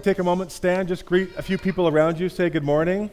Take 0.00 0.18
a 0.18 0.24
moment, 0.24 0.50
stand, 0.50 0.88
just 0.88 1.06
greet 1.06 1.30
a 1.36 1.42
few 1.42 1.56
people 1.56 1.86
around 1.86 2.18
you, 2.18 2.28
say 2.28 2.50
good 2.50 2.64
morning. 2.64 3.10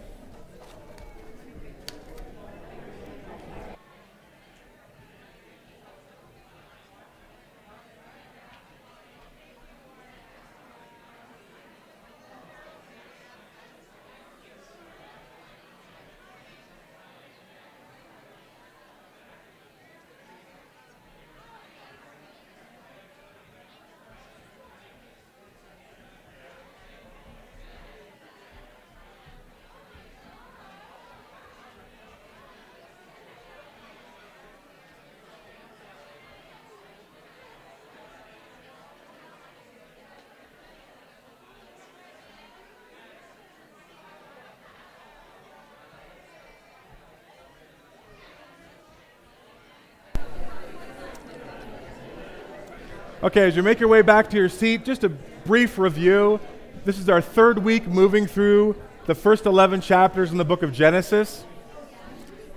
Okay, 53.23 53.47
as 53.47 53.55
you 53.55 53.61
make 53.61 53.79
your 53.79 53.87
way 53.87 54.01
back 54.01 54.31
to 54.31 54.35
your 54.35 54.49
seat, 54.49 54.83
just 54.83 55.03
a 55.03 55.09
brief 55.09 55.77
review. 55.77 56.39
This 56.85 56.97
is 56.97 57.07
our 57.07 57.21
third 57.21 57.59
week 57.59 57.85
moving 57.85 58.25
through 58.25 58.75
the 59.05 59.13
first 59.13 59.45
11 59.45 59.81
chapters 59.81 60.31
in 60.31 60.39
the 60.39 60.43
book 60.43 60.63
of 60.63 60.73
Genesis. 60.73 61.43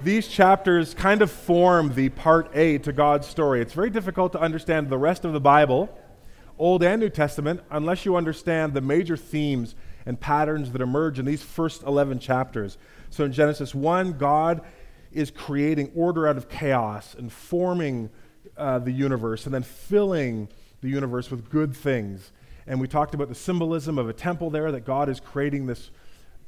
These 0.01 0.27
chapters 0.27 0.95
kind 0.95 1.21
of 1.21 1.31
form 1.31 1.93
the 1.93 2.09
part 2.09 2.51
A 2.57 2.79
to 2.79 2.95
God's 2.95 3.27
story. 3.27 3.61
It's 3.61 3.75
very 3.75 3.91
difficult 3.91 4.33
to 4.33 4.41
understand 4.41 4.89
the 4.89 4.97
rest 4.97 5.27
of 5.27 5.35
the 5.35 5.41
Bible, 5.41 5.95
Old 6.59 6.83
and 6.83 6.99
New 6.99 7.11
Testament, 7.11 7.61
unless 7.71 8.07
you 8.07 8.17
understand 8.17 8.73
the 8.73 8.81
major 8.81 9.19
themes 9.19 9.75
and 10.07 10.19
patterns 10.19 10.73
that 10.73 10.81
emerge 10.81 11.19
in 11.19 11.27
these 11.27 11.43
first 11.43 11.83
11 11.83 12.21
chapters. 12.21 12.79
So 13.11 13.27
in 13.27 13.33
Genesis 13.35 13.75
1, 13.75 14.17
God 14.17 14.63
is 15.13 15.31
creating 15.31 15.93
order 15.95 16.27
out 16.27 16.39
of 16.39 16.49
chaos 16.49 17.15
and 17.19 17.31
forming 17.31 18.09
uh, 18.57 18.79
the 18.79 18.93
universe 18.93 19.47
and 19.47 19.55
then 19.55 19.63
filling 19.63 20.49
the 20.81 20.89
universe 20.89 21.31
with 21.31 21.49
good 21.51 21.75
things. 21.75 22.33
And 22.67 22.81
we 22.81 22.89
talked 22.89 23.15
about 23.15 23.29
the 23.29 23.35
symbolism 23.35 23.99
of 23.99 24.09
a 24.09 24.13
temple 24.13 24.51
there, 24.51 24.73
that 24.73 24.85
God 24.85 25.09
is 25.09 25.21
creating 25.21 25.67
this 25.67 25.91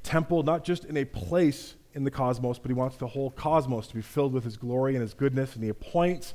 temple 0.03 0.43
not 0.43 0.65
just 0.65 0.85
in 0.85 0.97
a 0.97 1.05
place 1.05 1.75
in 1.95 2.05
the 2.05 2.11
cosmos, 2.11 2.59
but 2.59 2.71
He 2.71 2.75
wants 2.75 2.97
the 2.97 3.07
whole 3.07 3.31
cosmos 3.31 3.89
to 3.89 3.95
be 3.95 4.03
filled 4.03 4.33
with 4.33 4.45
His 4.45 4.57
glory 4.57 4.95
and 4.95 5.03
His 5.03 5.15
goodness. 5.15 5.55
And 5.55 5.65
He 5.65 5.71
appoints 5.71 6.35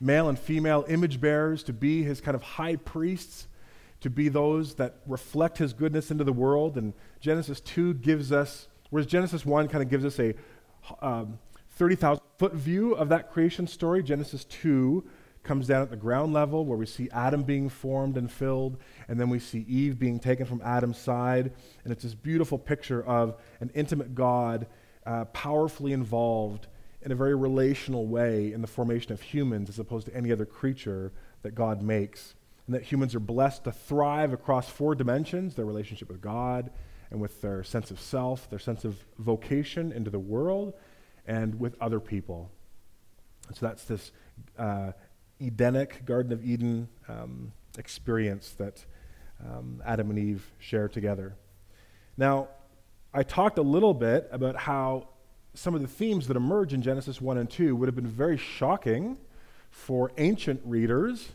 male 0.00 0.28
and 0.28 0.38
female 0.38 0.84
image 0.88 1.20
bearers 1.20 1.62
to 1.64 1.72
be 1.72 2.02
His 2.02 2.20
kind 2.20 2.34
of 2.34 2.42
high 2.42 2.76
priests, 2.76 3.48
to 4.00 4.10
be 4.10 4.28
those 4.28 4.74
that 4.74 4.96
reflect 5.06 5.58
His 5.58 5.72
goodness 5.72 6.10
into 6.10 6.24
the 6.24 6.32
world. 6.32 6.78
And 6.78 6.94
Genesis 7.20 7.60
2 7.60 7.94
gives 7.94 8.32
us, 8.32 8.68
whereas 8.90 9.06
Genesis 9.06 9.44
1 9.44 9.68
kind 9.68 9.82
of 9.82 9.90
gives 9.90 10.04
us 10.04 10.18
a 10.18 10.34
um, 11.00 11.38
30,000 11.78 12.20
foot 12.38 12.54
view 12.54 12.92
of 12.94 13.08
that 13.08 13.30
creation 13.30 13.68
story. 13.68 14.02
Genesis 14.02 14.44
2 14.46 15.04
comes 15.44 15.68
down 15.68 15.80
at 15.80 15.90
the 15.90 15.96
ground 15.96 16.32
level 16.32 16.66
where 16.66 16.76
we 16.76 16.84
see 16.84 17.08
Adam 17.12 17.44
being 17.44 17.68
formed 17.68 18.16
and 18.16 18.30
filled, 18.30 18.76
and 19.06 19.18
then 19.18 19.30
we 19.30 19.38
see 19.38 19.64
Eve 19.68 19.96
being 19.96 20.18
taken 20.18 20.44
from 20.44 20.60
Adam's 20.62 20.98
side. 20.98 21.52
And 21.84 21.92
it's 21.92 22.02
this 22.02 22.14
beautiful 22.14 22.58
picture 22.58 23.04
of 23.06 23.36
an 23.60 23.70
intimate 23.74 24.16
God 24.16 24.66
uh, 25.06 25.26
powerfully 25.26 25.92
involved 25.92 26.66
in 27.02 27.12
a 27.12 27.14
very 27.14 27.36
relational 27.36 28.08
way 28.08 28.52
in 28.52 28.60
the 28.60 28.66
formation 28.66 29.12
of 29.12 29.22
humans 29.22 29.68
as 29.68 29.78
opposed 29.78 30.08
to 30.08 30.16
any 30.16 30.32
other 30.32 30.44
creature 30.44 31.12
that 31.42 31.54
God 31.54 31.80
makes. 31.80 32.34
And 32.66 32.74
that 32.74 32.82
humans 32.82 33.14
are 33.14 33.20
blessed 33.20 33.64
to 33.64 33.72
thrive 33.72 34.32
across 34.32 34.68
four 34.68 34.96
dimensions 34.96 35.54
their 35.54 35.64
relationship 35.64 36.08
with 36.08 36.20
God 36.20 36.70
and 37.12 37.20
with 37.20 37.40
their 37.40 37.62
sense 37.62 37.92
of 37.92 38.00
self, 38.00 38.50
their 38.50 38.58
sense 38.58 38.84
of 38.84 39.02
vocation 39.18 39.92
into 39.92 40.10
the 40.10 40.18
world, 40.18 40.74
and 41.28 41.60
with 41.60 41.76
other 41.80 42.00
people. 42.00 42.50
And 43.46 43.56
so 43.56 43.66
that's 43.66 43.84
this 43.84 44.10
uh, 44.58 44.92
Edenic 45.40 46.04
Garden 46.04 46.32
of 46.32 46.44
Eden 46.44 46.88
um, 47.06 47.52
experience 47.78 48.54
that 48.58 48.84
um, 49.44 49.80
Adam 49.86 50.10
and 50.10 50.18
Eve 50.18 50.50
share 50.58 50.88
together. 50.88 51.36
Now, 52.16 52.48
I 53.14 53.22
talked 53.22 53.58
a 53.58 53.62
little 53.62 53.94
bit 53.94 54.28
about 54.32 54.56
how 54.56 55.08
some 55.54 55.74
of 55.74 55.82
the 55.82 55.88
themes 55.88 56.26
that 56.28 56.36
emerge 56.36 56.72
in 56.72 56.82
Genesis 56.82 57.20
1 57.20 57.38
and 57.38 57.48
2 57.48 57.76
would 57.76 57.86
have 57.86 57.94
been 57.94 58.06
very 58.06 58.36
shocking 58.36 59.18
for 59.70 60.10
ancient 60.18 60.60
readers. 60.64 61.28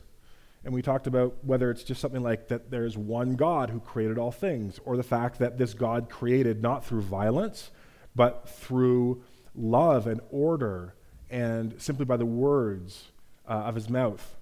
And 0.65 0.73
we 0.73 0.81
talked 0.81 1.07
about 1.07 1.43
whether 1.43 1.69
it's 1.71 1.83
just 1.83 2.01
something 2.01 2.21
like 2.21 2.47
that 2.47 2.71
there's 2.71 2.97
one 2.97 3.35
God 3.35 3.69
who 3.69 3.79
created 3.79 4.17
all 4.17 4.31
things, 4.31 4.79
or 4.85 4.97
the 4.97 5.03
fact 5.03 5.39
that 5.39 5.57
this 5.57 5.73
God 5.73 6.09
created 6.09 6.61
not 6.61 6.85
through 6.85 7.01
violence, 7.01 7.71
but 8.15 8.47
through 8.47 9.23
love 9.55 10.07
and 10.07 10.21
order 10.31 10.95
and 11.29 11.81
simply 11.81 12.05
by 12.05 12.17
the 12.17 12.25
words 12.25 13.11
uh, 13.47 13.53
of 13.53 13.75
his 13.75 13.89
mouth. 13.89 14.35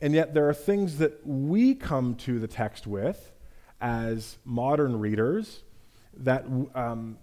And 0.00 0.14
yet, 0.14 0.32
there 0.32 0.48
are 0.48 0.54
things 0.54 0.98
that 0.98 1.26
we 1.26 1.74
come 1.74 2.14
to 2.16 2.38
the 2.38 2.48
text 2.48 2.86
with 2.86 3.32
as 3.80 4.38
modern 4.44 4.98
readers 4.98 5.62
that 6.16 6.44
um, 6.74 7.18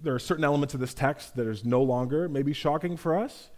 there 0.00 0.14
are 0.14 0.18
certain 0.18 0.44
elements 0.44 0.74
of 0.74 0.80
this 0.80 0.94
text 0.94 1.36
that 1.36 1.46
is 1.46 1.64
no 1.64 1.82
longer 1.82 2.28
maybe 2.28 2.52
shocking 2.52 2.96
for 2.96 3.18
us, 3.18 3.48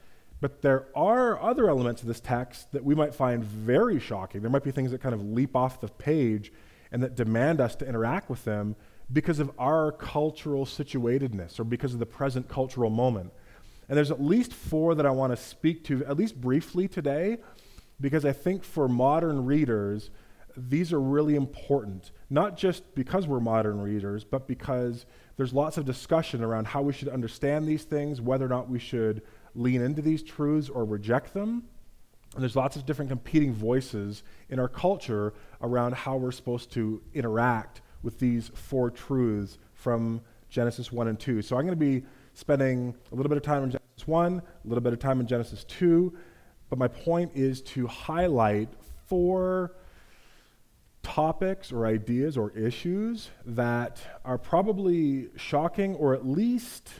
but 0.40 0.62
there 0.62 0.86
are 0.94 1.40
other 1.42 1.68
elements 1.68 2.02
of 2.02 2.08
this 2.08 2.20
text 2.20 2.72
that 2.72 2.84
we 2.84 2.94
might 2.94 3.14
find 3.14 3.44
very 3.44 3.98
shocking. 3.98 4.40
There 4.42 4.50
might 4.50 4.64
be 4.64 4.70
things 4.70 4.92
that 4.92 5.00
kind 5.00 5.14
of 5.14 5.22
leap 5.22 5.56
off 5.56 5.80
the 5.80 5.88
page 5.88 6.52
and 6.92 7.02
that 7.02 7.14
demand 7.14 7.60
us 7.60 7.76
to 7.76 7.86
interact 7.86 8.30
with 8.30 8.44
them 8.44 8.76
because 9.12 9.40
of 9.40 9.50
our 9.58 9.92
cultural 9.92 10.64
situatedness 10.64 11.58
or 11.58 11.64
because 11.64 11.92
of 11.92 11.98
the 11.98 12.06
present 12.06 12.48
cultural 12.48 12.90
moment. 12.90 13.32
And 13.88 13.96
there's 13.96 14.10
at 14.10 14.22
least 14.22 14.52
four 14.52 14.94
that 14.94 15.04
I 15.04 15.10
want 15.10 15.32
to 15.32 15.36
speak 15.36 15.84
to, 15.84 16.04
at 16.06 16.16
least 16.16 16.40
briefly 16.40 16.86
today, 16.86 17.38
because 18.00 18.24
I 18.24 18.32
think 18.32 18.62
for 18.62 18.88
modern 18.88 19.44
readers, 19.44 20.10
these 20.56 20.92
are 20.92 21.00
really 21.00 21.34
important. 21.34 22.12
Not 22.28 22.56
just 22.56 22.94
because 22.94 23.26
we're 23.26 23.40
modern 23.40 23.80
readers, 23.80 24.22
but 24.22 24.46
because 24.46 25.06
there's 25.36 25.52
lots 25.52 25.76
of 25.76 25.84
discussion 25.84 26.44
around 26.44 26.68
how 26.68 26.82
we 26.82 26.92
should 26.92 27.08
understand 27.08 27.66
these 27.66 27.82
things, 27.82 28.20
whether 28.20 28.46
or 28.46 28.48
not 28.48 28.68
we 28.68 28.78
should 28.78 29.22
lean 29.54 29.82
into 29.82 30.02
these 30.02 30.22
truths 30.22 30.68
or 30.68 30.84
reject 30.84 31.34
them. 31.34 31.64
And 32.34 32.42
there's 32.42 32.54
lots 32.54 32.76
of 32.76 32.86
different 32.86 33.10
competing 33.10 33.52
voices 33.52 34.22
in 34.48 34.60
our 34.60 34.68
culture 34.68 35.34
around 35.60 35.94
how 35.94 36.16
we're 36.16 36.30
supposed 36.30 36.70
to 36.72 37.02
interact 37.12 37.82
with 38.02 38.18
these 38.18 38.50
four 38.54 38.90
truths 38.90 39.58
from 39.74 40.20
Genesis 40.48 40.90
1 40.90 41.08
and 41.08 41.18
2. 41.18 41.42
So 41.42 41.56
I'm 41.56 41.62
going 41.62 41.78
to 41.78 42.00
be 42.00 42.04
spending 42.34 42.94
a 43.12 43.14
little 43.14 43.28
bit 43.28 43.36
of 43.36 43.42
time 43.42 43.64
in 43.64 43.70
Genesis 43.70 44.06
1, 44.06 44.38
a 44.38 44.68
little 44.68 44.82
bit 44.82 44.92
of 44.92 44.98
time 44.98 45.20
in 45.20 45.26
Genesis 45.26 45.64
2, 45.64 46.12
but 46.68 46.78
my 46.78 46.88
point 46.88 47.32
is 47.34 47.62
to 47.62 47.86
highlight 47.86 48.68
four 49.06 49.74
topics 51.02 51.72
or 51.72 51.86
ideas 51.86 52.36
or 52.36 52.50
issues 52.52 53.30
that 53.44 54.00
are 54.24 54.38
probably 54.38 55.28
shocking 55.36 55.94
or 55.96 56.14
at 56.14 56.26
least 56.26 56.90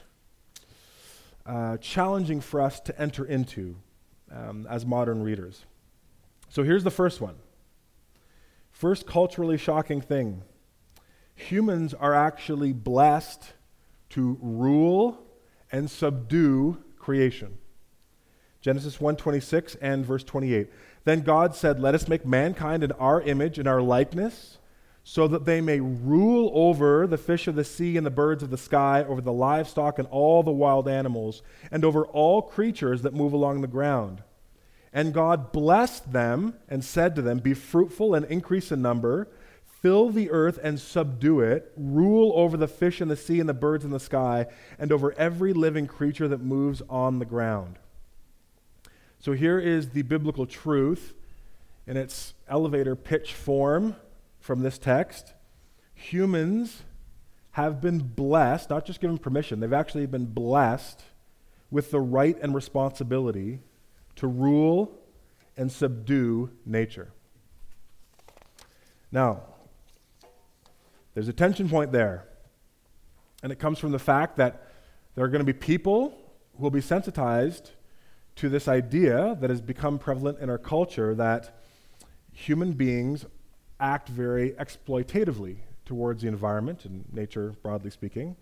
uh, 1.45 1.77
challenging 1.77 2.41
for 2.41 2.61
us 2.61 2.79
to 2.79 2.99
enter 3.01 3.25
into 3.25 3.75
um, 4.31 4.67
as 4.69 4.85
modern 4.85 5.23
readers. 5.23 5.65
So 6.49 6.63
here's 6.63 6.83
the 6.83 6.91
first 6.91 7.21
one. 7.21 7.35
First 8.71 9.05
culturally 9.05 9.57
shocking 9.57 10.01
thing 10.01 10.43
humans 11.35 11.93
are 11.93 12.13
actually 12.13 12.73
blessed 12.73 13.53
to 14.09 14.37
rule 14.41 15.19
and 15.71 15.89
subdue 15.89 16.77
creation. 16.97 17.57
Genesis 18.61 18.99
1:26 18.99 19.75
and 19.81 20.05
verse 20.05 20.23
28. 20.23 20.69
Then 21.03 21.21
God 21.21 21.55
said, 21.55 21.79
"Let 21.79 21.95
us 21.95 22.07
make 22.07 22.25
mankind 22.25 22.83
in 22.83 22.91
our 22.93 23.21
image 23.21 23.57
and 23.57 23.67
our 23.67 23.81
likeness, 23.81 24.59
so 25.03 25.27
that 25.27 25.45
they 25.45 25.61
may 25.61 25.79
rule 25.79 26.51
over 26.53 27.07
the 27.07 27.17
fish 27.17 27.47
of 27.47 27.55
the 27.55 27.63
sea 27.63 27.97
and 27.97 28.05
the 28.05 28.11
birds 28.11 28.43
of 28.43 28.51
the 28.51 28.57
sky, 28.57 29.03
over 29.03 29.19
the 29.19 29.33
livestock 29.33 29.97
and 29.97 30.07
all 30.09 30.43
the 30.43 30.51
wild 30.51 30.87
animals, 30.87 31.41
and 31.71 31.83
over 31.83 32.05
all 32.05 32.43
creatures 32.43 33.01
that 33.01 33.15
move 33.15 33.33
along 33.33 33.61
the 33.61 33.67
ground." 33.67 34.21
And 34.93 35.13
God 35.13 35.51
blessed 35.51 36.11
them 36.11 36.55
and 36.69 36.83
said 36.83 37.15
to 37.15 37.21
them, 37.23 37.39
"Be 37.39 37.55
fruitful 37.55 38.13
and 38.13 38.25
increase 38.25 38.71
in 38.71 38.81
number." 38.81 39.27
Fill 39.81 40.11
the 40.11 40.29
earth 40.29 40.59
and 40.61 40.79
subdue 40.79 41.39
it, 41.39 41.71
rule 41.75 42.31
over 42.35 42.55
the 42.55 42.67
fish 42.67 43.01
in 43.01 43.07
the 43.07 43.15
sea 43.15 43.39
and 43.39 43.49
the 43.49 43.53
birds 43.53 43.83
in 43.83 43.89
the 43.89 43.99
sky, 43.99 44.45
and 44.77 44.91
over 44.91 45.11
every 45.17 45.53
living 45.53 45.87
creature 45.87 46.27
that 46.27 46.41
moves 46.41 46.83
on 46.87 47.17
the 47.17 47.25
ground. 47.25 47.79
So 49.19 49.33
here 49.33 49.59
is 49.59 49.89
the 49.89 50.03
biblical 50.03 50.45
truth 50.45 51.15
in 51.87 51.97
its 51.97 52.35
elevator 52.47 52.95
pitch 52.95 53.33
form 53.33 53.95
from 54.39 54.61
this 54.61 54.77
text. 54.77 55.33
humans 56.01 56.83
have 57.51 57.81
been 57.81 57.99
blessed, 57.99 58.69
not 58.69 58.85
just 58.85 59.01
given 59.01 59.17
permission, 59.17 59.59
they've 59.59 59.73
actually 59.73 60.05
been 60.05 60.25
blessed 60.25 61.03
with 61.69 61.91
the 61.91 61.99
right 61.99 62.37
and 62.41 62.53
responsibility 62.55 63.59
to 64.15 64.27
rule 64.27 64.97
and 65.57 65.71
subdue 65.71 66.49
nature. 66.65 67.11
Now, 69.11 69.43
there's 71.13 71.27
a 71.27 71.33
tension 71.33 71.69
point 71.69 71.91
there. 71.91 72.25
And 73.43 73.51
it 73.51 73.59
comes 73.59 73.79
from 73.79 73.91
the 73.91 73.99
fact 73.99 74.37
that 74.37 74.67
there 75.15 75.25
are 75.25 75.27
going 75.27 75.45
to 75.45 75.53
be 75.53 75.57
people 75.57 76.17
who 76.55 76.63
will 76.63 76.71
be 76.71 76.81
sensitized 76.81 77.71
to 78.37 78.49
this 78.49 78.67
idea 78.67 79.37
that 79.41 79.49
has 79.49 79.61
become 79.61 79.99
prevalent 79.99 80.39
in 80.39 80.49
our 80.49 80.57
culture 80.57 81.13
that 81.15 81.61
human 82.31 82.73
beings 82.73 83.25
act 83.79 84.07
very 84.07 84.51
exploitatively 84.51 85.57
towards 85.85 86.21
the 86.21 86.27
environment 86.27 86.85
and 86.85 87.03
nature, 87.11 87.55
broadly 87.63 87.89
speaking. 87.89 88.35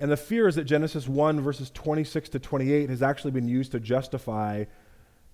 And 0.00 0.10
the 0.10 0.16
fear 0.16 0.48
is 0.48 0.56
that 0.56 0.64
Genesis 0.64 1.08
1, 1.08 1.40
verses 1.40 1.70
26 1.70 2.28
to 2.30 2.38
28, 2.38 2.90
has 2.90 3.02
actually 3.02 3.30
been 3.30 3.48
used 3.48 3.72
to 3.72 3.80
justify 3.80 4.64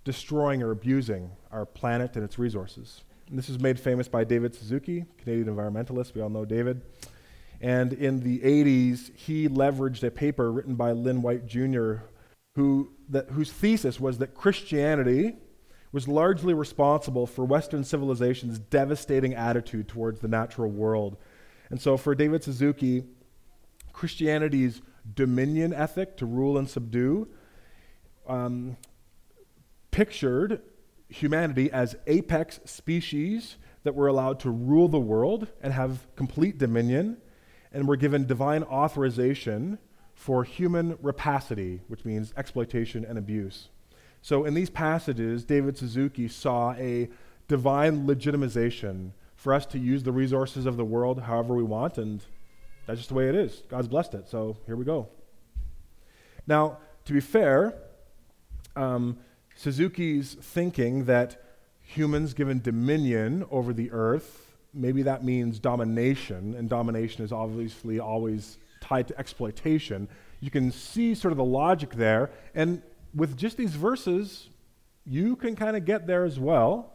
destroying 0.05 0.63
or 0.63 0.71
abusing 0.71 1.31
our 1.51 1.65
planet 1.65 2.15
and 2.15 2.25
its 2.25 2.39
resources. 2.39 3.03
This 3.33 3.49
is 3.49 3.61
made 3.61 3.79
famous 3.79 4.09
by 4.09 4.25
David 4.25 4.57
Suzuki, 4.57 5.05
Canadian 5.19 5.55
environmentalist. 5.55 6.15
We 6.15 6.21
all 6.21 6.31
know 6.31 6.45
David. 6.45 6.83
And 7.61 7.93
in 7.93 8.19
the 8.21 8.41
80s, 8.41 9.15
he 9.15 9.49
leveraged 9.49 10.03
a 10.03 10.11
paper 10.11 10.51
written 10.51 10.75
by 10.75 10.91
Lynn 10.91 11.23
White 11.23 11.47
Jr., 11.47 11.97
who, 12.57 12.91
that, 13.09 13.29
whose 13.31 13.53
thesis 13.53 14.01
was 14.01 14.19
that 14.19 14.35
Christianity 14.35 15.37
was 15.93 16.09
largely 16.09 16.55
responsible 16.55 17.25
for 17.25 17.45
Western 17.45 17.85
civilization's 17.85 18.59
devastating 18.59 19.35
attitude 19.35 19.87
towards 19.87 20.19
the 20.19 20.29
natural 20.29 20.71
world. 20.71 21.17
And 21.69 21.81
so 21.81 21.97
for 21.97 22.17
David 22.17 22.43
Suzuki, 22.43 23.05
Christianity's 23.93 24.83
dominion 25.15 25.73
ethic 25.73 26.17
to 26.17 26.27
rule 26.27 26.59
and 26.59 26.69
subdue 26.69 27.29
um, 28.27 28.77
pictured 29.93 30.63
humanity 31.11 31.71
as 31.71 31.97
apex 32.07 32.61
species 32.65 33.57
that 33.83 33.95
were 33.95 34.07
allowed 34.07 34.41
to 34.41 34.51
rule 34.51 34.89
the 34.89 35.01
world 35.01 35.49
and 35.63 35.73
have 35.73 36.07
complete 36.17 36.59
dominion, 36.59 37.17
and 37.73 37.87
were 37.87 37.97
given 37.97 38.27
divine 38.27 38.63
authorization 38.65 39.79
for 40.13 40.45
human 40.45 40.99
rapacity, 41.01 41.81
which 41.89 42.05
means 42.05 42.33
exploitation 42.37 43.05
and 43.05 43.17
abuse. 43.17 43.69
So, 44.23 44.45
in 44.45 44.55
these 44.55 44.69
passages, 44.69 45.45
David 45.45 45.79
Suzuki 45.79 46.29
saw 46.29 46.73
a 46.73 47.09
divine 47.49 48.07
legitimization 48.07 49.13
for 49.35 49.55
us 49.55 49.65
to 49.67 49.79
use 49.79 50.03
the 50.03 50.13
resources 50.13 50.67
of 50.67 50.77
the 50.77 50.85
world 50.85 51.23
however 51.23 51.55
we 51.55 51.63
want, 51.63 51.97
and 51.97 52.23
that's 52.87 52.99
just 52.99 53.09
the 53.09 53.15
way 53.15 53.29
it 53.29 53.35
is. 53.35 53.63
God's 53.69 53.89
blessed 53.89 54.15
it, 54.15 54.29
so 54.29 54.57
here 54.67 54.77
we 54.77 54.85
go. 54.85 55.09
Now, 56.47 56.79
to 57.07 57.13
be 57.13 57.21
fair, 57.21 57.75
um, 58.77 59.19
Suzuki's 59.61 60.39
thinking 60.41 61.05
that 61.05 61.43
humans 61.83 62.33
given 62.33 62.63
dominion 62.63 63.45
over 63.51 63.75
the 63.75 63.91
earth, 63.93 64.55
maybe 64.73 65.03
that 65.03 65.23
means 65.23 65.59
domination, 65.59 66.55
and 66.55 66.67
domination 66.67 67.23
is 67.27 67.31
obviously 67.31 68.01
always 68.01 68.57
tied 68.81 69.07
to 69.09 69.19
exploitation. 69.19 70.09
You 70.41 70.51
can 70.51 70.73
see 70.73 71.15
sort 71.15 71.33
of 71.33 71.37
the 71.37 71.45
logic 71.45 71.91
there, 71.91 72.31
and 72.55 72.81
with 73.15 73.37
just 73.37 73.59
these 73.59 73.75
verses, 73.75 74.49
you 75.05 75.37
can 75.37 75.55
kind 75.57 75.77
of 75.77 75.85
get 75.85 76.07
there 76.07 76.25
as 76.25 76.41
well, 76.41 76.95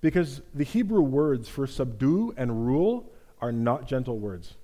because 0.00 0.40
the 0.54 0.64
Hebrew 0.64 1.02
words 1.02 1.50
for 1.50 1.66
subdue 1.66 2.32
and 2.38 2.66
rule 2.66 3.12
are 3.42 3.52
not 3.52 3.86
gentle 3.86 4.18
words. 4.18 4.54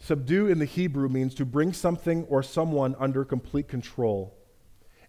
Subdue 0.00 0.48
in 0.48 0.58
the 0.58 0.64
Hebrew 0.64 1.08
means 1.08 1.36
to 1.36 1.44
bring 1.44 1.72
something 1.72 2.24
or 2.24 2.42
someone 2.42 2.96
under 2.98 3.24
complete 3.24 3.68
control. 3.68 4.36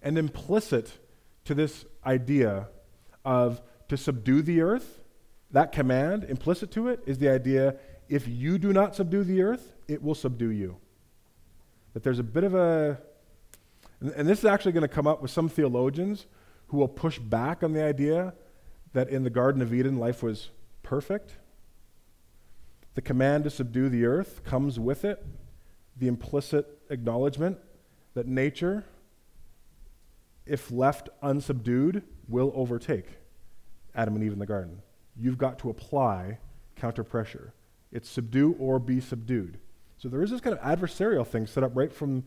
And 0.04 0.18
implicit 0.18 1.00
to 1.46 1.56
this 1.56 1.86
idea 2.06 2.68
of 3.26 3.62
to 3.88 3.98
subdue 3.98 4.44
the 4.44 4.62
earth, 4.62 5.02
that 5.52 5.72
command, 5.72 6.26
implicit 6.26 6.70
to 6.72 6.90
it, 6.90 7.02
is 7.06 7.18
the 7.18 7.30
idea 7.30 7.76
if 8.10 8.28
you 8.28 8.58
do 8.58 8.74
not 8.74 8.96
subdue 8.96 9.24
the 9.24 9.42
earth, 9.42 9.74
it 9.88 10.04
will 10.04 10.16
subdue 10.16 10.52
you. 10.52 10.78
That 11.94 12.04
there's 12.04 12.20
a 12.20 12.24
bit 12.24 12.44
of 12.44 12.54
a 12.54 13.00
and, 14.02 14.28
this 14.28 14.40
is 14.40 14.46
actually 14.46 14.74
going 14.74 14.82
to 14.82 14.90
come 14.90 15.08
up 15.08 15.22
with 15.22 15.32
some 15.32 15.48
theologians 15.48 16.26
who 16.68 16.78
will 16.78 16.90
push 16.90 17.20
back 17.20 17.64
on 17.64 17.72
the 17.72 17.82
idea 17.82 18.34
that 18.92 19.08
in 19.10 19.24
the 19.24 19.30
Garden 19.30 19.62
of 19.62 19.74
Eden 19.74 19.98
life 19.98 20.22
was 20.22 20.50
perfect. 20.82 21.38
The 22.96 23.02
command 23.02 23.46
to 23.46 23.50
subdue 23.50 23.88
the 23.88 24.06
earth 24.06 24.44
comes 24.44 24.78
with 24.80 25.06
it 25.06 25.26
the 25.96 26.08
implicit 26.08 26.80
acknowledgement 26.90 27.58
that 28.14 28.28
nature, 28.28 28.84
if 30.46 30.72
left 30.72 31.10
unsubdued, 31.22 32.04
will 32.28 32.52
overtake 32.56 33.08
Adam 33.96 34.16
and 34.16 34.24
Eve 34.24 34.34
in 34.34 34.40
the 34.40 34.46
garden. 34.46 34.82
You've 35.16 35.38
got 35.38 35.60
to 35.60 35.70
apply 35.70 36.40
counter 36.76 37.04
pressure. 37.04 37.54
It's 37.92 38.10
subdue 38.10 38.56
or 38.60 38.80
be 38.80 39.00
subdued. 39.00 39.60
So 39.98 40.10
there 40.10 40.22
is 40.22 40.32
this 40.32 40.42
kind 40.42 40.58
of 40.58 40.62
adversarial 40.64 41.26
thing 41.26 41.48
set 41.48 41.64
up 41.64 41.72
right 41.76 41.94
from 41.94 42.26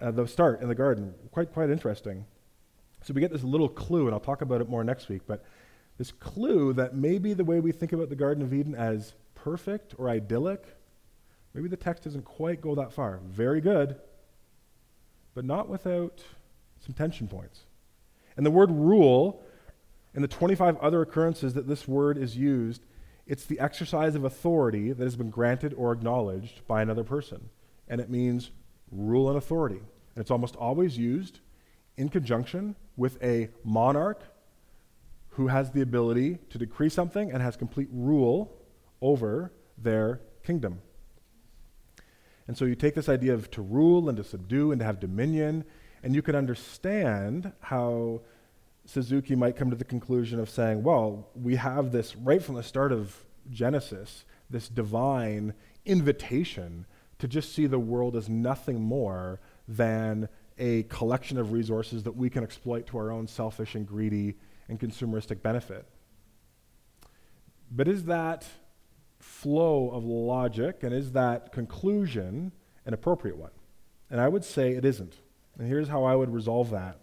uh, 0.00 0.10
the 0.10 0.26
start 0.26 0.60
in 0.60 0.68
the 0.68 0.74
garden. 0.74 1.14
Quite, 1.30 1.52
quite 1.52 1.70
interesting. 1.70 2.24
So 3.04 3.12
we 3.14 3.20
get 3.20 3.32
this 3.32 3.44
little 3.44 3.68
clue, 3.68 4.06
and 4.06 4.14
I'll 4.14 4.20
talk 4.20 4.42
about 4.42 4.60
it 4.60 4.68
more 4.68 4.82
next 4.82 5.08
week, 5.08 5.22
but 5.26 5.44
this 5.98 6.12
clue 6.12 6.72
that 6.74 6.94
maybe 6.94 7.34
the 7.34 7.44
way 7.44 7.60
we 7.60 7.72
think 7.72 7.92
about 7.92 8.08
the 8.08 8.16
Garden 8.16 8.42
of 8.42 8.54
Eden 8.54 8.74
as 8.74 9.14
perfect 9.34 9.94
or 9.98 10.08
idyllic, 10.08 10.64
maybe 11.54 11.68
the 11.68 11.76
text 11.76 12.04
doesn't 12.04 12.24
quite 12.24 12.60
go 12.60 12.74
that 12.74 12.92
far. 12.92 13.20
Very 13.24 13.60
good, 13.60 13.96
but 15.34 15.44
not 15.44 15.68
without 15.68 16.22
some 16.84 16.94
tension 16.94 17.28
points. 17.28 17.60
And 18.36 18.44
the 18.44 18.50
word 18.50 18.70
rule, 18.70 19.42
in 20.14 20.22
the 20.22 20.28
25 20.28 20.76
other 20.78 21.02
occurrences 21.02 21.54
that 21.54 21.68
this 21.68 21.86
word 21.86 22.18
is 22.18 22.36
used, 22.36 22.84
it's 23.26 23.44
the 23.44 23.60
exercise 23.60 24.14
of 24.14 24.24
authority 24.24 24.92
that 24.92 25.04
has 25.04 25.16
been 25.16 25.30
granted 25.30 25.74
or 25.76 25.92
acknowledged 25.92 26.66
by 26.66 26.82
another 26.82 27.04
person. 27.04 27.50
And 27.88 28.00
it 28.00 28.10
means 28.10 28.50
rule 28.90 29.28
and 29.28 29.38
authority. 29.38 29.78
And 29.78 30.20
it's 30.20 30.30
almost 30.30 30.56
always 30.56 30.98
used 30.98 31.40
in 31.96 32.08
conjunction 32.08 32.74
with 32.96 33.22
a 33.22 33.48
monarch 33.64 34.22
who 35.30 35.46
has 35.48 35.70
the 35.70 35.80
ability 35.80 36.38
to 36.50 36.58
decree 36.58 36.88
something 36.88 37.30
and 37.30 37.42
has 37.42 37.56
complete 37.56 37.88
rule 37.90 38.52
over 39.00 39.52
their 39.78 40.20
kingdom. 40.44 40.80
And 42.46 42.56
so 42.56 42.64
you 42.64 42.74
take 42.74 42.94
this 42.94 43.08
idea 43.08 43.32
of 43.32 43.50
to 43.52 43.62
rule 43.62 44.08
and 44.08 44.18
to 44.18 44.24
subdue 44.24 44.72
and 44.72 44.80
to 44.80 44.84
have 44.84 45.00
dominion, 45.00 45.64
and 46.02 46.14
you 46.14 46.22
can 46.22 46.34
understand 46.34 47.52
how 47.60 48.20
Suzuki 48.84 49.36
might 49.36 49.56
come 49.56 49.70
to 49.70 49.76
the 49.76 49.84
conclusion 49.84 50.40
of 50.40 50.50
saying, 50.50 50.82
well, 50.82 51.28
we 51.34 51.56
have 51.56 51.92
this 51.92 52.16
right 52.16 52.42
from 52.42 52.56
the 52.56 52.62
start 52.62 52.92
of 52.92 53.24
Genesis, 53.50 54.24
this 54.50 54.68
divine 54.68 55.54
invitation 55.84 56.86
to 57.18 57.28
just 57.28 57.54
see 57.54 57.66
the 57.66 57.78
world 57.78 58.16
as 58.16 58.28
nothing 58.28 58.80
more 58.80 59.40
than 59.68 60.28
a 60.58 60.82
collection 60.84 61.38
of 61.38 61.52
resources 61.52 62.02
that 62.02 62.16
we 62.16 62.28
can 62.28 62.42
exploit 62.42 62.86
to 62.86 62.98
our 62.98 63.10
own 63.10 63.26
selfish 63.26 63.74
and 63.74 63.86
greedy 63.86 64.34
and 64.68 64.80
consumeristic 64.80 65.42
benefit. 65.42 65.86
But 67.70 67.88
is 67.88 68.04
that 68.04 68.46
flow 69.18 69.90
of 69.90 70.04
logic 70.04 70.82
and 70.82 70.92
is 70.92 71.12
that 71.12 71.52
conclusion 71.52 72.52
an 72.84 72.92
appropriate 72.92 73.36
one? 73.36 73.52
And 74.10 74.20
I 74.20 74.28
would 74.28 74.44
say 74.44 74.72
it 74.72 74.84
isn't. 74.84 75.14
And 75.58 75.68
here's 75.68 75.88
how 75.88 76.04
I 76.04 76.16
would 76.16 76.32
resolve 76.32 76.70
that 76.70 76.98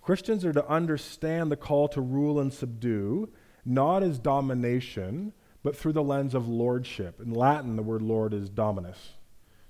Christians 0.00 0.44
are 0.44 0.52
to 0.52 0.68
understand 0.68 1.50
the 1.50 1.56
call 1.56 1.88
to 1.88 2.00
rule 2.00 2.38
and 2.38 2.52
subdue, 2.52 3.30
not 3.64 4.02
as 4.02 4.18
domination, 4.18 5.32
but 5.62 5.74
through 5.74 5.94
the 5.94 6.02
lens 6.02 6.34
of 6.34 6.46
lordship. 6.46 7.20
In 7.20 7.32
Latin, 7.32 7.76
the 7.76 7.82
word 7.82 8.02
lord 8.02 8.34
is 8.34 8.50
dominus. 8.50 9.14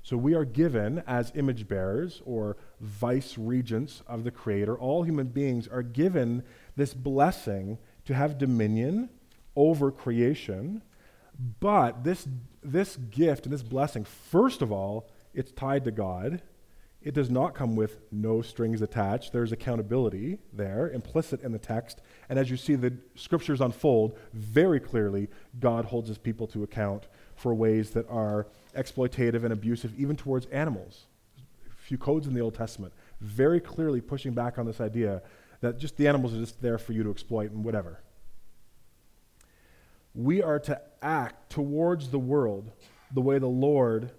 So 0.02 0.18
we 0.18 0.34
are 0.34 0.44
given 0.44 1.02
as 1.06 1.32
image 1.34 1.66
bearers 1.66 2.20
or 2.26 2.58
vice 2.80 3.38
regents 3.38 4.02
of 4.06 4.24
the 4.24 4.30
Creator. 4.30 4.76
All 4.76 5.04
human 5.04 5.28
beings 5.28 5.66
are 5.66 5.82
given 5.82 6.42
this 6.76 6.92
blessing 6.92 7.78
to 8.04 8.14
have 8.14 8.36
dominion 8.36 9.08
over 9.56 9.90
creation. 9.90 10.82
But 11.60 12.04
this, 12.04 12.28
this 12.62 12.96
gift 12.96 13.46
and 13.46 13.52
this 13.52 13.62
blessing, 13.62 14.04
first 14.04 14.60
of 14.60 14.70
all, 14.70 15.08
it's 15.32 15.52
tied 15.52 15.84
to 15.84 15.90
God. 15.90 16.42
It 17.04 17.14
does 17.14 17.30
not 17.30 17.54
come 17.54 17.76
with 17.76 18.00
no 18.10 18.40
strings 18.40 18.80
attached. 18.80 19.32
There's 19.32 19.52
accountability 19.52 20.38
there, 20.52 20.90
implicit 20.90 21.42
in 21.42 21.52
the 21.52 21.58
text. 21.58 22.00
And 22.28 22.38
as 22.38 22.50
you 22.50 22.56
see 22.56 22.74
the 22.74 22.94
scriptures 23.14 23.60
unfold, 23.60 24.18
very 24.32 24.80
clearly, 24.80 25.28
God 25.60 25.84
holds 25.84 26.08
his 26.08 26.18
people 26.18 26.46
to 26.48 26.62
account 26.62 27.06
for 27.36 27.54
ways 27.54 27.90
that 27.90 28.08
are 28.08 28.46
exploitative 28.74 29.44
and 29.44 29.52
abusive, 29.52 29.92
even 29.98 30.16
towards 30.16 30.46
animals. 30.46 31.04
A 31.70 31.82
few 31.82 31.98
codes 31.98 32.26
in 32.26 32.34
the 32.34 32.40
Old 32.40 32.54
Testament 32.54 32.94
very 33.20 33.60
clearly 33.60 34.00
pushing 34.00 34.32
back 34.32 34.58
on 34.58 34.66
this 34.66 34.80
idea 34.80 35.22
that 35.60 35.78
just 35.78 35.96
the 35.96 36.08
animals 36.08 36.34
are 36.34 36.40
just 36.40 36.60
there 36.62 36.78
for 36.78 36.92
you 36.92 37.02
to 37.02 37.10
exploit 37.10 37.50
and 37.50 37.64
whatever. 37.64 38.00
we 40.14 40.42
are 40.42 40.60
to 40.60 40.80
act 41.02 41.50
towards 41.50 42.10
the 42.10 42.18
world 42.18 42.70
the 43.12 43.20
way 43.20 43.38
the 43.38 43.46
Lord 43.46 44.12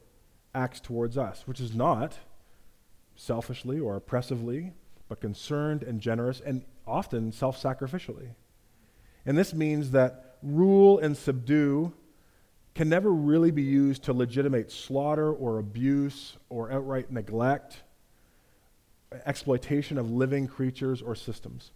acts 0.53 0.79
towards 0.79 1.17
us, 1.17 1.43
which 1.45 1.59
is 1.59 1.73
not 1.73 2.17
selfishly 3.15 3.79
or 3.79 3.95
oppressively, 3.95 4.73
but 5.07 5.21
concerned 5.21 5.83
and 5.83 6.01
generous 6.01 6.41
and 6.41 6.63
often 6.87 7.31
self 7.31 7.61
sacrificially. 7.61 8.29
And 9.25 9.37
this 9.37 9.53
means 9.53 9.91
that 9.91 10.37
rule 10.43 10.99
and 10.99 11.17
subdue 11.17 11.93
can 12.75 12.89
never 12.89 13.11
really 13.11 13.51
be 13.51 13.63
used 13.63 14.03
to 14.03 14.13
legitimate 14.13 14.71
slaughter 14.71 15.31
or 15.31 15.59
abuse 15.59 16.37
or 16.49 16.71
outright 16.71 17.09
neglect, 17.11 17.83
exploitation 19.25 19.97
of 19.97 20.11
living 20.11 20.47
creatures 20.47 21.01
or 21.01 21.15
systems. 21.15 21.71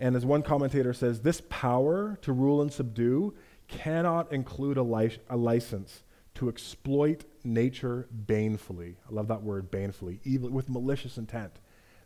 And 0.00 0.16
as 0.16 0.26
one 0.26 0.42
commentator 0.42 0.92
says, 0.92 1.20
this 1.20 1.42
power 1.48 2.18
to 2.22 2.32
rule 2.32 2.60
and 2.60 2.72
subdue 2.72 3.34
cannot 3.68 4.32
include 4.32 4.76
a, 4.76 4.82
li- 4.82 5.18
a 5.28 5.36
license 5.36 6.02
to 6.38 6.48
exploit 6.48 7.24
nature 7.44 8.06
banefully. 8.10 8.96
I 9.08 9.12
love 9.12 9.28
that 9.28 9.42
word, 9.42 9.70
banefully, 9.70 10.20
evil, 10.24 10.50
with 10.50 10.68
malicious 10.68 11.18
intent. 11.18 11.52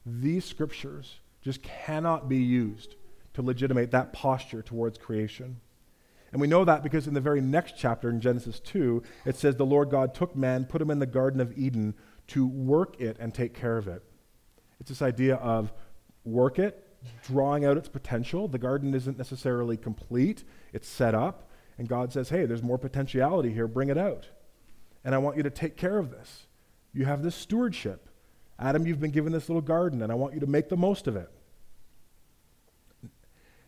These 0.06 0.44
scriptures 0.44 1.20
just 1.42 1.62
cannot 1.62 2.28
be 2.28 2.38
used 2.38 2.96
to 3.34 3.42
legitimate 3.42 3.90
that 3.90 4.12
posture 4.12 4.62
towards 4.62 4.98
creation. 4.98 5.60
And 6.32 6.40
we 6.40 6.46
know 6.46 6.64
that 6.64 6.82
because 6.82 7.06
in 7.06 7.12
the 7.12 7.20
very 7.20 7.42
next 7.42 7.74
chapter 7.76 8.08
in 8.08 8.20
Genesis 8.20 8.58
2, 8.60 9.02
it 9.26 9.36
says 9.36 9.56
the 9.56 9.66
Lord 9.66 9.90
God 9.90 10.14
took 10.14 10.34
man, 10.34 10.64
put 10.64 10.80
him 10.80 10.90
in 10.90 10.98
the 10.98 11.06
Garden 11.06 11.40
of 11.40 11.56
Eden 11.58 11.94
to 12.28 12.46
work 12.46 12.98
it 12.98 13.18
and 13.20 13.34
take 13.34 13.54
care 13.54 13.76
of 13.76 13.86
it. 13.86 14.02
It's 14.80 14.88
this 14.88 15.02
idea 15.02 15.36
of 15.36 15.72
work 16.24 16.58
it, 16.58 16.86
drawing 17.24 17.66
out 17.66 17.76
its 17.76 17.88
potential. 17.88 18.48
The 18.48 18.58
garden 18.58 18.94
isn't 18.94 19.18
necessarily 19.18 19.76
complete, 19.76 20.44
it's 20.72 20.88
set 20.88 21.14
up. 21.14 21.50
And 21.78 21.88
God 21.88 22.12
says, 22.12 22.28
hey, 22.28 22.46
there's 22.46 22.62
more 22.62 22.78
potentiality 22.78 23.52
here, 23.52 23.66
bring 23.66 23.88
it 23.88 23.98
out. 23.98 24.28
And 25.04 25.14
I 25.14 25.18
want 25.18 25.36
you 25.36 25.42
to 25.42 25.50
take 25.50 25.76
care 25.76 25.98
of 25.98 26.10
this. 26.10 26.46
You 26.92 27.04
have 27.06 27.22
this 27.22 27.34
stewardship. 27.34 28.08
Adam, 28.58 28.86
you've 28.86 29.00
been 29.00 29.10
given 29.10 29.32
this 29.32 29.48
little 29.48 29.62
garden, 29.62 30.02
and 30.02 30.12
I 30.12 30.14
want 30.14 30.34
you 30.34 30.40
to 30.40 30.46
make 30.46 30.68
the 30.68 30.76
most 30.76 31.06
of 31.06 31.16
it. 31.16 31.30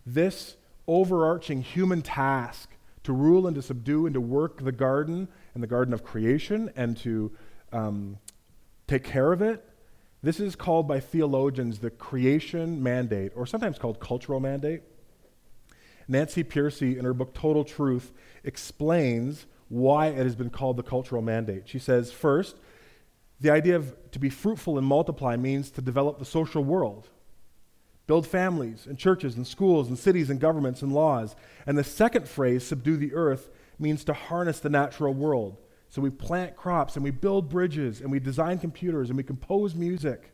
This 0.06 0.56
overarching 0.86 1.62
human 1.62 2.02
task 2.02 2.70
to 3.04 3.12
rule 3.12 3.46
and 3.46 3.54
to 3.56 3.62
subdue 3.62 4.06
and 4.06 4.14
to 4.14 4.20
work 4.20 4.62
the 4.62 4.72
garden 4.72 5.28
and 5.54 5.62
the 5.62 5.66
garden 5.66 5.94
of 5.94 6.04
creation 6.04 6.70
and 6.76 6.96
to 6.98 7.32
um, 7.72 8.18
take 8.86 9.02
care 9.02 9.32
of 9.32 9.42
it 9.42 9.64
this 10.24 10.40
is 10.40 10.56
called 10.56 10.88
by 10.88 11.00
theologians 11.00 11.80
the 11.80 11.90
creation 11.90 12.82
mandate, 12.82 13.32
or 13.36 13.44
sometimes 13.46 13.78
called 13.78 14.00
cultural 14.00 14.40
mandate. 14.40 14.80
Nancy 16.08 16.44
Pearcey, 16.44 16.98
in 16.98 17.04
her 17.04 17.14
book 17.14 17.34
Total 17.34 17.64
Truth, 17.64 18.12
explains 18.42 19.46
why 19.68 20.08
it 20.08 20.18
has 20.18 20.36
been 20.36 20.50
called 20.50 20.76
the 20.76 20.82
cultural 20.82 21.22
mandate. 21.22 21.62
She 21.66 21.78
says, 21.78 22.12
first, 22.12 22.56
the 23.40 23.50
idea 23.50 23.76
of 23.76 23.94
to 24.12 24.18
be 24.18 24.30
fruitful 24.30 24.78
and 24.78 24.86
multiply 24.86 25.36
means 25.36 25.70
to 25.72 25.82
develop 25.82 26.18
the 26.18 26.24
social 26.24 26.62
world, 26.62 27.08
build 28.06 28.26
families 28.26 28.86
and 28.86 28.98
churches 28.98 29.36
and 29.36 29.46
schools 29.46 29.88
and 29.88 29.98
cities 29.98 30.30
and 30.30 30.38
governments 30.40 30.82
and 30.82 30.92
laws. 30.92 31.34
And 31.66 31.76
the 31.76 31.84
second 31.84 32.28
phrase, 32.28 32.64
subdue 32.64 32.96
the 32.96 33.14
earth, 33.14 33.50
means 33.78 34.04
to 34.04 34.12
harness 34.12 34.60
the 34.60 34.70
natural 34.70 35.14
world, 35.14 35.56
so 35.88 36.02
we 36.02 36.10
plant 36.10 36.56
crops 36.56 36.96
and 36.96 37.04
we 37.04 37.10
build 37.10 37.48
bridges 37.48 38.00
and 38.00 38.10
we 38.10 38.18
design 38.18 38.58
computers 38.58 39.10
and 39.10 39.16
we 39.16 39.22
compose 39.22 39.74
music. 39.74 40.33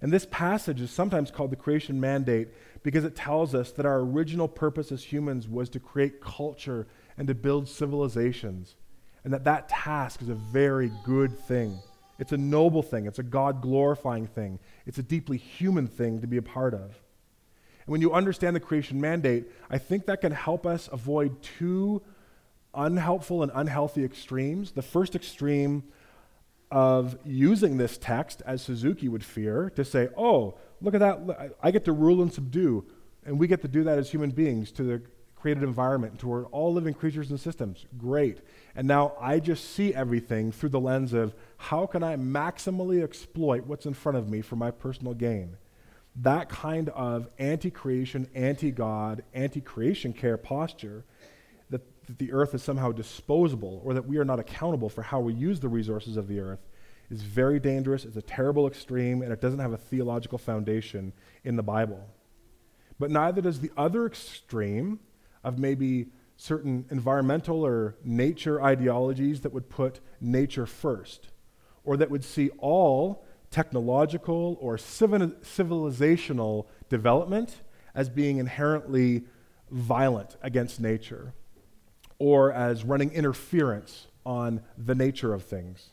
And 0.00 0.12
this 0.12 0.26
passage 0.26 0.80
is 0.80 0.90
sometimes 0.90 1.30
called 1.30 1.50
the 1.50 1.56
creation 1.56 2.00
mandate 2.00 2.48
because 2.82 3.04
it 3.04 3.16
tells 3.16 3.54
us 3.54 3.72
that 3.72 3.86
our 3.86 4.00
original 4.00 4.48
purpose 4.48 4.92
as 4.92 5.02
humans 5.02 5.48
was 5.48 5.68
to 5.70 5.80
create 5.80 6.20
culture 6.20 6.86
and 7.16 7.26
to 7.28 7.34
build 7.34 7.68
civilizations. 7.68 8.76
And 9.24 9.32
that 9.32 9.44
that 9.44 9.68
task 9.68 10.22
is 10.22 10.28
a 10.28 10.34
very 10.34 10.92
good 11.04 11.38
thing. 11.38 11.78
It's 12.18 12.32
a 12.32 12.36
noble 12.36 12.82
thing. 12.82 13.06
It's 13.06 13.18
a 13.18 13.24
God 13.24 13.60
glorifying 13.60 14.26
thing. 14.26 14.58
It's 14.86 14.98
a 14.98 15.02
deeply 15.02 15.36
human 15.36 15.86
thing 15.86 16.20
to 16.20 16.26
be 16.26 16.36
a 16.36 16.42
part 16.42 16.74
of. 16.74 16.80
And 16.82 17.92
when 17.92 18.00
you 18.00 18.12
understand 18.12 18.54
the 18.54 18.60
creation 18.60 19.00
mandate, 19.00 19.46
I 19.70 19.78
think 19.78 20.06
that 20.06 20.20
can 20.20 20.32
help 20.32 20.66
us 20.66 20.88
avoid 20.92 21.42
two 21.42 22.02
unhelpful 22.74 23.42
and 23.42 23.52
unhealthy 23.54 24.04
extremes. 24.04 24.72
The 24.72 24.82
first 24.82 25.14
extreme 25.14 25.84
of 26.76 27.16
using 27.24 27.78
this 27.78 27.96
text, 27.96 28.42
as 28.44 28.60
Suzuki 28.60 29.08
would 29.08 29.24
fear, 29.24 29.72
to 29.76 29.82
say, 29.82 30.10
oh, 30.14 30.58
look 30.82 30.92
at 30.92 31.00
that, 31.00 31.54
I 31.62 31.70
get 31.70 31.86
to 31.86 31.92
rule 31.92 32.20
and 32.20 32.30
subdue, 32.30 32.84
and 33.24 33.38
we 33.38 33.46
get 33.46 33.62
to 33.62 33.68
do 33.68 33.82
that 33.84 33.98
as 33.98 34.10
human 34.10 34.30
beings 34.30 34.70
to 34.72 34.82
the 34.82 35.02
created 35.36 35.62
environment, 35.62 36.18
toward 36.18 36.44
all 36.52 36.74
living 36.74 36.92
creatures 36.92 37.30
and 37.30 37.40
systems. 37.40 37.86
Great. 37.96 38.40
And 38.74 38.86
now 38.86 39.14
I 39.18 39.40
just 39.40 39.74
see 39.74 39.94
everything 39.94 40.52
through 40.52 40.68
the 40.68 40.80
lens 40.80 41.14
of 41.14 41.34
how 41.56 41.86
can 41.86 42.02
I 42.02 42.16
maximally 42.16 43.02
exploit 43.02 43.64
what's 43.64 43.86
in 43.86 43.94
front 43.94 44.18
of 44.18 44.28
me 44.28 44.42
for 44.42 44.56
my 44.56 44.70
personal 44.70 45.14
gain? 45.14 45.56
That 46.16 46.50
kind 46.50 46.90
of 46.90 47.28
anti 47.38 47.70
creation, 47.70 48.28
anti 48.34 48.70
God, 48.70 49.22
anti 49.32 49.62
creation 49.62 50.12
care 50.12 50.36
posture 50.36 51.06
that 52.06 52.18
the 52.18 52.32
earth 52.32 52.54
is 52.54 52.62
somehow 52.62 52.92
disposable 52.92 53.80
or 53.84 53.94
that 53.94 54.06
we 54.06 54.18
are 54.18 54.24
not 54.24 54.38
accountable 54.38 54.88
for 54.88 55.02
how 55.02 55.20
we 55.20 55.32
use 55.32 55.60
the 55.60 55.68
resources 55.68 56.16
of 56.16 56.28
the 56.28 56.40
earth 56.40 56.60
is 57.10 57.22
very 57.22 57.60
dangerous, 57.60 58.04
it's 58.04 58.16
a 58.16 58.22
terrible 58.22 58.66
extreme, 58.66 59.22
and 59.22 59.32
it 59.32 59.40
doesn't 59.40 59.60
have 59.60 59.72
a 59.72 59.76
theological 59.76 60.38
foundation 60.38 61.12
in 61.44 61.56
the 61.56 61.62
Bible. 61.62 62.04
But 62.98 63.10
neither 63.10 63.40
does 63.40 63.60
the 63.60 63.70
other 63.76 64.06
extreme 64.06 64.98
of 65.44 65.58
maybe 65.58 66.06
certain 66.36 66.86
environmental 66.90 67.64
or 67.64 67.96
nature 68.04 68.62
ideologies 68.62 69.42
that 69.42 69.52
would 69.52 69.68
put 69.70 70.00
nature 70.20 70.66
first, 70.66 71.28
or 71.84 71.96
that 71.96 72.10
would 72.10 72.24
see 72.24 72.50
all 72.58 73.24
technological 73.50 74.58
or 74.60 74.76
civilizational 74.76 76.66
development 76.88 77.62
as 77.94 78.10
being 78.10 78.38
inherently 78.38 79.24
violent 79.70 80.36
against 80.42 80.80
nature 80.80 81.32
or 82.18 82.52
as 82.52 82.84
running 82.84 83.12
interference 83.12 84.06
on 84.24 84.60
the 84.76 84.94
nature 84.94 85.32
of 85.34 85.44
things. 85.44 85.90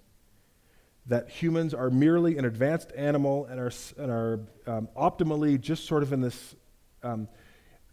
That 1.06 1.30
humans 1.30 1.74
are 1.74 1.90
merely 1.90 2.38
an 2.38 2.46
advanced 2.46 2.92
animal 2.96 3.46
and 3.46 3.60
are, 3.60 3.72
and 3.98 4.12
are 4.12 4.40
um, 4.66 4.88
optimally 4.96 5.60
just 5.60 5.86
sort 5.86 6.02
of 6.02 6.14
in 6.14 6.22
this 6.22 6.56
um, 7.04 7.28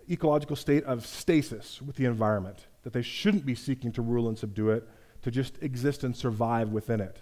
ecological 0.08 0.56
state 0.56 0.84
of 0.84 1.04
stasis 1.04 1.82
with 1.82 1.96
the 1.96 2.04
environment, 2.04 2.66
that 2.82 2.92
they 2.92 3.02
shouldn't 3.02 3.44
be 3.44 3.54
seeking 3.54 3.92
to 3.92 4.02
rule 4.02 4.28
and 4.28 4.38
subdue 4.38 4.70
it, 4.70 4.88
to 5.22 5.30
just 5.30 5.54
exist 5.60 6.04
and 6.04 6.16
survive 6.16 6.70
within 6.70 7.00
it. 7.00 7.18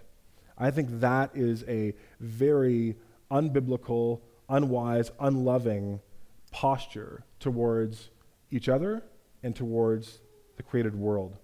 I 0.56 0.70
think 0.70 1.00
that 1.00 1.30
is 1.34 1.64
a 1.68 1.94
very 2.20 2.96
unbiblical, 3.30 4.20
unwise, 4.48 5.10
unloving 5.20 6.00
posture 6.50 7.24
towards 7.40 8.10
each 8.50 8.68
other 8.68 9.02
and 9.42 9.54
towards 9.54 10.20
the 10.58 10.62
created 10.62 10.94
world. 10.94 11.36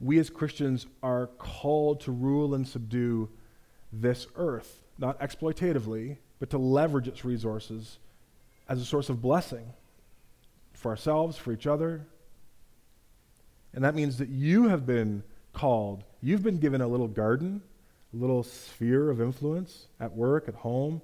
We 0.00 0.18
as 0.18 0.30
Christians 0.30 0.86
are 1.02 1.26
called 1.26 2.00
to 2.02 2.12
rule 2.12 2.54
and 2.54 2.66
subdue 2.66 3.28
this 3.92 4.26
earth, 4.36 4.80
not 4.98 5.20
exploitatively, 5.20 6.16
but 6.38 6.48
to 6.50 6.58
leverage 6.58 7.06
its 7.06 7.24
resources 7.24 7.98
as 8.68 8.80
a 8.80 8.84
source 8.84 9.10
of 9.10 9.20
blessing 9.20 9.74
for 10.72 10.90
ourselves, 10.90 11.36
for 11.36 11.52
each 11.52 11.66
other. 11.66 12.06
And 13.74 13.84
that 13.84 13.94
means 13.94 14.16
that 14.18 14.30
you 14.30 14.68
have 14.68 14.86
been 14.86 15.22
called, 15.52 16.04
you've 16.22 16.42
been 16.42 16.58
given 16.58 16.80
a 16.80 16.88
little 16.88 17.08
garden, 17.08 17.60
a 18.14 18.16
little 18.16 18.42
sphere 18.42 19.10
of 19.10 19.20
influence 19.20 19.86
at 20.00 20.12
work, 20.16 20.48
at 20.48 20.54
home, 20.54 21.02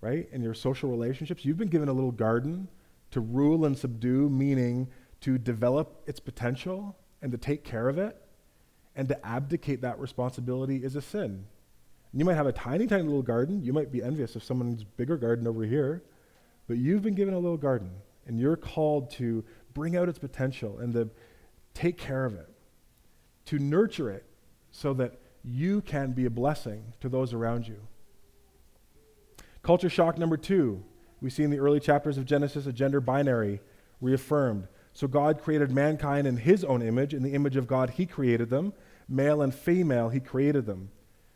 right? 0.00 0.28
In 0.32 0.42
your 0.42 0.54
social 0.54 0.90
relationships. 0.90 1.44
You've 1.44 1.58
been 1.58 1.68
given 1.68 1.88
a 1.88 1.92
little 1.92 2.12
garden 2.12 2.68
to 3.10 3.20
rule 3.20 3.64
and 3.64 3.76
subdue, 3.76 4.30
meaning 4.30 4.88
to 5.22 5.38
develop 5.38 6.02
its 6.06 6.20
potential 6.20 6.96
and 7.22 7.32
to 7.32 7.38
take 7.38 7.64
care 7.64 7.88
of 7.88 7.98
it 7.98 8.20
and 8.96 9.08
to 9.08 9.26
abdicate 9.26 9.82
that 9.82 9.98
responsibility 9.98 10.76
is 10.76 10.96
a 10.96 11.02
sin. 11.02 11.44
You 12.12 12.24
might 12.24 12.34
have 12.34 12.46
a 12.46 12.52
tiny, 12.52 12.86
tiny 12.86 13.04
little 13.04 13.22
garden. 13.22 13.62
You 13.62 13.72
might 13.72 13.92
be 13.92 14.02
envious 14.02 14.34
of 14.34 14.42
someone's 14.42 14.82
bigger 14.82 15.16
garden 15.16 15.46
over 15.46 15.64
here, 15.64 16.02
but 16.66 16.76
you've 16.76 17.02
been 17.02 17.14
given 17.14 17.34
a 17.34 17.38
little 17.38 17.56
garden 17.56 17.90
and 18.26 18.38
you're 18.38 18.56
called 18.56 19.10
to 19.12 19.44
bring 19.74 19.96
out 19.96 20.08
its 20.08 20.18
potential 20.18 20.78
and 20.78 20.92
to 20.94 21.10
take 21.74 21.96
care 21.96 22.24
of 22.24 22.34
it, 22.34 22.48
to 23.46 23.58
nurture 23.58 24.10
it 24.10 24.24
so 24.72 24.92
that 24.94 25.18
you 25.42 25.80
can 25.82 26.12
be 26.12 26.26
a 26.26 26.30
blessing 26.30 26.92
to 27.00 27.08
those 27.08 27.32
around 27.32 27.66
you. 27.66 27.80
Culture 29.62 29.90
shock 29.90 30.18
number 30.18 30.36
two. 30.36 30.82
We 31.20 31.30
see 31.30 31.42
in 31.42 31.50
the 31.50 31.58
early 31.58 31.80
chapters 31.80 32.18
of 32.18 32.24
Genesis 32.24 32.66
a 32.66 32.72
gender 32.72 33.00
binary 33.00 33.60
reaffirmed. 34.00 34.68
So 34.92 35.06
God 35.06 35.40
created 35.40 35.70
mankind 35.70 36.26
in 36.26 36.36
his 36.36 36.64
own 36.64 36.82
image. 36.82 37.14
In 37.14 37.22
the 37.22 37.34
image 37.34 37.56
of 37.56 37.66
God, 37.66 37.90
he 37.90 38.06
created 38.06 38.50
them. 38.50 38.72
Male 39.08 39.42
and 39.42 39.54
female, 39.54 40.08
he 40.08 40.20
created 40.20 40.66
them. 40.66 40.90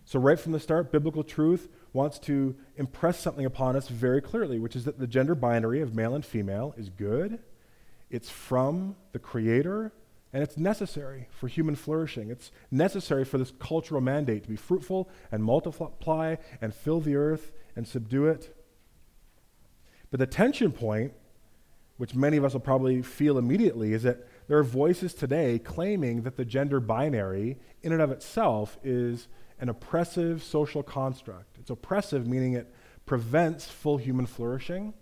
So, 0.04 0.18
right 0.18 0.38
from 0.38 0.52
the 0.52 0.60
start, 0.60 0.92
biblical 0.92 1.24
truth 1.24 1.68
wants 1.94 2.18
to 2.20 2.54
impress 2.76 3.18
something 3.18 3.46
upon 3.46 3.74
us 3.74 3.88
very 3.88 4.20
clearly, 4.20 4.58
which 4.58 4.76
is 4.76 4.84
that 4.84 4.98
the 4.98 5.06
gender 5.06 5.34
binary 5.34 5.80
of 5.80 5.94
male 5.94 6.14
and 6.14 6.24
female 6.24 6.74
is 6.76 6.90
good, 6.90 7.38
it's 8.10 8.28
from 8.28 8.96
the 9.12 9.18
Creator, 9.18 9.92
and 10.32 10.42
it's 10.42 10.58
necessary 10.58 11.28
for 11.30 11.48
human 11.48 11.74
flourishing. 11.74 12.30
It's 12.30 12.50
necessary 12.70 13.24
for 13.24 13.38
this 13.38 13.52
cultural 13.58 14.00
mandate 14.00 14.42
to 14.42 14.48
be 14.48 14.56
fruitful 14.56 15.08
and 15.32 15.42
multiply 15.42 16.36
and 16.60 16.74
fill 16.74 17.00
the 17.00 17.16
earth 17.16 17.52
and 17.74 17.86
subdue 17.86 18.26
it. 18.26 18.54
But 20.10 20.20
the 20.20 20.26
tension 20.26 20.72
point, 20.72 21.14
which 21.96 22.14
many 22.14 22.36
of 22.36 22.44
us 22.44 22.52
will 22.52 22.60
probably 22.60 23.02
feel 23.02 23.38
immediately, 23.38 23.92
is 23.92 24.02
that 24.02 24.26
there 24.48 24.58
are 24.58 24.64
voices 24.64 25.14
today 25.14 25.58
claiming 25.58 26.22
that 26.22 26.36
the 26.36 26.44
gender 26.44 26.80
binary, 26.80 27.58
in 27.82 27.92
and 27.92 28.02
of 28.02 28.10
itself, 28.10 28.78
is 28.82 29.28
an 29.60 29.68
oppressive 29.68 30.42
social 30.42 30.82
construct. 30.82 31.56
It's 31.58 31.70
oppressive, 31.70 32.26
meaning 32.26 32.54
it 32.54 32.74
prevents 33.06 33.66
full 33.66 33.96
human 33.96 34.26
flourishing. 34.26 34.94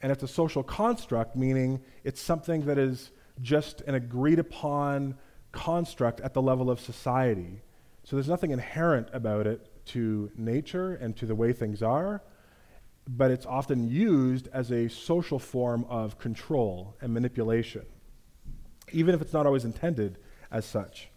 And 0.00 0.10
it's 0.10 0.22
a 0.22 0.28
social 0.28 0.62
construct, 0.62 1.36
meaning 1.36 1.80
it's 2.02 2.20
something 2.20 2.64
that 2.66 2.78
is 2.78 3.10
just 3.40 3.82
an 3.82 3.94
agreed 3.94 4.38
upon 4.38 5.16
construct 5.52 6.20
at 6.20 6.34
the 6.34 6.42
level 6.42 6.70
of 6.70 6.80
society. 6.80 7.60
So 8.04 8.16
there's 8.16 8.28
nothing 8.28 8.50
inherent 8.50 9.08
about 9.12 9.46
it 9.46 9.68
to 9.86 10.30
nature 10.36 10.94
and 10.94 11.16
to 11.18 11.26
the 11.26 11.34
way 11.34 11.52
things 11.52 11.82
are, 11.82 12.22
but 13.08 13.30
it's 13.30 13.46
often 13.46 13.90
used 13.90 14.48
as 14.52 14.70
a 14.70 14.88
social 14.88 15.38
form 15.38 15.84
of 15.88 16.18
control 16.18 16.96
and 17.00 17.12
manipulation, 17.12 17.84
even 18.92 19.14
if 19.14 19.20
it's 19.20 19.32
not 19.32 19.46
always 19.46 19.64
intended 19.64 20.18
as 20.50 20.64
such. 20.64 21.08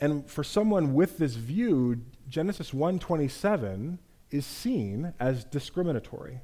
And 0.00 0.30
for 0.30 0.44
someone 0.44 0.94
with 0.94 1.18
this 1.18 1.34
view, 1.34 2.02
Genesis 2.28 2.72
1:27 2.72 3.98
is 4.30 4.44
seen 4.46 5.14
as 5.18 5.44
discriminatory 5.44 6.40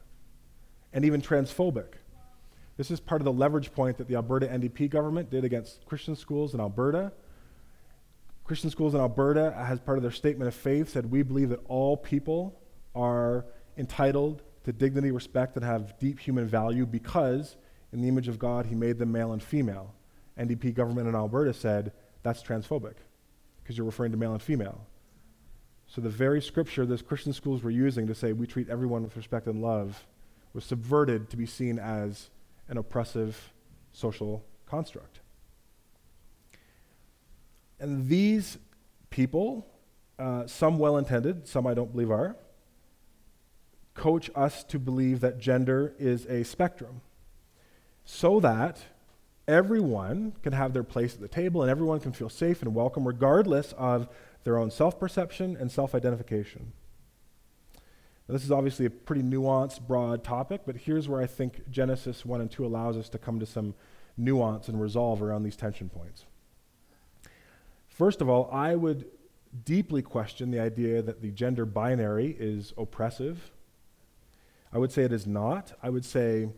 and 0.92 1.04
even 1.04 1.20
transphobic. 1.20 1.94
This 2.76 2.90
is 2.90 2.98
part 2.98 3.20
of 3.20 3.24
the 3.24 3.32
leverage 3.32 3.72
point 3.72 3.98
that 3.98 4.08
the 4.08 4.16
Alberta 4.16 4.48
NDP 4.48 4.88
government 4.88 5.30
did 5.30 5.44
against 5.44 5.84
Christian 5.86 6.16
schools 6.16 6.54
in 6.54 6.60
Alberta. 6.60 7.12
Christian 8.42 8.70
schools 8.70 8.94
in 8.94 9.00
Alberta, 9.00 9.54
as 9.56 9.78
part 9.80 9.96
of 9.96 10.02
their 10.02 10.10
statement 10.10 10.48
of 10.48 10.54
faith, 10.54 10.88
said, 10.88 11.10
We 11.10 11.22
believe 11.22 11.50
that 11.50 11.60
all 11.66 11.96
people 11.96 12.60
are 12.94 13.46
entitled 13.76 14.42
to 14.64 14.72
dignity, 14.72 15.10
respect, 15.10 15.56
and 15.56 15.64
have 15.64 15.98
deep 15.98 16.18
human 16.18 16.46
value 16.46 16.86
because, 16.86 17.56
in 17.92 18.00
the 18.00 18.08
image 18.08 18.28
of 18.28 18.38
God, 18.38 18.66
He 18.66 18.74
made 18.74 18.98
them 18.98 19.12
male 19.12 19.32
and 19.32 19.42
female. 19.42 19.94
NDP 20.38 20.74
government 20.74 21.08
in 21.08 21.14
Alberta 21.14 21.52
said, 21.52 21.92
That's 22.22 22.42
transphobic 22.42 22.94
because 23.62 23.76
you're 23.76 23.86
referring 23.86 24.12
to 24.12 24.18
male 24.18 24.32
and 24.32 24.42
female. 24.42 24.86
So 25.86 26.00
the 26.00 26.08
very 26.08 26.42
scripture 26.42 26.84
those 26.86 27.02
Christian 27.02 27.32
schools 27.32 27.62
were 27.62 27.70
using 27.70 28.06
to 28.06 28.14
say 28.14 28.32
we 28.32 28.46
treat 28.46 28.68
everyone 28.68 29.02
with 29.02 29.16
respect 29.16 29.46
and 29.46 29.62
love 29.62 30.06
was 30.52 30.64
subverted 30.64 31.30
to 31.30 31.36
be 31.36 31.46
seen 31.46 31.78
as 31.78 32.30
an 32.68 32.78
oppressive 32.78 33.52
social 33.92 34.44
construct. 34.66 35.20
And 37.78 38.08
these 38.08 38.58
people, 39.10 39.66
uh, 40.18 40.46
some 40.46 40.78
well 40.78 40.96
intended, 40.96 41.46
some 41.46 41.66
I 41.66 41.74
don't 41.74 41.92
believe 41.92 42.10
are, 42.10 42.36
coach 43.94 44.30
us 44.34 44.64
to 44.64 44.78
believe 44.78 45.20
that 45.20 45.38
gender 45.38 45.94
is 45.98 46.26
a 46.26 46.44
spectrum 46.44 47.00
so 48.04 48.40
that 48.40 48.82
everyone 49.46 50.32
can 50.42 50.52
have 50.52 50.72
their 50.72 50.82
place 50.82 51.14
at 51.14 51.20
the 51.20 51.28
table 51.28 51.62
and 51.62 51.70
everyone 51.70 52.00
can 52.00 52.12
feel 52.12 52.28
safe 52.28 52.62
and 52.62 52.74
welcome 52.74 53.06
regardless 53.06 53.72
of 53.78 54.08
their 54.44 54.58
own 54.58 54.70
self 54.70 54.98
perception 54.98 55.56
and 55.58 55.70
self 55.70 55.94
identification. 55.94 56.72
This 58.26 58.44
is 58.44 58.50
obviously 58.50 58.86
a 58.86 58.90
pretty 58.90 59.22
nuanced, 59.22 59.86
broad 59.86 60.24
topic, 60.24 60.62
but 60.64 60.76
here's 60.76 61.08
where 61.08 61.20
I 61.20 61.26
think 61.26 61.70
Genesis 61.70 62.24
1 62.24 62.40
and 62.40 62.50
2 62.50 62.64
allows 62.64 62.96
us 62.96 63.10
to 63.10 63.18
come 63.18 63.38
to 63.38 63.44
some 63.44 63.74
nuance 64.16 64.68
and 64.68 64.80
resolve 64.80 65.22
around 65.22 65.42
these 65.42 65.56
tension 65.56 65.90
points. 65.90 66.24
First 67.86 68.22
of 68.22 68.28
all, 68.30 68.48
I 68.50 68.76
would 68.76 69.04
deeply 69.64 70.00
question 70.00 70.50
the 70.50 70.58
idea 70.58 71.02
that 71.02 71.20
the 71.20 71.30
gender 71.30 71.66
binary 71.66 72.34
is 72.38 72.72
oppressive. 72.78 73.52
I 74.74 74.78
would 74.78 74.90
say 74.92 75.02
it 75.04 75.12
is 75.12 75.26
not. 75.26 75.72
I 75.82 75.88
would 75.88 76.04
say 76.04 76.48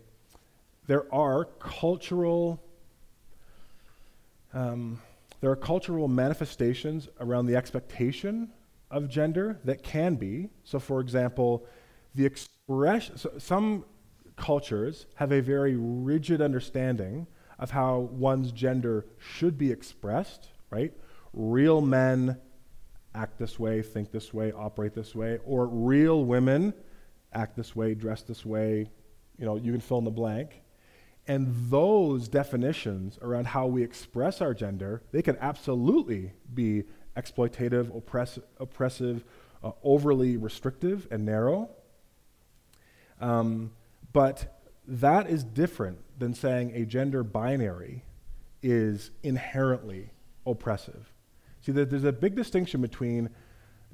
there 0.87 1.13
are 1.15 1.45
cultural 1.45 2.63
um, 4.55 5.01
there 5.43 5.51
are 5.51 5.57
cultural 5.57 6.09
manifestations 6.09 7.09
around 7.21 7.45
the 7.45 7.57
expectation 7.57 8.51
of 8.91 9.09
gender 9.09 9.61
that 9.65 9.83
can 9.83 10.15
be. 10.15 10.49
So, 10.65 10.79
for 10.79 11.01
example, 11.01 11.67
the 12.15 12.25
expression, 12.25 13.19
so 13.19 13.33
some 13.37 13.85
cultures 14.37 15.05
have 15.17 15.33
a 15.33 15.41
very 15.41 15.77
rigid 15.77 16.41
understanding 16.41 17.27
of 17.59 17.71
how 17.71 18.09
one's 18.13 18.51
gender 18.51 19.05
should 19.19 19.59
be 19.59 19.71
expressed, 19.71 20.49
right? 20.71 20.95
Real 21.35 21.83
men 21.83 22.39
act 23.15 23.39
this 23.39 23.59
way, 23.59 23.83
think 23.83 24.11
this 24.11 24.33
way, 24.33 24.53
operate 24.53 24.95
this 24.95 25.15
way, 25.15 25.39
or 25.45 25.67
real 25.67 26.25
women 26.25 26.73
act 27.33 27.57
this 27.57 27.75
way, 27.77 27.95
dress 27.95 28.23
this 28.23 28.45
way. 28.45 28.89
You 29.39 29.45
know, 29.45 29.57
you 29.57 29.73
can 29.73 29.81
fill 29.81 29.99
in 29.99 30.05
the 30.05 30.11
blank. 30.11 30.63
And 31.29 31.53
those 31.71 32.29
definitions 32.29 33.19
around 33.21 33.49
how 33.49 33.67
we 33.67 33.83
express 33.83 34.41
our 34.41 34.55
gender, 34.55 35.03
they 35.11 35.23
can 35.23 35.37
absolutely 35.41 36.33
be 36.55 36.85
exploitative, 37.17 37.95
oppress- 37.97 38.39
oppressive, 38.61 39.25
uh, 39.65 39.73
overly 39.83 40.37
restrictive, 40.37 41.09
and 41.11 41.25
narrow. 41.25 41.69
Um, 43.21 43.73
but 44.13 44.61
that 44.87 45.29
is 45.29 45.43
different 45.43 45.99
than 46.19 46.33
saying 46.33 46.73
a 46.75 46.85
gender 46.85 47.25
binary 47.25 48.05
is 48.63 49.11
inherently 49.23 50.11
oppressive. 50.47 51.13
See, 51.63 51.73
there's 51.73 52.05
a 52.05 52.13
big 52.13 52.37
distinction 52.37 52.81
between 52.81 53.31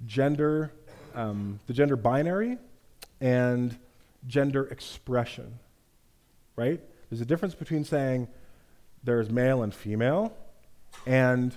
gender, 0.05 0.73
um, 1.15 1.59
the 1.67 1.73
gender 1.73 1.97
binary, 1.97 2.59
and 3.23 3.79
gender 4.27 4.67
expression, 4.67 5.61
right? 6.57 6.81
There's 7.09 7.21
a 7.21 7.25
difference 7.25 7.55
between 7.55 7.85
saying 7.85 8.27
there's 9.05 9.31
male 9.31 9.63
and 9.63 9.73
female, 9.73 10.37
and 11.07 11.57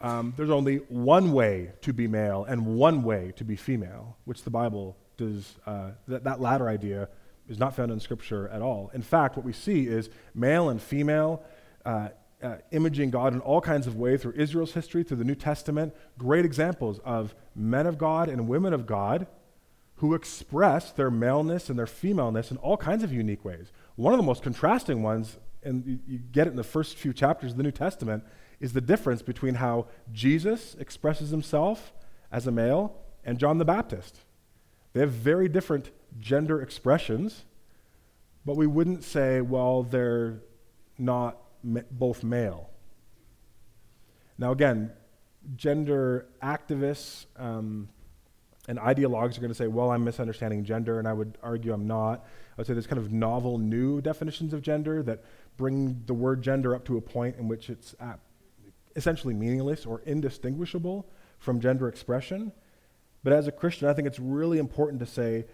um, 0.00 0.34
there's 0.36 0.50
only 0.50 0.76
one 0.76 1.32
way 1.32 1.72
to 1.82 1.92
be 1.92 2.06
male 2.06 2.44
and 2.44 2.64
one 2.76 3.02
way 3.02 3.32
to 3.36 3.44
be 3.44 3.56
female, 3.56 4.16
which 4.24 4.44
the 4.44 4.50
Bible 4.50 4.96
does, 5.16 5.56
uh, 5.66 5.90
that, 6.06 6.24
that 6.24 6.40
latter 6.40 6.68
idea 6.68 7.08
is 7.48 7.58
not 7.58 7.74
found 7.74 7.90
in 7.90 7.98
Scripture 7.98 8.48
at 8.48 8.62
all. 8.62 8.90
In 8.94 9.02
fact, 9.02 9.36
what 9.36 9.44
we 9.44 9.52
see 9.52 9.88
is 9.88 10.08
male 10.32 10.68
and 10.68 10.80
female 10.80 11.42
uh, 11.84 12.10
uh, 12.40 12.56
imaging 12.70 13.10
God 13.10 13.32
in 13.32 13.40
all 13.40 13.60
kinds 13.60 13.88
of 13.88 13.96
ways 13.96 14.22
through 14.22 14.34
Israel's 14.36 14.72
history, 14.72 15.02
through 15.02 15.16
the 15.16 15.24
New 15.24 15.34
Testament. 15.34 15.92
Great 16.18 16.44
examples 16.44 17.00
of 17.04 17.34
men 17.56 17.88
of 17.88 17.98
God 17.98 18.28
and 18.28 18.46
women 18.48 18.72
of 18.72 18.86
God 18.86 19.26
who 19.96 20.14
express 20.14 20.90
their 20.90 21.10
maleness 21.10 21.70
and 21.70 21.78
their 21.78 21.86
femaleness 21.86 22.50
in 22.50 22.56
all 22.58 22.76
kinds 22.76 23.02
of 23.02 23.12
unique 23.12 23.44
ways. 23.44 23.72
One 23.96 24.12
of 24.12 24.18
the 24.18 24.24
most 24.24 24.42
contrasting 24.42 25.02
ones, 25.02 25.38
and 25.62 26.00
you, 26.06 26.18
get 26.18 26.46
it 26.46 26.50
in 26.50 26.56
the 26.56 26.64
first 26.64 26.96
few 26.96 27.12
chapters 27.12 27.52
of 27.52 27.56
the 27.56 27.62
New 27.62 27.70
Testament, 27.70 28.24
is 28.60 28.72
the 28.72 28.80
difference 28.80 29.22
between 29.22 29.56
how 29.56 29.86
Jesus 30.12 30.74
expresses 30.78 31.30
himself 31.30 31.92
as 32.32 32.46
a 32.46 32.50
male 32.50 32.96
and 33.24 33.38
John 33.38 33.58
the 33.58 33.64
Baptist. 33.64 34.18
They 34.92 35.00
have 35.00 35.10
very 35.10 35.48
different 35.48 35.90
gender 36.20 36.60
expressions, 36.60 37.44
but 38.44 38.56
we 38.56 38.66
wouldn't 38.66 39.04
say, 39.04 39.40
well, 39.40 39.82
they're 39.84 40.40
not 40.98 41.38
ma- 41.62 41.80
both 41.90 42.22
male. 42.22 42.70
Now, 44.38 44.52
again, 44.52 44.92
gender 45.56 46.26
activists 46.42 47.26
um, 47.36 47.88
and 48.66 48.78
ideologues 48.78 49.36
are 49.36 49.40
going 49.40 49.50
to 49.50 49.54
say, 49.54 49.66
well, 49.66 49.90
I'm 49.90 50.04
misunderstanding 50.04 50.64
gender, 50.64 50.98
and 50.98 51.06
I 51.06 51.12
would 51.12 51.36
argue 51.42 51.72
I'm 51.72 51.86
not. 51.86 52.20
I 52.20 52.54
would 52.56 52.66
say 52.66 52.72
there's 52.72 52.86
kind 52.86 52.98
of 52.98 53.12
novel 53.12 53.58
new 53.58 54.00
definitions 54.00 54.52
of 54.52 54.62
gender 54.62 55.02
that 55.02 55.22
bring 55.56 56.02
the 56.06 56.14
word 56.14 56.42
gender 56.42 56.74
up 56.74 56.84
to 56.86 56.96
a 56.96 57.00
point 57.00 57.36
in 57.36 57.46
which 57.46 57.68
it's 57.68 57.94
essentially 58.96 59.34
meaningless 59.34 59.84
or 59.84 60.00
indistinguishable 60.06 61.06
from 61.38 61.60
gender 61.60 61.88
expression. 61.88 62.52
But 63.22 63.32
as 63.32 63.46
a 63.46 63.52
Christian, 63.52 63.88
I 63.88 63.92
think 63.92 64.06
it's 64.06 64.18
really 64.18 64.58
important 64.58 65.00
to 65.00 65.06
say 65.06 65.46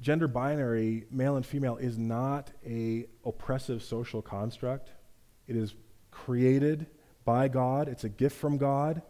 gender 0.00 0.28
binary, 0.28 1.06
male 1.10 1.36
and 1.36 1.44
female, 1.44 1.76
is 1.76 1.98
not 1.98 2.50
a 2.64 3.06
oppressive 3.24 3.82
social 3.82 4.22
construct. 4.22 4.90
It 5.46 5.56
is 5.56 5.74
created 6.10 6.86
by 7.24 7.48
God. 7.48 7.88
It's 7.88 8.04
a 8.04 8.08
gift 8.08 8.36
from 8.36 8.58
God. 8.58 9.02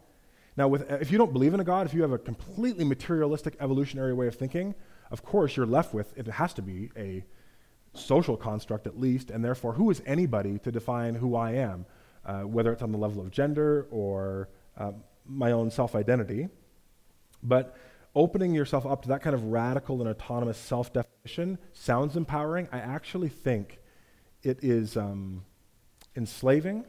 Now, 0.57 0.67
with, 0.69 0.89
if 0.89 1.11
you 1.11 1.17
don't 1.17 1.33
believe 1.33 1.53
in 1.53 1.59
a 1.59 1.63
God, 1.63 1.85
if 1.85 1.93
you 1.93 2.01
have 2.01 2.11
a 2.11 2.17
completely 2.17 2.85
materialistic 2.85 3.57
evolutionary 3.59 4.13
way 4.13 4.27
of 4.27 4.35
thinking, 4.35 4.73
of 5.11 5.23
course, 5.23 5.57
you're 5.57 5.65
left 5.65 5.93
with 5.93 6.17
it 6.17 6.27
has 6.27 6.53
to 6.53 6.61
be 6.61 6.91
a 6.97 7.23
social 7.93 8.37
construct 8.37 8.87
at 8.87 8.99
least, 8.99 9.31
and 9.31 9.43
therefore, 9.43 9.73
who 9.73 9.89
is 9.89 10.01
anybody 10.05 10.59
to 10.59 10.71
define 10.71 11.15
who 11.15 11.35
I 11.35 11.51
am, 11.53 11.85
uh, 12.25 12.41
whether 12.41 12.71
it's 12.71 12.81
on 12.81 12.91
the 12.91 12.97
level 12.97 13.21
of 13.21 13.31
gender 13.31 13.87
or 13.91 14.49
uh, 14.77 14.91
my 15.25 15.51
own 15.51 15.71
self 15.71 15.95
identity. 15.95 16.49
But 17.43 17.75
opening 18.15 18.53
yourself 18.53 18.85
up 18.85 19.01
to 19.03 19.09
that 19.09 19.21
kind 19.21 19.33
of 19.33 19.43
radical 19.43 20.01
and 20.01 20.09
autonomous 20.09 20.57
self 20.57 20.93
definition 20.93 21.57
sounds 21.73 22.15
empowering. 22.15 22.67
I 22.71 22.79
actually 22.79 23.29
think 23.29 23.79
it 24.41 24.59
is 24.63 24.95
um, 24.95 25.43
enslaving 26.15 26.85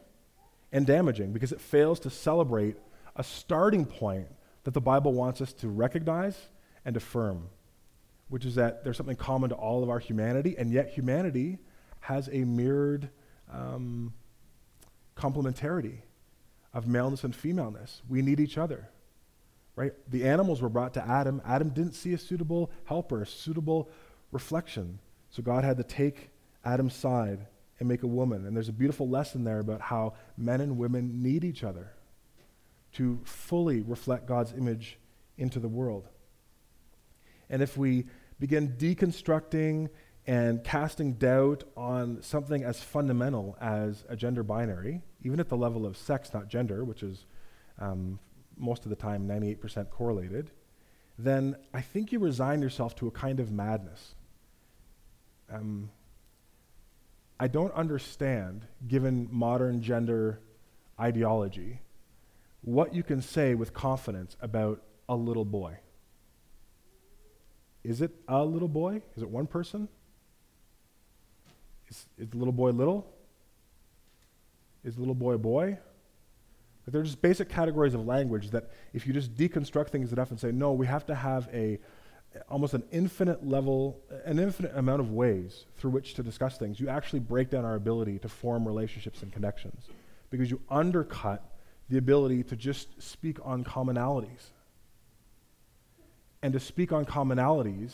and 0.72 0.86
damaging 0.86 1.32
because 1.32 1.52
it 1.52 1.60
fails 1.60 2.00
to 2.00 2.10
celebrate 2.10 2.76
a 3.16 3.24
starting 3.24 3.84
point 3.84 4.28
that 4.64 4.74
the 4.74 4.80
Bible 4.80 5.12
wants 5.12 5.40
us 5.40 5.52
to 5.54 5.68
recognize 5.68 6.36
and 6.84 6.96
affirm, 6.96 7.48
which 8.28 8.44
is 8.44 8.56
that 8.56 8.84
there's 8.84 8.96
something 8.96 9.16
common 9.16 9.50
to 9.50 9.56
all 9.56 9.82
of 9.82 9.90
our 9.90 9.98
humanity, 9.98 10.56
and 10.58 10.72
yet 10.72 10.90
humanity 10.90 11.58
has 12.00 12.28
a 12.32 12.44
mirrored 12.44 13.08
um, 13.52 14.12
complementarity 15.16 15.98
of 16.72 16.86
maleness 16.86 17.24
and 17.24 17.34
femaleness. 17.34 18.02
We 18.08 18.22
need 18.22 18.38
each 18.38 18.58
other. 18.58 18.88
Right? 19.74 19.92
The 20.08 20.24
animals 20.24 20.62
were 20.62 20.68
brought 20.68 20.94
to 20.94 21.06
Adam. 21.06 21.42
Adam 21.44 21.68
didn't 21.70 21.92
see 21.92 22.14
a 22.14 22.18
suitable 22.18 22.70
helper, 22.84 23.22
a 23.22 23.26
suitable 23.26 23.90
reflection. 24.32 24.98
So 25.30 25.42
God 25.42 25.64
had 25.64 25.76
to 25.76 25.82
take 25.82 26.30
Adam's 26.64 26.94
side 26.94 27.46
and 27.78 27.88
make 27.88 28.02
a 28.02 28.06
woman. 28.06 28.46
And 28.46 28.56
there's 28.56 28.70
a 28.70 28.72
beautiful 28.72 29.08
lesson 29.08 29.44
there 29.44 29.60
about 29.60 29.82
how 29.82 30.14
men 30.36 30.60
and 30.60 30.78
women 30.78 31.22
need 31.22 31.44
each 31.44 31.62
other 31.62 31.95
to 32.96 33.20
fully 33.24 33.82
reflect 33.82 34.26
God's 34.26 34.52
image 34.52 34.98
into 35.36 35.60
the 35.60 35.68
world. 35.68 36.08
And 37.50 37.62
if 37.62 37.76
we 37.76 38.06
begin 38.40 38.74
deconstructing 38.78 39.90
and 40.26 40.64
casting 40.64 41.12
doubt 41.12 41.64
on 41.76 42.22
something 42.22 42.64
as 42.64 42.82
fundamental 42.82 43.56
as 43.60 44.04
a 44.08 44.16
gender 44.16 44.42
binary, 44.42 45.02
even 45.22 45.40
at 45.40 45.50
the 45.50 45.56
level 45.56 45.84
of 45.84 45.96
sex, 45.98 46.32
not 46.32 46.48
gender, 46.48 46.84
which 46.84 47.02
is 47.02 47.26
um, 47.78 48.18
most 48.56 48.84
of 48.84 48.90
the 48.90 48.96
time 48.96 49.28
98% 49.28 49.90
correlated, 49.90 50.50
then 51.18 51.54
I 51.74 51.82
think 51.82 52.12
you 52.12 52.18
resign 52.18 52.62
yourself 52.62 52.94
to 52.96 53.08
a 53.08 53.10
kind 53.10 53.40
of 53.40 53.52
madness. 53.52 54.14
Um, 55.52 55.90
I 57.38 57.48
don't 57.48 57.74
understand, 57.74 58.66
given 58.88 59.28
modern 59.30 59.82
gender 59.82 60.40
ideology, 60.98 61.80
what 62.66 62.92
you 62.92 63.04
can 63.04 63.22
say 63.22 63.54
with 63.54 63.72
confidence 63.72 64.36
about 64.40 64.82
a 65.08 65.14
little 65.14 65.44
boy. 65.44 65.78
Is 67.84 68.02
it 68.02 68.10
a 68.26 68.44
little 68.44 68.66
boy? 68.66 69.02
Is 69.16 69.22
it 69.22 69.30
one 69.30 69.46
person? 69.46 69.88
Is, 71.88 72.06
is 72.18 72.28
the 72.28 72.36
little 72.36 72.52
boy 72.52 72.70
little? 72.70 73.06
Is 74.82 74.96
the 74.96 75.00
little 75.00 75.14
boy 75.14 75.34
a 75.34 75.38
boy? 75.38 75.78
But 76.84 76.92
they're 76.92 77.04
just 77.04 77.22
basic 77.22 77.48
categories 77.48 77.94
of 77.94 78.04
language 78.04 78.50
that 78.50 78.70
if 78.92 79.06
you 79.06 79.12
just 79.12 79.36
deconstruct 79.36 79.90
things 79.90 80.12
enough 80.12 80.32
and 80.32 80.40
say, 80.40 80.50
no, 80.50 80.72
we 80.72 80.86
have 80.86 81.06
to 81.06 81.14
have 81.14 81.48
a 81.52 81.78
almost 82.48 82.74
an 82.74 82.82
infinite 82.90 83.46
level, 83.46 84.00
an 84.24 84.40
infinite 84.40 84.76
amount 84.76 85.00
of 85.00 85.12
ways 85.12 85.66
through 85.76 85.92
which 85.92 86.14
to 86.14 86.24
discuss 86.24 86.58
things, 86.58 86.80
you 86.80 86.88
actually 86.88 87.20
break 87.20 87.48
down 87.48 87.64
our 87.64 87.76
ability 87.76 88.18
to 88.18 88.28
form 88.28 88.66
relationships 88.66 89.22
and 89.22 89.32
connections 89.32 89.86
because 90.30 90.50
you 90.50 90.60
undercut 90.68 91.55
the 91.88 91.98
ability 91.98 92.42
to 92.44 92.56
just 92.56 93.00
speak 93.00 93.38
on 93.44 93.64
commonalities. 93.64 94.50
And 96.42 96.52
to 96.52 96.60
speak 96.60 96.92
on 96.92 97.04
commonalities 97.04 97.92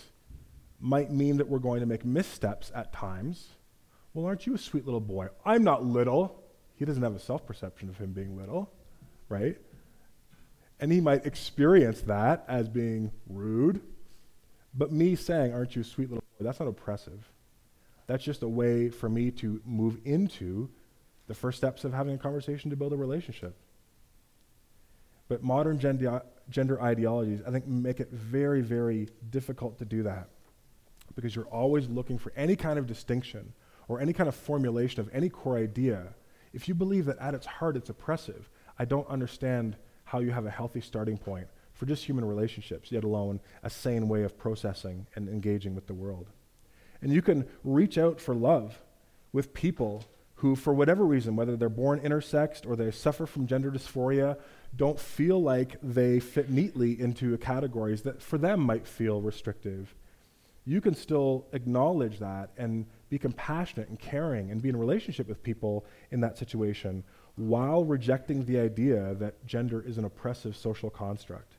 might 0.81 1.11
mean 1.11 1.37
that 1.37 1.49
we're 1.49 1.59
going 1.59 1.81
to 1.81 1.87
make 1.87 2.05
missteps 2.05 2.73
at 2.75 2.93
times 2.93 3.49
well, 4.15 4.27
aren't 4.27 4.47
you 4.47 4.55
a 4.55 4.59
sweet 4.59 4.85
little 4.85 5.01
boy? 5.01 5.29
I'm 5.45 5.65
not 5.65 5.85
little. 5.85 6.43
He 6.75 6.85
doesn't 6.85 7.03
have 7.03 7.15
a 7.15 7.21
self 7.21 7.47
perception 7.47 7.89
of 7.89 7.97
him 7.97 8.13
being 8.13 8.37
little, 8.37 8.71
right? 9.29 9.57
And 10.81 10.93
he 10.93 11.01
might 11.01 11.25
experience 11.25 12.03
that 12.03 12.45
as 12.49 12.69
being 12.69 13.11
rude. 13.29 13.81
But 14.75 14.93
me 14.93 15.17
saying, 15.17 15.55
Aren't 15.55 15.77
you 15.77 15.83
a 15.83 15.85
sweet 15.85 16.11
little 16.11 16.25
boy? 16.39 16.45
That's 16.45 16.61
not 16.61 16.69
oppressive. 16.69 17.31
That's 18.07 18.25
just 18.25 18.43
a 18.43 18.49
way 18.49 18.91
for 18.91 19.09
me 19.09 19.31
to 19.33 19.63
move 19.65 19.99
into 20.05 20.69
the 21.29 21.35
first 21.35 21.57
steps 21.57 21.85
of 21.85 21.95
having 21.95 22.15
a 22.15 22.19
conversation 22.19 22.69
to 22.71 22.77
build 22.77 22.93
a 22.93 22.97
relationship. 22.97 23.57
But 25.33 25.43
modern 25.43 25.79
gender, 25.79 26.21
gender 26.51 26.83
ideologies, 26.83 27.41
I 27.47 27.51
think, 27.51 27.67
make 27.67 28.01
it 28.01 28.11
very, 28.11 28.61
very 28.61 29.09
difficult 29.31 29.79
to 29.79 29.87
do 29.87 30.03
that 30.03 30.29
because 31.15 31.35
you're 31.35 31.47
always 31.47 31.89
looking 31.89 32.19
for 32.19 32.35
any 32.37 32.55
kind 32.55 32.79
of 32.79 32.87
distinction 32.87 33.55
or 33.89 33.99
any 33.99 34.13
kind 34.13 34.29
of 34.29 34.35
formulation 34.35 35.01
of 35.01 35.09
any 35.11 35.31
core 35.31 35.57
idea, 35.57 36.09
if 36.53 36.69
you 36.69 36.75
believe 36.75 37.07
that 37.07 37.19
at 37.19 37.33
its 37.33 37.47
heart 37.47 37.79
it's 37.79 37.89
oppressive, 37.89 38.51
I 38.79 38.85
don't 38.85 39.09
understand 39.09 39.79
how 40.05 40.19
you 40.19 40.33
have 40.33 40.45
a 40.45 40.51
healthy 40.51 40.83
starting 40.83 41.17
point 41.17 41.47
for 41.73 41.87
just 41.87 42.05
human 42.05 42.27
relationships, 42.27 42.93
yet 42.93 43.03
alone 43.03 43.41
a 43.63 43.71
sane 43.71 44.11
way 44.11 44.25
of 44.25 44.37
processing 44.37 45.07
and 45.15 45.31
engaging 45.31 45.75
with 45.75 45.87
the 45.87 45.95
world. 45.95 46.27
And 47.01 47.11
you 47.11 47.23
can 47.23 47.49
reach 47.65 47.97
out 47.97 48.21
for 48.21 48.35
love 48.35 48.83
with 49.33 49.55
people 49.55 50.05
who, 50.43 50.57
for 50.57 50.75
whatever 50.75 51.07
reason, 51.07 51.37
whether 51.37 51.57
they're 51.57 51.69
born 51.69 52.01
intersexed 52.01 52.67
or 52.67 52.75
they 52.75 52.91
suffer 52.91 53.27
from 53.27 53.47
gender 53.47 53.71
dysphoria, 53.71 54.37
don't 54.75 54.99
feel 54.99 55.43
like 55.43 55.77
they 55.83 56.19
fit 56.19 56.51
neatly 56.51 56.99
into 56.99 57.37
categories 57.39 58.03
that 58.03 58.23
for 58.23 58.39
them 58.39 58.61
might 58.61 58.87
feel 58.87 59.21
restrictive. 59.21 59.95
You 60.65 60.81
can 60.81 60.95
still 60.95 61.47
acknowledge 61.53 62.19
that 62.21 62.51
and 62.57 62.87
be 63.11 63.19
compassionate 63.19 63.89
and 63.89 63.99
caring 63.99 64.51
and 64.51 64.63
be 64.63 64.71
in 64.71 64.77
relationship 64.77 65.29
with 65.29 65.43
people 65.43 65.85
in 66.11 66.21
that 66.21 66.39
situation 66.39 67.05
while 67.37 67.85
rejecting 67.85 68.45
the 68.45 68.59
idea 68.59 69.15
that 69.15 69.45
gender 69.47 69.83
is 69.83 69.99
an 69.99 70.05
oppressive 70.05 70.57
social 70.57 70.89
construct. 70.91 71.55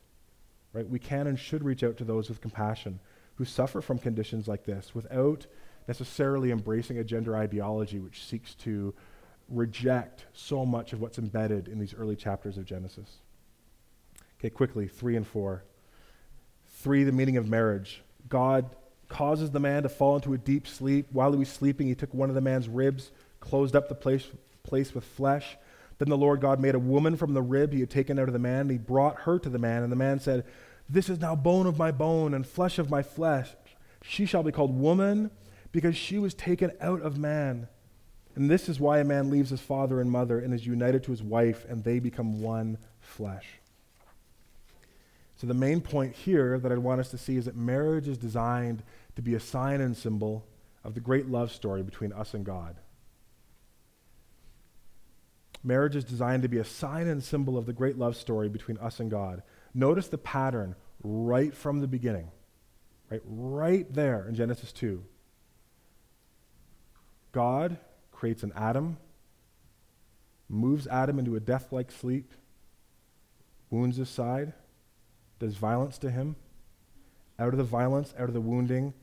Right? 0.71 0.88
We 0.89 0.99
can 0.99 1.28
and 1.28 1.38
should 1.38 1.63
reach 1.63 1.84
out 1.84 1.97
to 1.97 2.04
those 2.04 2.30
with 2.30 2.41
compassion 2.41 2.99
who 3.36 3.45
suffer 3.45 3.82
from 3.82 3.99
conditions 3.99 4.47
like 4.47 4.63
this 4.63 4.95
without 4.95 5.45
necessarily 5.88 6.52
embracing 6.52 6.97
a 6.97 7.04
gender 7.04 7.36
ideology 7.36 7.99
which 7.99 8.26
seeks 8.26 8.56
to 8.56 8.93
reject 9.49 10.25
so 10.34 10.65
much 10.65 10.93
of 10.93 11.01
what's 11.01 11.17
embedded 11.17 11.67
in 11.67 11.79
these 11.79 11.93
early 11.93 12.15
chapters 12.15 12.58
of 12.58 12.65
Genesis. 12.65 13.17
Okay, 14.39 14.49
quickly, 14.49 14.88
three 14.88 15.15
and 15.15 15.25
four. 15.25 15.63
Three, 16.67 17.03
the 17.03 17.12
meaning 17.12 17.38
of 17.38 17.47
marriage. 17.47 18.01
God 18.29 18.75
causes 19.08 19.51
the 19.51 19.60
man 19.60 19.84
to 19.84 19.89
fall 19.89 20.15
into 20.15 20.34
a 20.34 20.38
deep 20.38 20.67
sleep. 20.67 21.08
While 21.12 21.32
he 21.32 21.38
was 21.38 21.49
sleeping, 21.49 21.88
he 21.88 21.95
took 21.95 22.13
one 22.13 22.29
of 22.29 22.36
the 22.36 22.41
man's 22.41 22.67
ribs, 22.67 23.12
closed 23.39 23.75
up 23.75 23.88
the 23.88 23.95
place, 23.95 24.27
place 24.63 24.93
with 24.93 25.03
flesh. 25.03 25.58
Then 25.99 26.10
the 26.10 26.17
Lord 26.17 26.41
God 26.41 26.60
made 26.60 26.75
a 26.75 26.79
woman 26.79 27.15
from 27.15 27.34
the 27.34 27.41
rib 27.41 27.71
he 27.71 27.79
had 27.79 27.89
taken 27.89 28.17
out 28.17 28.27
of 28.27 28.34
the 28.34 28.39
man, 28.39 28.62
and 28.62 28.71
he 28.71 28.77
brought 28.77 29.21
her 29.21 29.39
to 29.39 29.49
the 29.49 29.60
man. 29.60 29.84
And 29.84 29.91
the 29.91 29.97
man 29.97 30.19
said, 30.19 30.45
This 30.89 31.10
is 31.10 31.19
now 31.19 31.36
bone 31.36 31.67
of 31.67 31.77
my 31.77 31.91
bone 31.91 32.34
and 32.34 32.45
flesh 32.45 32.79
of 32.79 32.89
my 32.89 33.03
flesh. 33.03 33.49
She 34.01 34.25
shall 34.25 34.43
be 34.43 34.51
called 34.51 34.77
woman, 34.77 35.32
because 35.71 35.95
she 35.95 36.19
was 36.19 36.34
taken 36.34 36.71
out 36.82 37.01
of 37.01 37.17
man. 37.17 37.67
And 38.36 38.50
this 38.50 38.67
is 38.67 38.80
why 38.80 39.00
a 39.00 39.04
man 39.04 39.30
leaves 39.30 39.52
his 39.52 39.62
father 39.62 40.02
and 40.02 40.10
mother 40.10 40.39
and 40.39 40.54
is 40.54 40.65
united 40.65 41.04
to 41.04 41.12
his 41.12 41.22
wife, 41.22 41.65
and 41.69 41.84
they 41.84 42.00
become 42.00 42.41
one 42.41 42.78
flesh. 43.00 43.46
So, 45.36 45.48
the 45.48 45.54
main 45.54 45.82
point 45.82 46.15
here 46.15 46.58
that 46.60 46.72
I 46.72 46.78
want 46.78 47.02
us 47.02 47.10
to 47.12 47.17
see 47.17 47.38
is 47.38 47.46
that 47.46 47.56
marriage 47.56 48.08
is 48.08 48.17
designed 48.17 48.82
to 49.15 49.22
be 49.22 49.36
a 49.36 49.39
sign 49.39 49.82
and 49.82 49.96
symbol 49.96 50.46
of 50.84 50.96
the 50.96 51.00
great 51.00 51.28
love 51.28 51.52
story 51.52 51.84
between 51.84 52.12
us 52.13 52.34
and 52.34 52.46
God. 52.46 52.78
Marriage 55.63 55.96
is 55.96 56.04
designed 56.04 56.43
to 56.43 56.50
be 56.50 56.58
a 56.58 56.65
sign 56.65 57.08
and 57.08 57.24
symbol 57.24 57.58
of 57.58 57.65
the 57.65 57.74
great 57.74 57.98
love 57.98 58.17
story 58.17 58.50
between 58.50 58.78
us 58.80 59.00
and 59.00 59.10
God. 59.10 59.43
Notice 59.74 60.08
the 60.08 60.17
pattern 60.17 60.76
right 61.04 61.54
from 61.54 61.80
the 61.80 61.88
beginning, 61.88 62.30
right? 63.10 63.22
Right 63.26 63.91
there 63.93 64.28
in 64.28 64.36
Genesis 64.36 64.72
2. 64.74 65.04
God 67.32 67.78
creates 68.23 68.43
an 68.43 68.53
Adam, 68.55 68.95
moves 70.47 70.88
Adam 70.88 71.19
into 71.19 71.36
a 71.36 71.41
death 71.41 71.73
like 71.73 71.91
sleep, 71.91 72.31
wounds 73.69 73.97
his 73.97 74.07
side, 74.07 74.53
does 75.39 75.57
violence 75.57 75.97
to 75.97 76.09
him. 76.09 76.38
Out 77.38 77.49
of 77.49 77.57
the 77.57 77.65
violence, 77.65 78.13
out 78.17 78.29
of 78.29 78.33
the 78.33 78.39
wounding, 78.39 78.93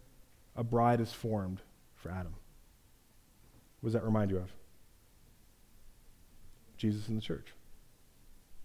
a 0.56 0.64
bride 0.64 1.02
is 1.02 1.12
formed 1.12 1.60
for 1.96 2.10
Adam. 2.10 2.32
What 3.82 3.88
does 3.88 3.92
that 3.92 4.04
remind 4.04 4.30
you 4.30 4.38
of? 4.38 4.50
Jesus 6.78 7.06
in 7.10 7.14
the 7.14 7.20
church. 7.20 7.52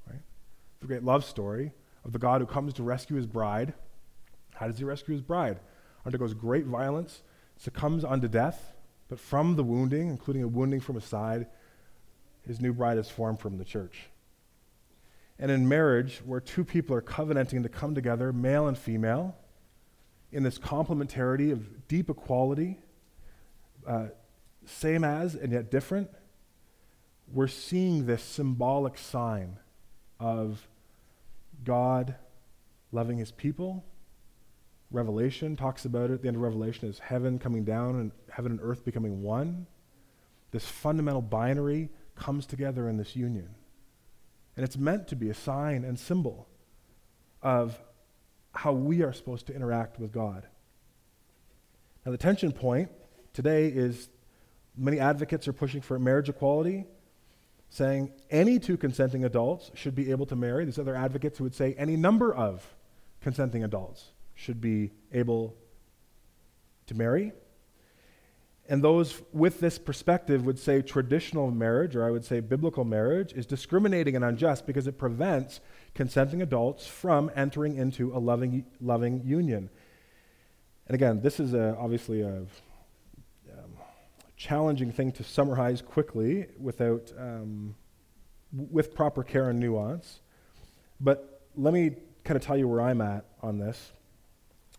Right? 0.09 0.21
The 0.79 0.87
great 0.87 1.03
love 1.03 1.25
story 1.25 1.73
of 2.05 2.13
the 2.13 2.19
God 2.19 2.39
who 2.39 2.47
comes 2.47 2.73
to 2.75 2.83
rescue 2.83 3.17
his 3.17 3.25
bride. 3.25 3.73
How 4.53 4.67
does 4.67 4.77
he 4.77 4.85
rescue 4.85 5.15
his 5.15 5.21
bride? 5.21 5.59
Undergoes 6.05 6.33
great 6.33 6.65
violence, 6.65 7.23
succumbs 7.57 8.05
unto 8.05 8.29
death, 8.29 8.74
but 9.07 9.19
from 9.19 9.55
the 9.55 9.63
wounding, 9.63 10.09
including 10.09 10.43
a 10.43 10.47
wounding 10.47 10.79
from 10.79 10.95
his 10.95 11.05
side, 11.05 11.47
his 12.47 12.59
new 12.59 12.73
bride 12.73 12.97
is 12.97 13.09
formed 13.09 13.39
from 13.39 13.57
the 13.57 13.65
church. 13.65 14.07
And 15.37 15.51
in 15.51 15.67
marriage, 15.67 16.21
where 16.25 16.39
two 16.39 16.63
people 16.63 16.95
are 16.95 17.01
covenanting 17.01 17.63
to 17.63 17.69
come 17.69 17.93
together, 17.93 18.31
male 18.31 18.67
and 18.67 18.77
female, 18.77 19.35
in 20.31 20.43
this 20.43 20.57
complementarity 20.57 21.51
of 21.51 21.87
deep 21.87 22.09
equality, 22.09 22.79
uh, 23.87 24.07
same 24.65 25.03
as 25.03 25.35
and 25.35 25.51
yet 25.51 25.69
different, 25.69 26.09
we're 27.31 27.47
seeing 27.47 28.05
this 28.05 28.23
symbolic 28.23 28.97
sign 28.97 29.57
of 30.19 30.67
God 31.63 32.15
loving 32.91 33.17
his 33.17 33.31
people. 33.31 33.83
Revelation 34.91 35.55
talks 35.55 35.85
about 35.85 36.11
it. 36.11 36.21
The 36.21 36.27
end 36.27 36.37
of 36.37 36.43
Revelation 36.43 36.89
is 36.89 36.99
heaven 36.99 37.39
coming 37.39 37.63
down 37.63 37.95
and 37.95 38.11
heaven 38.29 38.53
and 38.53 38.61
earth 38.61 38.85
becoming 38.85 39.21
one. 39.21 39.67
this 40.51 40.65
fundamental 40.65 41.21
binary 41.21 41.89
comes 42.15 42.45
together 42.45 42.87
in 42.87 42.95
this 42.95 43.13
union. 43.15 43.49
And 44.55 44.63
it's 44.63 44.77
meant 44.77 45.09
to 45.09 45.15
be 45.15 45.29
a 45.29 45.33
sign 45.33 45.83
and 45.83 45.99
symbol 45.99 46.47
of 47.41 47.77
how 48.53 48.71
we 48.71 49.03
are 49.03 49.11
supposed 49.11 49.47
to 49.47 49.53
interact 49.53 49.99
with 49.99 50.13
God. 50.13 50.47
Now, 52.05 52.13
the 52.13 52.17
tension 52.17 52.53
point 52.53 52.89
today 53.33 53.67
is 53.67 54.07
many 54.77 54.97
advocates 54.99 55.45
are 55.49 55.53
pushing 55.53 55.81
for 55.81 55.99
marriage 55.99 56.29
equality, 56.29 56.85
saying 57.69 58.13
any 58.31 58.59
two 58.59 58.77
consenting 58.77 59.25
adults 59.25 59.71
should 59.73 59.93
be 59.93 60.11
able 60.11 60.25
to 60.27 60.37
marry. 60.37 60.63
There's 60.63 60.79
other 60.79 60.95
advocates 60.95 61.37
who 61.37 61.43
would 61.43 61.55
say 61.55 61.75
any 61.77 61.97
number 61.97 62.33
of 62.33 62.65
consenting 63.19 63.65
adults 63.65 64.11
should 64.35 64.61
be 64.61 64.91
able 65.11 65.55
to 66.87 66.95
marry. 66.95 67.31
And 68.67 68.83
those 68.83 69.21
with 69.31 69.59
this 69.59 69.77
perspective 69.77 70.45
would 70.45 70.57
say 70.57 70.81
traditional 70.81 71.51
marriage, 71.51 71.95
or 71.95 72.03
I 72.03 72.09
would 72.09 72.25
say 72.25 72.39
biblical 72.39 72.83
marriage, 72.83 73.31
is 73.33 73.45
discriminating 73.45 74.15
and 74.15 74.25
unjust 74.25 74.65
because 74.65 74.87
it 74.87 74.97
prevents 74.97 75.59
consenting 75.93 76.41
adults 76.41 76.87
from 76.87 77.31
entering 77.35 77.75
into 77.75 78.15
a 78.15 78.19
loving, 78.19 78.65
loving 78.81 79.21
union. 79.23 79.69
And 80.87 80.95
again, 80.95 81.21
this 81.21 81.39
is 81.39 81.53
a, 81.53 81.75
obviously 81.77 82.21
a 82.21 82.37
um, 82.37 82.47
challenging 84.35 84.91
thing 84.91 85.11
to 85.13 85.23
summarize 85.23 85.81
quickly 85.81 86.47
without, 86.59 87.11
um, 87.19 87.75
with 88.51 88.95
proper 88.95 89.23
care 89.23 89.49
and 89.49 89.59
nuance. 89.59 90.21
But 90.99 91.43
let 91.55 91.73
me 91.73 91.97
kind 92.23 92.35
of 92.35 92.43
tell 92.43 92.57
you 92.57 92.67
where 92.67 92.81
I'm 92.81 93.01
at 93.01 93.25
on 93.43 93.59
this. 93.59 93.91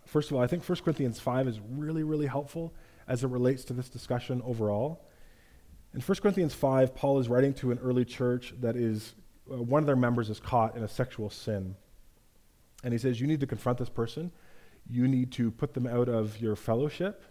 First 0.06 0.30
of 0.30 0.36
all, 0.36 0.42
I 0.42 0.46
think 0.46 0.66
1 0.66 0.78
Corinthians 0.78 1.18
5 1.18 1.48
is 1.48 1.60
really, 1.68 2.04
really 2.04 2.26
helpful 2.26 2.72
as 3.08 3.24
it 3.24 3.28
relates 3.28 3.64
to 3.64 3.72
this 3.72 3.88
discussion 3.88 4.40
overall. 4.44 5.04
In 5.94 6.00
1 6.00 6.18
Corinthians 6.18 6.54
5, 6.54 6.94
Paul 6.94 7.18
is 7.18 7.28
writing 7.28 7.54
to 7.54 7.72
an 7.72 7.78
early 7.80 8.04
church 8.04 8.54
that 8.60 8.76
is, 8.76 9.14
uh, 9.50 9.60
one 9.60 9.82
of 9.82 9.86
their 9.86 9.96
members 9.96 10.30
is 10.30 10.38
caught 10.38 10.76
in 10.76 10.84
a 10.84 10.88
sexual 10.88 11.28
sin. 11.28 11.74
And 12.84 12.92
he 12.92 12.98
says, 12.98 13.20
You 13.20 13.26
need 13.26 13.40
to 13.40 13.46
confront 13.46 13.78
this 13.78 13.88
person. 13.88 14.30
You 14.88 15.08
need 15.08 15.32
to 15.32 15.50
put 15.50 15.74
them 15.74 15.86
out 15.86 16.08
of 16.08 16.40
your 16.40 16.54
fellowship. 16.54 17.24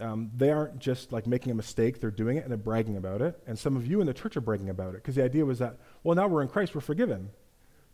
Um, 0.00 0.30
they 0.36 0.50
aren't 0.50 0.78
just 0.78 1.12
like 1.12 1.26
making 1.26 1.52
a 1.52 1.54
mistake, 1.54 2.00
they're 2.00 2.10
doing 2.10 2.36
it 2.36 2.42
and 2.42 2.50
they're 2.50 2.56
bragging 2.56 2.96
about 2.96 3.20
it. 3.20 3.40
And 3.46 3.58
some 3.58 3.76
of 3.76 3.86
you 3.86 4.00
in 4.00 4.06
the 4.06 4.14
church 4.14 4.36
are 4.36 4.40
bragging 4.40 4.70
about 4.70 4.90
it 4.90 5.02
because 5.02 5.16
the 5.16 5.24
idea 5.24 5.44
was 5.44 5.58
that, 5.58 5.76
well, 6.02 6.14
now 6.14 6.28
we're 6.28 6.42
in 6.42 6.48
Christ, 6.48 6.74
we're 6.74 6.80
forgiven. 6.80 7.30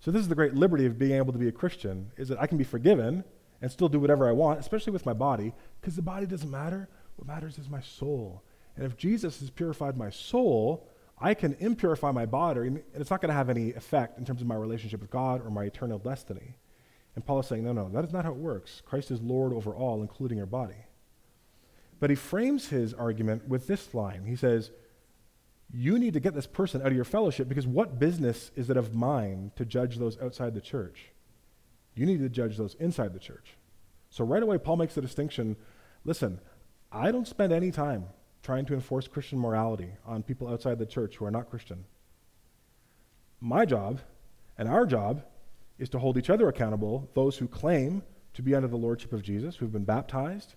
So 0.00 0.10
this 0.10 0.20
is 0.20 0.28
the 0.28 0.34
great 0.34 0.54
liberty 0.54 0.86
of 0.86 0.98
being 0.98 1.12
able 1.12 1.32
to 1.32 1.38
be 1.38 1.48
a 1.48 1.52
Christian, 1.52 2.10
is 2.16 2.28
that 2.28 2.40
I 2.40 2.46
can 2.46 2.58
be 2.58 2.64
forgiven 2.64 3.24
and 3.60 3.70
still 3.70 3.88
do 3.88 4.00
whatever 4.00 4.28
I 4.28 4.32
want, 4.32 4.60
especially 4.60 4.92
with 4.92 5.06
my 5.06 5.12
body, 5.12 5.52
because 5.80 5.96
the 5.96 6.02
body 6.02 6.26
doesn't 6.26 6.50
matter. 6.50 6.88
What 7.16 7.26
matters 7.26 7.58
is 7.58 7.68
my 7.68 7.80
soul. 7.80 8.42
And 8.76 8.84
if 8.84 8.96
Jesus 8.96 9.40
has 9.40 9.50
purified 9.50 9.96
my 9.96 10.10
soul, 10.10 10.88
I 11.18 11.34
can 11.34 11.54
impurify 11.56 12.14
my 12.14 12.24
body, 12.24 12.60
and 12.62 12.82
it's 12.94 13.10
not 13.10 13.20
going 13.20 13.28
to 13.28 13.34
have 13.34 13.50
any 13.50 13.74
effect 13.74 14.18
in 14.18 14.24
terms 14.24 14.40
of 14.40 14.46
my 14.46 14.54
relationship 14.54 15.00
with 15.00 15.10
God 15.10 15.44
or 15.44 15.50
my 15.50 15.64
eternal 15.64 15.98
destiny. 15.98 16.56
And 17.14 17.26
Paul 17.26 17.40
is 17.40 17.46
saying, 17.46 17.64
no, 17.64 17.72
no, 17.72 17.90
that 17.90 18.04
is 18.04 18.12
not 18.12 18.24
how 18.24 18.30
it 18.30 18.36
works. 18.36 18.82
Christ 18.86 19.10
is 19.10 19.20
Lord 19.20 19.52
over 19.52 19.74
all, 19.74 20.00
including 20.00 20.38
your 20.38 20.46
body. 20.46 20.86
But 21.98 22.08
he 22.08 22.16
frames 22.16 22.68
his 22.68 22.94
argument 22.94 23.46
with 23.46 23.66
this 23.66 23.92
line. 23.92 24.24
He 24.24 24.36
says, 24.36 24.70
You 25.70 25.98
need 25.98 26.14
to 26.14 26.20
get 26.20 26.34
this 26.34 26.46
person 26.46 26.80
out 26.80 26.88
of 26.88 26.94
your 26.94 27.04
fellowship 27.04 27.48
because 27.48 27.66
what 27.66 27.98
business 27.98 28.50
is 28.56 28.70
it 28.70 28.78
of 28.78 28.94
mine 28.94 29.52
to 29.56 29.66
judge 29.66 29.98
those 29.98 30.18
outside 30.20 30.54
the 30.54 30.62
church? 30.62 31.12
You 31.94 32.06
need 32.06 32.20
to 32.20 32.28
judge 32.28 32.56
those 32.56 32.74
inside 32.74 33.12
the 33.12 33.18
church. 33.18 33.56
So 34.10 34.24
right 34.24 34.42
away, 34.42 34.58
Paul 34.58 34.76
makes 34.76 34.94
the 34.94 35.02
distinction 35.02 35.56
listen, 36.04 36.40
I 36.90 37.12
don't 37.12 37.28
spend 37.28 37.52
any 37.52 37.70
time 37.70 38.06
trying 38.42 38.64
to 38.66 38.74
enforce 38.74 39.06
Christian 39.06 39.38
morality 39.38 39.90
on 40.06 40.22
people 40.22 40.48
outside 40.48 40.78
the 40.78 40.86
church 40.86 41.16
who 41.16 41.24
are 41.24 41.30
not 41.30 41.50
Christian. 41.50 41.84
My 43.40 43.64
job 43.64 44.00
and 44.58 44.68
our 44.68 44.86
job 44.86 45.22
is 45.78 45.88
to 45.90 45.98
hold 45.98 46.18
each 46.18 46.30
other 46.30 46.48
accountable, 46.48 47.08
those 47.14 47.36
who 47.38 47.48
claim 47.48 48.02
to 48.34 48.42
be 48.42 48.54
under 48.54 48.68
the 48.68 48.76
lordship 48.76 49.12
of 49.12 49.22
Jesus, 49.22 49.56
who've 49.56 49.72
been 49.72 49.84
baptized. 49.84 50.54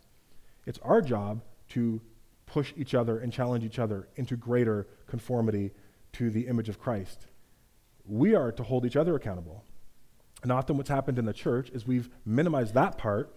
It's 0.65 0.80
our 0.80 1.02
job 1.02 1.41
to 1.69 2.02
push 2.46 2.74
each 2.78 2.93
other 2.93 3.19
and 3.19 3.32
challenge 3.32 3.63
each 3.63 3.80
other 3.80 4.08
into 4.15 4.36
greater 4.36 4.88
conformity 5.08 5.72
to 6.13 6.30
the 6.30 6.48
image 6.48 6.69
of 6.69 6.80
Christ. 6.80 7.28
We 8.06 8.36
are 8.36 8.52
to 8.52 8.63
hold 8.63 8.86
each 8.86 8.96
other 8.96 9.15
accountable. 9.15 9.63
And 10.43 10.51
often 10.51 10.75
what's 10.75 10.89
happened 10.89 11.17
in 11.17 11.25
the 11.25 11.34
church 11.34 11.69
is 11.69 11.88
we've 11.88 12.10
minimized 12.25 12.73
that 12.73 12.97
part 12.97 13.34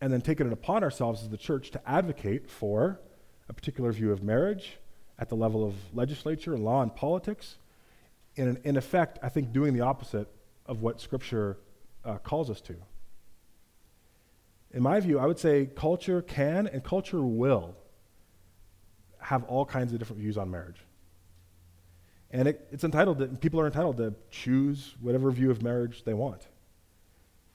and 0.00 0.12
then 0.12 0.20
taken 0.20 0.48
it 0.48 0.52
upon 0.52 0.82
ourselves 0.82 1.22
as 1.22 1.28
the 1.28 1.36
church 1.36 1.70
to 1.70 1.88
advocate 1.88 2.50
for 2.50 3.00
a 3.48 3.52
particular 3.52 3.92
view 3.92 4.12
of 4.12 4.22
marriage 4.22 4.78
at 5.18 5.28
the 5.28 5.36
level 5.36 5.64
of 5.64 5.74
legislature 5.94 6.58
law 6.58 6.82
and 6.82 6.94
politics. 6.94 7.56
In, 8.34 8.58
in 8.64 8.76
effect, 8.76 9.18
I 9.22 9.28
think 9.28 9.52
doing 9.52 9.74
the 9.74 9.80
opposite 9.80 10.28
of 10.66 10.82
what 10.82 11.00
Scripture 11.00 11.56
uh, 12.04 12.18
calls 12.18 12.50
us 12.50 12.60
to. 12.62 12.74
In 14.72 14.82
my 14.82 15.00
view, 15.00 15.18
I 15.18 15.26
would 15.26 15.38
say 15.38 15.66
culture 15.66 16.20
can 16.20 16.66
and 16.66 16.84
culture 16.84 17.22
will 17.22 17.74
have 19.20 19.44
all 19.44 19.64
kinds 19.64 19.92
of 19.92 19.98
different 19.98 20.20
views 20.20 20.36
on 20.36 20.50
marriage. 20.50 20.78
And 22.30 22.48
it, 22.48 22.68
it's 22.70 22.84
entitled 22.84 23.18
to, 23.18 23.26
people 23.26 23.60
are 23.60 23.66
entitled 23.66 23.96
to 23.98 24.14
choose 24.30 24.94
whatever 25.00 25.30
view 25.30 25.50
of 25.50 25.62
marriage 25.62 26.04
they 26.04 26.14
want. 26.14 26.46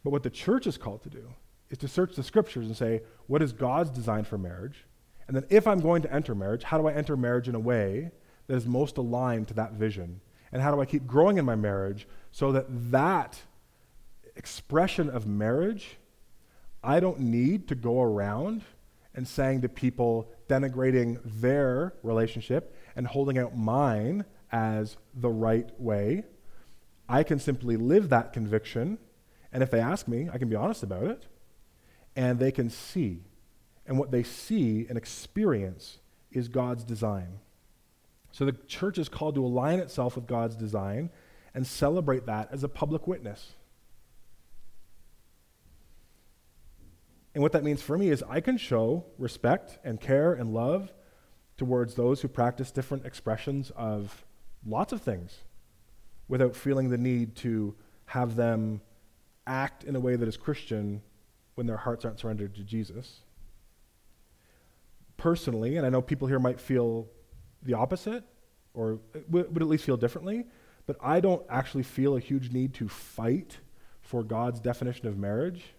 But 0.03 0.09
what 0.09 0.23
the 0.23 0.29
church 0.29 0.67
is 0.67 0.77
called 0.77 1.03
to 1.03 1.09
do 1.09 1.29
is 1.69 1.77
to 1.79 1.87
search 1.87 2.15
the 2.15 2.23
scriptures 2.23 2.65
and 2.67 2.75
say, 2.75 3.01
what 3.27 3.41
is 3.41 3.53
God's 3.53 3.91
design 3.91 4.23
for 4.23 4.37
marriage? 4.37 4.85
And 5.27 5.35
then 5.35 5.45
if 5.49 5.67
I'm 5.67 5.79
going 5.79 6.01
to 6.01 6.13
enter 6.13 6.35
marriage, 6.35 6.63
how 6.63 6.77
do 6.77 6.87
I 6.87 6.93
enter 6.93 7.15
marriage 7.15 7.47
in 7.47 7.55
a 7.55 7.59
way 7.59 8.11
that 8.47 8.55
is 8.55 8.65
most 8.65 8.97
aligned 8.97 9.47
to 9.49 9.53
that 9.55 9.73
vision? 9.73 10.21
And 10.51 10.61
how 10.61 10.73
do 10.73 10.81
I 10.81 10.85
keep 10.85 11.07
growing 11.07 11.37
in 11.37 11.45
my 11.45 11.55
marriage 11.55 12.07
so 12.31 12.51
that 12.51 12.65
that 12.91 13.39
expression 14.35 15.09
of 15.09 15.25
marriage, 15.25 15.97
I 16.83 16.99
don't 16.99 17.19
need 17.19 17.67
to 17.69 17.75
go 17.75 18.01
around 18.01 18.63
and 19.15 19.27
saying 19.27 19.61
to 19.61 19.69
people, 19.69 20.31
denigrating 20.49 21.19
their 21.23 21.93
relationship 22.03 22.75
and 22.95 23.07
holding 23.07 23.37
out 23.37 23.55
mine 23.55 24.25
as 24.53 24.95
the 25.13 25.29
right 25.29 25.69
way. 25.81 26.23
I 27.09 27.23
can 27.23 27.39
simply 27.39 27.75
live 27.75 28.09
that 28.09 28.31
conviction, 28.31 28.99
and 29.51 29.61
if 29.61 29.71
they 29.71 29.79
ask 29.79 30.07
me, 30.07 30.29
I 30.31 30.37
can 30.37 30.47
be 30.47 30.55
honest 30.55 30.83
about 30.83 31.03
it, 31.03 31.25
and 32.15 32.39
they 32.39 32.51
can 32.51 32.69
see. 32.69 33.23
And 33.85 33.97
what 33.97 34.11
they 34.11 34.23
see 34.23 34.85
and 34.87 34.97
experience 34.97 35.97
is 36.31 36.47
God's 36.47 36.83
design. 36.85 37.39
So 38.31 38.45
the 38.45 38.53
church 38.53 38.97
is 38.97 39.09
called 39.09 39.35
to 39.35 39.45
align 39.45 39.79
itself 39.79 40.15
with 40.15 40.27
God's 40.27 40.55
design 40.55 41.09
and 41.53 41.67
celebrate 41.67 42.25
that 42.27 42.49
as 42.51 42.63
a 42.63 42.69
public 42.69 43.05
witness. 43.05 43.53
And 47.33 47.41
what 47.41 47.51
that 47.51 47.63
means 47.63 47.81
for 47.81 47.97
me 47.97 48.09
is 48.09 48.23
I 48.29 48.39
can 48.39 48.57
show 48.57 49.05
respect 49.17 49.79
and 49.83 49.99
care 49.99 50.33
and 50.33 50.53
love 50.53 50.93
towards 51.57 51.95
those 51.95 52.21
who 52.21 52.27
practice 52.27 52.71
different 52.71 53.05
expressions 53.05 53.71
of 53.75 54.23
lots 54.65 54.93
of 54.93 55.01
things 55.01 55.43
without 56.27 56.55
feeling 56.55 56.89
the 56.89 56.97
need 56.97 57.35
to 57.35 57.75
have 58.05 58.35
them 58.35 58.81
act 59.45 59.83
in 59.83 59.95
a 59.95 59.99
way 59.99 60.15
that 60.15 60.27
is 60.27 60.37
Christian 60.37 61.01
when 61.55 61.67
their 61.67 61.77
hearts 61.77 62.05
aren't 62.05 62.19
surrendered 62.19 62.55
to 62.55 62.63
Jesus. 62.63 63.21
Personally, 65.17 65.77
and 65.77 65.85
I 65.85 65.89
know 65.89 66.01
people 66.01 66.27
here 66.27 66.39
might 66.39 66.59
feel 66.59 67.07
the 67.61 67.73
opposite 67.73 68.23
or 68.73 68.99
would, 69.29 69.55
at 69.55 69.67
least 69.67 69.83
feel 69.83 69.97
differently, 69.97 70.45
but 70.85 70.97
I 71.01 71.19
don't 71.19 71.45
actually 71.49 71.83
feel 71.83 72.15
a 72.15 72.19
huge 72.19 72.51
need 72.51 72.73
to 72.75 72.87
fight 72.87 73.57
for 74.01 74.23
God's 74.23 74.59
definition 74.59 75.07
of 75.07 75.17
marriage. 75.17 75.75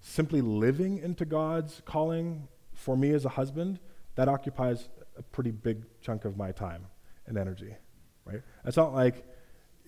Simply 0.00 0.40
living 0.40 0.98
into 0.98 1.24
God's 1.24 1.82
calling 1.84 2.46
for 2.72 2.96
me 2.96 3.10
as 3.10 3.24
a 3.24 3.30
husband, 3.30 3.80
that 4.14 4.28
occupies 4.28 4.88
a 5.16 5.22
pretty 5.22 5.50
big 5.50 5.84
chunk 6.00 6.24
of 6.24 6.36
my 6.36 6.52
time 6.52 6.86
and 7.26 7.36
energy 7.36 7.74
right? 8.28 8.42
It's 8.64 8.76
not 8.76 8.94
like, 8.94 9.26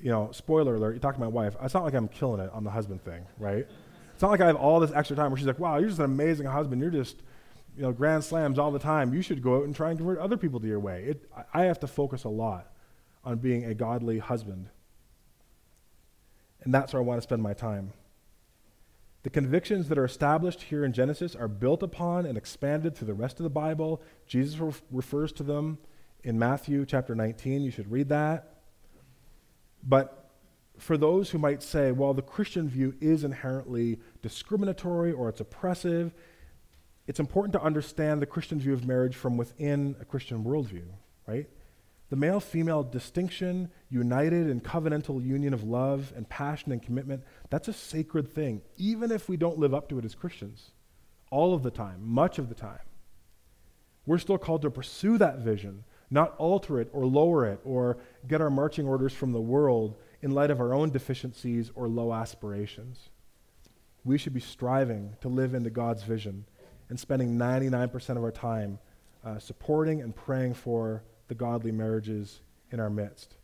you 0.00 0.10
know, 0.10 0.30
spoiler 0.32 0.74
alert, 0.74 0.94
you 0.94 1.00
talk 1.00 1.14
to 1.14 1.20
my 1.20 1.26
wife, 1.26 1.54
it's 1.62 1.74
not 1.74 1.84
like 1.84 1.94
I'm 1.94 2.08
killing 2.08 2.40
it 2.40 2.50
on 2.52 2.64
the 2.64 2.70
husband 2.70 3.04
thing, 3.04 3.26
right? 3.38 3.66
It's 4.12 4.22
not 4.22 4.30
like 4.30 4.40
I 4.40 4.46
have 4.46 4.56
all 4.56 4.80
this 4.80 4.92
extra 4.92 5.16
time 5.16 5.30
where 5.30 5.38
she's 5.38 5.46
like, 5.46 5.58
wow, 5.58 5.78
you're 5.78 5.88
just 5.88 5.98
an 5.98 6.04
amazing 6.04 6.46
husband. 6.46 6.80
You're 6.80 6.90
just, 6.90 7.22
you 7.76 7.82
know, 7.82 7.92
grand 7.92 8.22
slams 8.24 8.58
all 8.58 8.70
the 8.70 8.78
time. 8.78 9.14
You 9.14 9.22
should 9.22 9.42
go 9.42 9.58
out 9.58 9.64
and 9.64 9.74
try 9.74 9.90
and 9.90 9.98
convert 9.98 10.18
other 10.18 10.36
people 10.36 10.60
to 10.60 10.66
your 10.66 10.80
way. 10.80 11.04
It, 11.04 11.30
I 11.54 11.62
have 11.62 11.80
to 11.80 11.86
focus 11.86 12.24
a 12.24 12.28
lot 12.28 12.72
on 13.24 13.38
being 13.38 13.64
a 13.64 13.74
godly 13.74 14.18
husband. 14.18 14.68
And 16.62 16.74
that's 16.74 16.92
where 16.92 17.00
I 17.00 17.04
want 17.04 17.18
to 17.18 17.22
spend 17.22 17.42
my 17.42 17.54
time. 17.54 17.92
The 19.22 19.30
convictions 19.30 19.88
that 19.88 19.98
are 19.98 20.04
established 20.04 20.62
here 20.62 20.84
in 20.84 20.92
Genesis 20.92 21.34
are 21.34 21.48
built 21.48 21.82
upon 21.82 22.26
and 22.26 22.38
expanded 22.38 22.96
through 22.96 23.06
the 23.06 23.14
rest 23.14 23.38
of 23.38 23.44
the 23.44 23.50
Bible. 23.50 24.02
Jesus 24.26 24.58
re- 24.58 24.72
refers 24.90 25.32
to 25.32 25.42
them 25.42 25.78
in 26.24 26.38
Matthew 26.38 26.84
chapter 26.86 27.14
19. 27.14 27.62
You 27.62 27.70
should 27.70 27.90
read 27.90 28.08
that. 28.10 28.54
But 29.82 30.30
for 30.78 30.96
those 30.96 31.30
who 31.30 31.38
might 31.38 31.62
say, 31.62 31.92
well, 31.92 32.14
the 32.14 32.22
Christian 32.22 32.68
view 32.68 32.94
is 33.00 33.24
inherently 33.24 33.98
discriminatory 34.22 35.12
or 35.12 35.28
it's 35.28 35.40
oppressive, 35.40 36.14
it's 37.06 37.20
important 37.20 37.52
to 37.54 37.62
understand 37.62 38.22
the 38.22 38.26
Christian 38.26 38.58
view 38.60 38.72
of 38.72 38.86
marriage 38.86 39.16
from 39.16 39.36
within 39.36 39.96
a 40.00 40.04
Christian 40.04 40.44
worldview, 40.44 40.84
right? 41.26 41.48
The 42.08 42.16
male 42.16 42.40
female 42.40 42.82
distinction, 42.82 43.70
united 43.88 44.48
in 44.48 44.60
covenantal 44.60 45.24
union 45.24 45.54
of 45.54 45.62
love 45.62 46.12
and 46.16 46.28
passion 46.28 46.72
and 46.72 46.82
commitment, 46.82 47.22
that's 47.50 47.68
a 47.68 47.72
sacred 47.72 48.32
thing, 48.34 48.62
even 48.76 49.12
if 49.12 49.28
we 49.28 49.36
don't 49.36 49.58
live 49.58 49.74
up 49.74 49.88
to 49.90 49.98
it 49.98 50.04
as 50.04 50.14
Christians. 50.14 50.70
All 51.30 51.54
of 51.54 51.62
the 51.62 51.70
time, 51.70 52.00
much 52.02 52.38
of 52.38 52.48
the 52.48 52.54
time. 52.54 52.80
We're 54.06 54.18
still 54.18 54.38
called 54.38 54.62
to 54.62 54.70
pursue 54.70 55.18
that 55.18 55.38
vision, 55.38 55.84
not 56.10 56.34
alter 56.38 56.80
it 56.80 56.88
or 56.92 57.06
lower 57.06 57.46
it 57.46 57.60
or 57.64 57.98
get 58.26 58.40
our 58.40 58.50
marching 58.50 58.86
orders 58.86 59.12
from 59.12 59.32
the 59.32 59.40
world 59.40 59.96
in 60.22 60.32
light 60.32 60.50
of 60.50 60.60
our 60.60 60.74
own 60.74 60.90
deficiencies 60.90 61.70
or 61.74 61.88
low 61.88 62.12
aspirations. 62.12 63.08
We 64.04 64.18
should 64.18 64.34
be 64.34 64.40
striving 64.40 65.16
to 65.20 65.28
live 65.28 65.54
into 65.54 65.70
God's 65.70 66.02
vision 66.02 66.44
and 66.88 66.98
spending 66.98 67.36
99% 67.36 68.10
of 68.10 68.24
our 68.24 68.32
time 68.32 68.78
uh, 69.24 69.38
supporting 69.38 70.00
and 70.00 70.14
praying 70.14 70.54
for 70.54 71.04
the 71.28 71.34
godly 71.34 71.70
marriages 71.70 72.40
in 72.70 72.80
our 72.80 72.90
midst. 72.90 73.36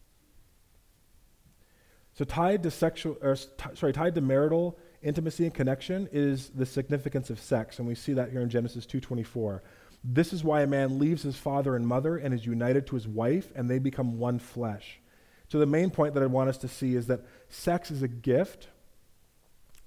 So 2.14 2.24
tied 2.24 2.62
to 2.62 2.70
sexual, 2.70 3.16
or, 3.20 3.36
t- 3.36 3.74
sorry, 3.74 3.92
tied 3.92 4.14
to 4.14 4.20
marital 4.22 4.78
intimacy 5.02 5.44
and 5.44 5.54
connection 5.54 6.08
is 6.10 6.48
the 6.48 6.64
significance 6.64 7.28
of 7.28 7.38
sex, 7.38 7.78
and 7.78 7.86
we 7.86 7.94
see 7.94 8.14
that 8.14 8.30
here 8.30 8.40
in 8.40 8.48
Genesis 8.48 8.86
2:24. 8.86 9.62
This 10.08 10.32
is 10.32 10.44
why 10.44 10.62
a 10.62 10.68
man 10.68 11.00
leaves 11.00 11.24
his 11.24 11.36
father 11.36 11.74
and 11.74 11.84
mother 11.84 12.16
and 12.16 12.32
is 12.32 12.46
united 12.46 12.86
to 12.86 12.94
his 12.94 13.08
wife, 13.08 13.50
and 13.56 13.68
they 13.68 13.80
become 13.80 14.18
one 14.18 14.38
flesh. 14.38 15.00
So, 15.48 15.58
the 15.58 15.66
main 15.66 15.90
point 15.90 16.14
that 16.14 16.22
I 16.22 16.26
want 16.26 16.48
us 16.48 16.58
to 16.58 16.68
see 16.68 16.94
is 16.94 17.08
that 17.08 17.24
sex 17.48 17.90
is 17.90 18.02
a 18.02 18.08
gift 18.08 18.68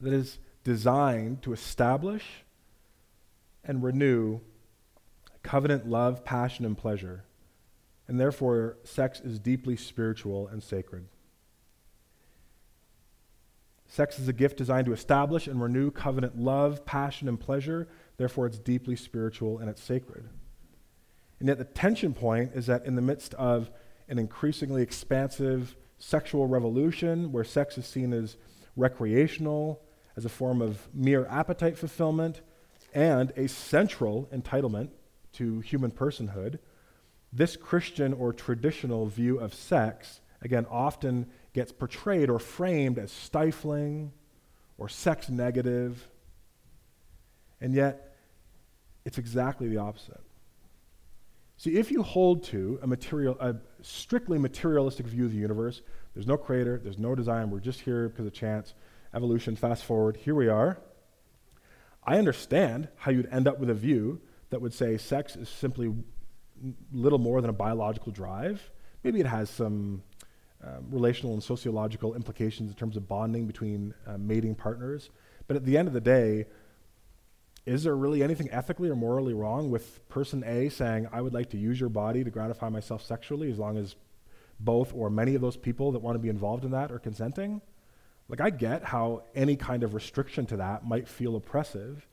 that 0.02 0.12
is 0.12 0.40
designed 0.66 1.42
to 1.44 1.54
establish 1.54 2.44
and 3.64 3.82
renew 3.82 4.42
covenant 5.42 5.88
love, 5.88 6.26
passion, 6.26 6.66
and 6.66 6.78
pleasure. 6.78 7.24
And 8.08 8.20
therefore, 8.20 8.78
sex 8.84 9.22
is 9.22 9.40
deeply 9.40 9.78
spiritual 9.78 10.48
and 10.48 10.62
sacred. 10.62 11.08
Sex 13.88 14.20
is 14.20 14.28
a 14.28 14.34
gift 14.34 14.58
designed 14.58 14.86
to 14.86 14.94
establish 14.94 15.48
and 15.48 15.62
renew 15.62 15.92
covenant 15.92 16.38
love, 16.38 16.86
passion, 16.86 17.28
and 17.28 17.40
pleasure. 17.40 17.88
Therefore, 18.20 18.48
it's 18.48 18.60
deeply 18.60 18.98
spiritual 18.98 19.60
and 19.60 19.70
it's 19.70 19.82
sacred. 19.82 20.28
And 21.40 21.48
yet, 21.48 21.58
the 21.58 21.64
tension 21.64 22.14
point 22.14 22.52
is 22.54 22.66
that 22.66 22.86
in 22.86 22.96
the 22.96 23.02
midst 23.02 23.34
of 23.36 23.72
an 24.10 24.20
increasingly 24.20 24.82
expansive 24.82 25.78
sexual 26.00 26.46
revolution 26.46 27.32
where 27.32 27.46
sex 27.46 27.78
is 27.78 27.86
seen 27.86 28.12
as 28.12 28.36
recreational, 28.76 29.82
as 30.18 30.26
a 30.26 30.30
form 30.30 30.62
of 30.62 30.90
mere 30.94 31.28
appetite 31.28 31.78
fulfillment, 31.78 32.42
and 32.94 33.32
a 33.38 33.48
central 33.48 34.28
entitlement 34.34 34.90
to 35.32 35.62
human 35.62 35.90
personhood, 35.90 36.60
this 37.32 37.56
Christian 37.56 38.12
or 38.12 38.34
traditional 38.34 39.06
view 39.06 39.40
of 39.40 39.54
sex, 39.54 40.20
again, 40.42 40.66
often 40.70 41.26
gets 41.54 41.72
portrayed 41.72 42.30
or 42.30 42.38
framed 42.38 43.00
as 43.00 43.14
stifling 43.14 44.12
or 44.78 44.90
sex 44.90 45.30
negative. 45.30 46.10
And 47.62 47.74
yet, 47.74 48.09
it's 49.06 49.18
exactly 49.18 49.68
the 49.68 49.78
opposite. 49.78 50.22
See, 51.58 51.76
if 51.76 51.92
you 51.92 52.04
hold 52.04 52.44
to 52.46 52.80
a, 52.82 52.88
material, 52.88 53.36
a 53.40 53.56
strictly 53.82 54.38
materialistic 54.38 55.06
view 55.06 55.26
of 55.26 55.32
the 55.32 55.38
universe, 55.38 55.82
there's 56.14 56.28
no 56.28 56.38
creator, 56.38 56.80
there's 56.82 56.98
no 56.98 57.16
design, 57.16 57.50
we're 57.50 57.60
just 57.60 57.82
here 57.82 58.08
because 58.08 58.26
of 58.26 58.34
chance, 58.34 58.74
evolution, 59.14 59.56
fast 59.56 59.84
forward, 59.84 60.18
here 60.18 60.36
we 60.36 60.48
are. 60.48 60.80
I 62.04 62.18
understand 62.18 62.88
how 62.96 63.12
you'd 63.12 63.28
end 63.32 63.48
up 63.48 63.60
with 63.60 63.70
a 63.70 63.74
view 63.74 64.22
that 64.50 64.62
would 64.62 64.74
say 64.74 64.98
sex 64.98 65.36
is 65.36 65.50
simply 65.50 65.94
little 66.92 67.20
more 67.20 67.42
than 67.42 67.50
a 67.50 67.54
biological 67.54 68.12
drive. 68.12 68.70
Maybe 69.04 69.20
it 69.20 69.26
has 69.26 69.50
some 69.50 70.02
um, 70.64 70.86
relational 70.90 71.34
and 71.34 71.44
sociological 71.44 72.16
implications 72.16 72.70
in 72.70 72.76
terms 72.76 72.98
of 72.98 73.08
bonding 73.08 73.48
between 73.48 73.94
uh, 74.08 74.18
mating 74.18 74.56
partners. 74.56 75.10
But 75.48 75.56
at 75.56 75.66
the 75.66 75.78
end 75.78 75.88
of 75.88 75.94
the 75.94 76.02
day, 76.02 76.46
is 77.70 77.84
there 77.84 77.96
really 77.96 78.24
anything 78.24 78.50
ethically 78.52 78.90
or 78.90 78.96
morally 78.96 79.34
wrong 79.34 79.70
with 79.70 80.08
person 80.10 80.44
A 80.44 80.70
saying, 80.70 81.08
I 81.12 81.22
would 81.22 81.34
like 81.34 81.52
to 81.52 81.58
use 81.58 81.80
your 81.80 81.90
body 81.90 82.24
to 82.24 82.30
gratify 82.30 82.70
myself 82.70 83.06
sexually 83.06 83.52
as 83.52 83.60
long 83.60 83.78
as 83.78 83.96
both 84.60 84.94
or 84.94 85.10
many 85.10 85.36
of 85.36 85.42
those 85.42 85.56
people 85.56 85.92
that 85.92 86.00
want 86.00 86.16
to 86.16 86.20
be 86.20 86.30
involved 86.30 86.66
in 86.66 86.72
that 86.72 86.92
are 86.92 87.00
consenting? 87.00 87.62
Like, 88.28 88.42
I 88.42 88.50
get 88.50 88.86
how 88.86 89.24
any 89.36 89.56
kind 89.56 89.84
of 89.84 89.94
restriction 89.94 90.46
to 90.48 90.58
that 90.58 90.86
might 90.86 91.08
feel 91.08 91.36
oppressive. 91.36 92.08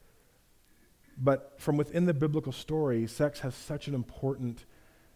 But 1.16 1.54
from 1.58 1.76
within 1.76 2.04
the 2.04 2.14
biblical 2.14 2.52
story, 2.52 3.06
sex 3.06 3.40
has 3.40 3.54
such 3.54 3.88
an 3.88 3.94
important 3.94 4.66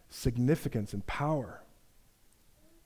significance 0.08 0.94
and 0.94 1.06
power. 1.06 1.62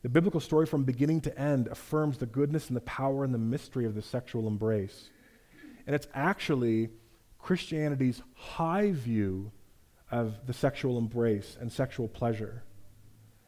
The 0.03 0.09
biblical 0.09 0.41
story 0.41 0.67
from 0.67 0.85
beginning 0.85 1.21
to 1.23 1.39
end 1.39 1.69
affirms 1.69 2.19
the 2.19 2.27
goodness 2.27 2.69
and 2.69 2.77
the 2.77 2.83
power 2.83 3.25
and 3.25 3.33
the 3.33 3.39
mystery 3.39 3.85
of 3.85 3.95
the 3.95 4.03
sexual 4.03 4.49
embrace. 4.49 5.11
And 5.87 5.95
it's 5.95 6.09
actually 6.15 6.91
Christianity's 7.45 8.23
high 8.35 8.93
view 8.93 9.53
of 10.11 10.47
the 10.47 10.55
sexual 10.55 10.97
embrace 10.97 11.59
and 11.61 11.71
sexual 11.71 12.09
pleasure 12.09 12.65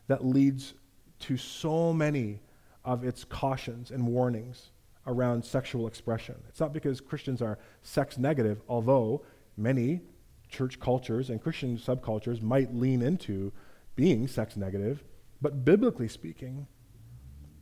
that 0.06 0.22
leads 0.22 0.74
to 1.20 1.38
so 1.38 1.94
many 1.94 2.42
of 2.85 3.04
its 3.04 3.24
cautions 3.24 3.90
and 3.90 4.06
warnings 4.06 4.70
around 5.06 5.42
sexual 5.42 5.87
expression. 5.87 6.35
It's 6.46 6.61
not 6.61 6.74
because 6.74 7.00
Christians 7.00 7.40
are 7.40 7.59
sex 7.80 8.18
negative, 8.18 8.61
although 8.68 9.24
many 9.56 10.02
church 10.50 10.78
cultures 10.78 11.30
and 11.30 11.42
Christian 11.42 11.78
subcultures 11.78 12.42
might 12.42 12.74
lean 12.74 13.00
into 13.00 13.50
being 13.94 14.28
sex 14.28 14.59
negative 14.59 15.02
but 15.40 15.64
biblically 15.64 16.09
speaking, 16.09 16.66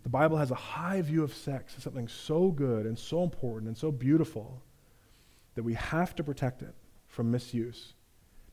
the 0.03 0.09
Bible 0.09 0.39
has 0.39 0.51
a 0.51 0.57
high 0.57 1.01
view 1.01 1.23
of 1.23 1.33
sex 1.33 1.75
as 1.77 1.85
something 1.85 2.09
so 2.09 2.49
good 2.49 2.87
and 2.87 2.99
so 2.99 3.23
important 3.23 3.69
and 3.69 3.77
so 3.77 3.93
beautiful 3.93 4.65
that 5.55 5.63
we 5.63 5.75
have 5.75 6.15
to 6.17 6.25
protect 6.25 6.63
it 6.63 6.75
from 7.07 7.31
misuse. 7.31 7.95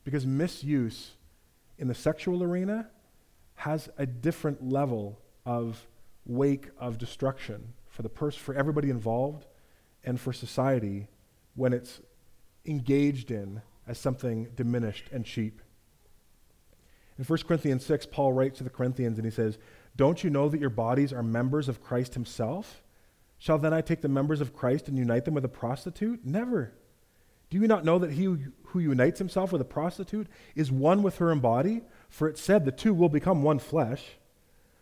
Because 0.04 0.26
misuse 0.26 1.12
in 1.78 1.88
the 1.88 1.94
sexual 1.94 2.42
arena 2.42 2.88
has 3.56 3.88
a 3.98 4.06
different 4.06 4.68
level 4.68 5.20
of 5.44 5.86
wake 6.24 6.68
of 6.78 6.98
destruction 6.98 7.72
for 7.88 8.02
the 8.02 8.08
person 8.08 8.40
for 8.40 8.54
everybody 8.54 8.90
involved 8.90 9.46
and 10.04 10.20
for 10.20 10.32
society 10.32 11.08
when 11.54 11.72
it's 11.72 12.00
engaged 12.64 13.30
in 13.30 13.60
as 13.86 13.98
something 13.98 14.48
diminished 14.54 15.08
and 15.12 15.24
cheap. 15.24 15.60
In 17.18 17.24
1 17.24 17.38
Corinthians 17.40 17.84
6, 17.84 18.06
Paul 18.06 18.32
writes 18.32 18.58
to 18.58 18.64
the 18.64 18.70
Corinthians 18.70 19.18
and 19.18 19.24
he 19.24 19.30
says, 19.30 19.58
Don't 19.96 20.24
you 20.24 20.30
know 20.30 20.48
that 20.48 20.60
your 20.60 20.70
bodies 20.70 21.12
are 21.12 21.22
members 21.22 21.68
of 21.68 21.82
Christ 21.82 22.14
himself? 22.14 22.82
Shall 23.38 23.58
then 23.58 23.74
I 23.74 23.80
take 23.80 24.00
the 24.00 24.08
members 24.08 24.40
of 24.40 24.54
Christ 24.54 24.88
and 24.88 24.96
unite 24.96 25.24
them 25.24 25.34
with 25.34 25.44
a 25.44 25.48
prostitute? 25.48 26.24
Never. 26.24 26.72
Do 27.52 27.58
you 27.58 27.68
not 27.68 27.84
know 27.84 27.98
that 27.98 28.12
he 28.12 28.24
who 28.24 28.78
unites 28.78 29.18
himself 29.18 29.52
with 29.52 29.60
a 29.60 29.66
prostitute 29.66 30.26
is 30.54 30.72
one 30.72 31.02
with 31.02 31.18
her 31.18 31.30
in 31.30 31.40
body? 31.40 31.82
For 32.08 32.26
it 32.26 32.38
said, 32.38 32.64
The 32.64 32.72
two 32.72 32.94
will 32.94 33.10
become 33.10 33.42
one 33.42 33.58
flesh. 33.58 34.16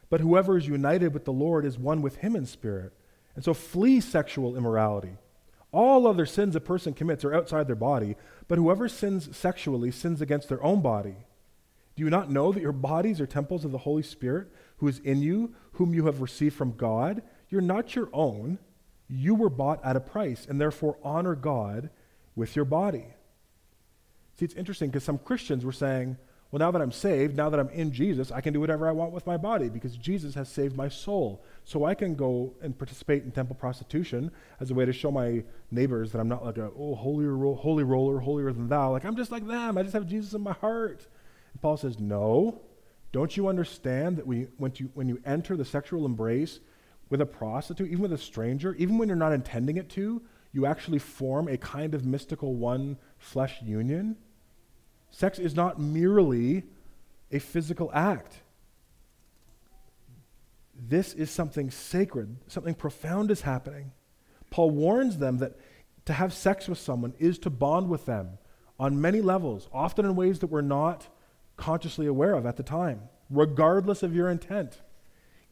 But 0.08 0.20
whoever 0.20 0.56
is 0.56 0.68
united 0.68 1.12
with 1.12 1.24
the 1.24 1.32
Lord 1.32 1.64
is 1.64 1.80
one 1.80 2.00
with 2.00 2.18
him 2.18 2.36
in 2.36 2.46
spirit. 2.46 2.92
And 3.34 3.44
so 3.44 3.54
flee 3.54 4.00
sexual 4.00 4.56
immorality. 4.56 5.16
All 5.72 6.06
other 6.06 6.24
sins 6.24 6.54
a 6.54 6.60
person 6.60 6.94
commits 6.94 7.24
are 7.24 7.34
outside 7.34 7.66
their 7.66 7.74
body, 7.74 8.14
but 8.46 8.56
whoever 8.56 8.88
sins 8.88 9.36
sexually 9.36 9.90
sins 9.90 10.20
against 10.20 10.48
their 10.48 10.62
own 10.62 10.80
body. 10.80 11.16
Do 11.96 12.04
you 12.04 12.10
not 12.10 12.30
know 12.30 12.52
that 12.52 12.62
your 12.62 12.70
bodies 12.70 13.20
are 13.20 13.26
temples 13.26 13.64
of 13.64 13.72
the 13.72 13.78
Holy 13.78 14.04
Spirit 14.04 14.46
who 14.76 14.86
is 14.86 15.00
in 15.00 15.22
you, 15.22 15.56
whom 15.72 15.92
you 15.92 16.06
have 16.06 16.20
received 16.20 16.54
from 16.54 16.76
God? 16.76 17.20
You're 17.48 17.62
not 17.62 17.96
your 17.96 18.10
own. 18.12 18.60
You 19.08 19.34
were 19.34 19.50
bought 19.50 19.84
at 19.84 19.96
a 19.96 20.00
price, 20.00 20.46
and 20.48 20.60
therefore 20.60 20.98
honor 21.02 21.34
God 21.34 21.90
with 22.36 22.56
your 22.56 22.64
body. 22.64 23.06
See, 24.38 24.44
it's 24.44 24.54
interesting 24.54 24.90
because 24.90 25.04
some 25.04 25.18
Christians 25.18 25.64
were 25.64 25.72
saying, 25.72 26.16
well, 26.50 26.58
now 26.58 26.72
that 26.72 26.82
I'm 26.82 26.90
saved, 26.90 27.36
now 27.36 27.48
that 27.48 27.60
I'm 27.60 27.68
in 27.68 27.92
Jesus, 27.92 28.32
I 28.32 28.40
can 28.40 28.52
do 28.52 28.58
whatever 28.58 28.88
I 28.88 28.92
want 28.92 29.12
with 29.12 29.24
my 29.24 29.36
body 29.36 29.68
because 29.68 29.96
Jesus 29.96 30.34
has 30.34 30.48
saved 30.48 30.76
my 30.76 30.88
soul. 30.88 31.44
So 31.64 31.84
I 31.84 31.94
can 31.94 32.16
go 32.16 32.54
and 32.60 32.76
participate 32.76 33.22
in 33.22 33.30
temple 33.30 33.54
prostitution 33.54 34.32
as 34.58 34.70
a 34.70 34.74
way 34.74 34.84
to 34.84 34.92
show 34.92 35.12
my 35.12 35.44
neighbors 35.70 36.10
that 36.10 36.18
I'm 36.18 36.28
not 36.28 36.44
like 36.44 36.58
a, 36.58 36.70
oh, 36.76 36.96
holier, 36.96 37.36
holy 37.54 37.84
roller, 37.84 38.18
holier 38.18 38.52
than 38.52 38.68
thou. 38.68 38.90
Like, 38.90 39.04
I'm 39.04 39.14
just 39.14 39.30
like 39.30 39.46
them. 39.46 39.78
I 39.78 39.82
just 39.82 39.94
have 39.94 40.08
Jesus 40.08 40.34
in 40.34 40.40
my 40.40 40.54
heart. 40.54 41.06
And 41.52 41.62
Paul 41.62 41.76
says, 41.76 42.00
No. 42.00 42.62
Don't 43.12 43.36
you 43.36 43.48
understand 43.48 44.16
that 44.18 44.26
we, 44.26 44.46
when, 44.56 44.72
you, 44.76 44.88
when 44.94 45.08
you 45.08 45.20
enter 45.26 45.56
the 45.56 45.64
sexual 45.64 46.06
embrace 46.06 46.60
with 47.08 47.20
a 47.20 47.26
prostitute, 47.26 47.88
even 47.88 48.02
with 48.02 48.12
a 48.12 48.18
stranger, 48.18 48.74
even 48.74 48.98
when 48.98 49.08
you're 49.08 49.16
not 49.16 49.32
intending 49.32 49.76
it 49.78 49.88
to, 49.90 50.22
you 50.52 50.66
actually 50.66 50.98
form 50.98 51.48
a 51.48 51.56
kind 51.56 51.94
of 51.94 52.04
mystical 52.04 52.54
one 52.54 52.98
flesh 53.18 53.62
union? 53.62 54.16
Sex 55.10 55.38
is 55.38 55.54
not 55.54 55.80
merely 55.80 56.64
a 57.30 57.38
physical 57.38 57.90
act. 57.92 58.42
This 60.74 61.12
is 61.12 61.30
something 61.30 61.70
sacred, 61.70 62.36
something 62.48 62.74
profound 62.74 63.30
is 63.30 63.42
happening. 63.42 63.92
Paul 64.50 64.70
warns 64.70 65.18
them 65.18 65.38
that 65.38 65.56
to 66.06 66.12
have 66.12 66.32
sex 66.32 66.68
with 66.68 66.78
someone 66.78 67.14
is 67.18 67.38
to 67.40 67.50
bond 67.50 67.88
with 67.88 68.06
them 68.06 68.38
on 68.78 69.00
many 69.00 69.20
levels, 69.20 69.68
often 69.72 70.06
in 70.06 70.16
ways 70.16 70.38
that 70.38 70.46
we're 70.46 70.62
not 70.62 71.06
consciously 71.56 72.06
aware 72.06 72.34
of 72.34 72.46
at 72.46 72.56
the 72.56 72.62
time, 72.62 73.02
regardless 73.28 74.02
of 74.02 74.14
your 74.14 74.30
intent. 74.30 74.80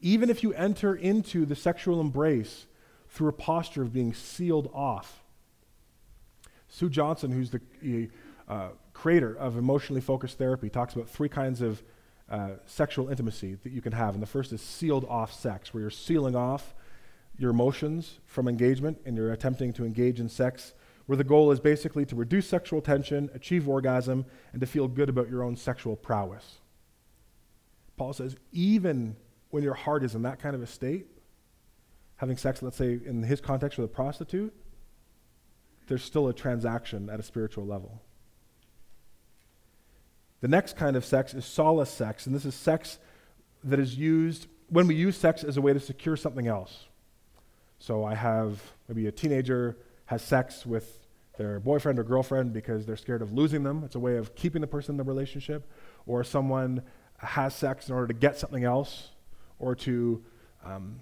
Even 0.01 0.29
if 0.29 0.41
you 0.41 0.53
enter 0.53 0.95
into 0.95 1.45
the 1.45 1.55
sexual 1.55 2.01
embrace 2.01 2.65
through 3.09 3.29
a 3.29 3.33
posture 3.33 3.81
of 3.81 3.91
being 3.91 4.13
sealed 4.13 4.69
off. 4.73 5.23
Sue 6.67 6.89
Johnson, 6.89 7.31
who's 7.31 7.51
the 7.51 8.09
uh, 8.47 8.69
creator 8.93 9.35
of 9.35 9.57
emotionally 9.57 10.01
focused 10.01 10.37
therapy, 10.37 10.69
talks 10.69 10.93
about 10.93 11.09
three 11.09 11.29
kinds 11.29 11.61
of 11.61 11.83
uh, 12.29 12.51
sexual 12.65 13.09
intimacy 13.09 13.55
that 13.63 13.71
you 13.71 13.81
can 13.81 13.91
have. 13.91 14.13
And 14.13 14.21
the 14.21 14.27
first 14.27 14.53
is 14.53 14.61
sealed 14.61 15.05
off 15.05 15.33
sex, 15.33 15.73
where 15.73 15.81
you're 15.81 15.89
sealing 15.89 16.35
off 16.35 16.75
your 17.37 17.49
emotions 17.51 18.19
from 18.25 18.47
engagement 18.47 18.99
and 19.05 19.17
you're 19.17 19.31
attempting 19.31 19.73
to 19.73 19.85
engage 19.85 20.19
in 20.19 20.29
sex, 20.29 20.73
where 21.07 21.17
the 21.17 21.23
goal 21.23 21.51
is 21.51 21.59
basically 21.59 22.05
to 22.05 22.15
reduce 22.15 22.47
sexual 22.47 22.81
tension, 22.81 23.31
achieve 23.33 23.67
orgasm, 23.67 24.25
and 24.51 24.61
to 24.61 24.67
feel 24.67 24.87
good 24.87 25.09
about 25.09 25.27
your 25.29 25.41
own 25.41 25.55
sexual 25.55 25.95
prowess. 25.95 26.59
Paul 27.97 28.13
says, 28.13 28.35
even 28.51 29.15
when 29.49 29.63
your 29.63 29.73
heart 29.73 30.03
is 30.03 30.13
in 30.13 30.21
that 30.21 30.39
kind 30.39 30.55
of 30.55 30.61
a 30.61 30.67
state, 30.67 31.07
having 32.19 32.35
sex, 32.35 32.61
let's 32.61 32.75
say 32.75 32.99
in 33.05 33.23
his 33.23 33.39
context 33.39 33.77
with 33.77 33.89
a 33.89 33.93
prostitute, 33.93 34.53
there's 35.87 36.03
still 36.03 36.27
a 36.27 36.33
transaction 36.33 37.09
at 37.09 37.17
a 37.17 37.23
spiritual 37.23 37.65
level. 37.65 38.01
The 40.41 40.49
next 40.49 40.75
kind 40.75 40.97
of 40.97 41.05
sex 41.05 41.33
is 41.33 41.45
solace 41.45 41.89
sex, 41.89 42.25
and 42.25 42.35
this 42.35 42.43
is 42.43 42.55
sex 42.55 42.99
that 43.63 43.79
is 43.79 43.97
used 43.97 44.47
when 44.67 44.85
we 44.85 44.95
use 44.95 45.15
sex 45.15 45.45
as 45.45 45.55
a 45.55 45.61
way 45.61 45.71
to 45.71 45.79
secure 45.79 46.17
something 46.17 46.47
else. 46.47 46.87
So 47.79 48.03
I 48.03 48.15
have 48.15 48.61
maybe 48.89 49.07
a 49.07 49.11
teenager 49.13 49.77
has 50.05 50.21
sex 50.21 50.65
with 50.65 51.07
their 51.37 51.61
boyfriend 51.61 51.99
or 51.99 52.03
girlfriend 52.03 52.51
because 52.51 52.85
they're 52.85 52.97
scared 52.97 53.21
of 53.21 53.31
losing 53.31 53.63
them. 53.63 53.83
It's 53.85 53.95
a 53.95 53.99
way 53.99 54.17
of 54.17 54.35
keeping 54.35 54.59
the 54.59 54.67
person 54.67 54.93
in 54.93 54.97
the 54.97 55.03
relationship. 55.03 55.71
Or 56.05 56.25
someone 56.25 56.83
has 57.17 57.55
sex 57.55 57.87
in 57.87 57.95
order 57.95 58.07
to 58.07 58.13
get 58.13 58.37
something 58.37 58.65
else 58.65 59.11
or 59.57 59.73
to 59.75 60.21
um, 60.65 61.01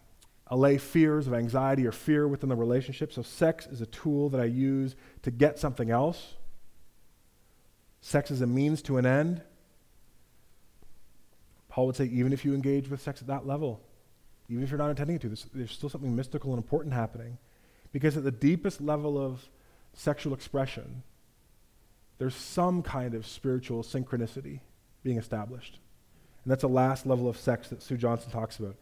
allay 0.49 0.77
fears 0.77 1.27
of 1.27 1.33
anxiety 1.33 1.85
or 1.85 1.91
fear 1.91 2.27
within 2.27 2.49
the 2.49 2.55
relationship. 2.55 3.11
So, 3.11 3.21
sex 3.21 3.67
is 3.67 3.81
a 3.81 3.85
tool 3.87 4.29
that 4.29 4.41
I 4.41 4.45
use 4.45 4.95
to 5.23 5.31
get 5.31 5.59
something 5.59 5.91
else. 5.91 6.35
Sex 8.01 8.31
is 8.31 8.41
a 8.41 8.47
means 8.47 8.81
to 8.83 8.97
an 8.97 9.05
end. 9.05 9.41
Paul 11.69 11.87
would 11.87 11.95
say, 11.95 12.05
even 12.05 12.33
if 12.33 12.45
you 12.45 12.53
engage 12.53 12.89
with 12.89 13.01
sex 13.01 13.21
at 13.21 13.27
that 13.27 13.45
level, 13.45 13.81
even 14.49 14.63
if 14.63 14.71
you're 14.71 14.77
not 14.77 14.89
intending 14.89 15.19
to, 15.19 15.27
there's, 15.27 15.45
there's 15.53 15.71
still 15.71 15.89
something 15.89 16.15
mystical 16.15 16.51
and 16.51 16.57
important 16.57 16.93
happening. 16.93 17.37
Because 17.91 18.15
at 18.17 18.23
the 18.23 18.31
deepest 18.31 18.81
level 18.81 19.17
of 19.17 19.47
sexual 19.93 20.33
expression, 20.33 21.03
there's 22.17 22.35
some 22.35 22.81
kind 22.81 23.13
of 23.13 23.27
spiritual 23.27 23.83
synchronicity 23.83 24.61
being 25.03 25.17
established. 25.17 25.79
And 26.43 26.51
that's 26.51 26.61
the 26.61 26.69
last 26.69 27.05
level 27.05 27.27
of 27.27 27.37
sex 27.37 27.69
that 27.69 27.81
Sue 27.81 27.97
Johnson 27.97 28.31
talks 28.31 28.57
about 28.57 28.75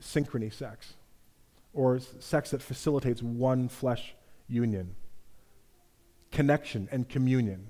synchrony 0.00 0.52
sex, 0.52 0.94
or 1.72 1.98
sex 1.98 2.50
that 2.50 2.62
facilitates 2.62 3.22
one 3.22 3.68
flesh 3.68 4.14
union, 4.48 4.94
connection, 6.30 6.88
and 6.92 7.08
communion. 7.08 7.68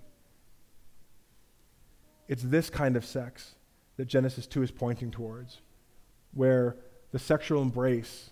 It's 2.29 2.43
this 2.43 2.71
kind 2.71 2.97
of 2.97 3.05
sex 3.05 3.55
that 3.97 4.07
Genesis 4.07 4.47
2 4.47 4.63
is 4.63 4.71
pointing 4.71 5.11
towards, 5.11 5.61
where 6.33 6.77
the 7.13 7.19
sexual 7.19 7.63
embrace 7.63 8.31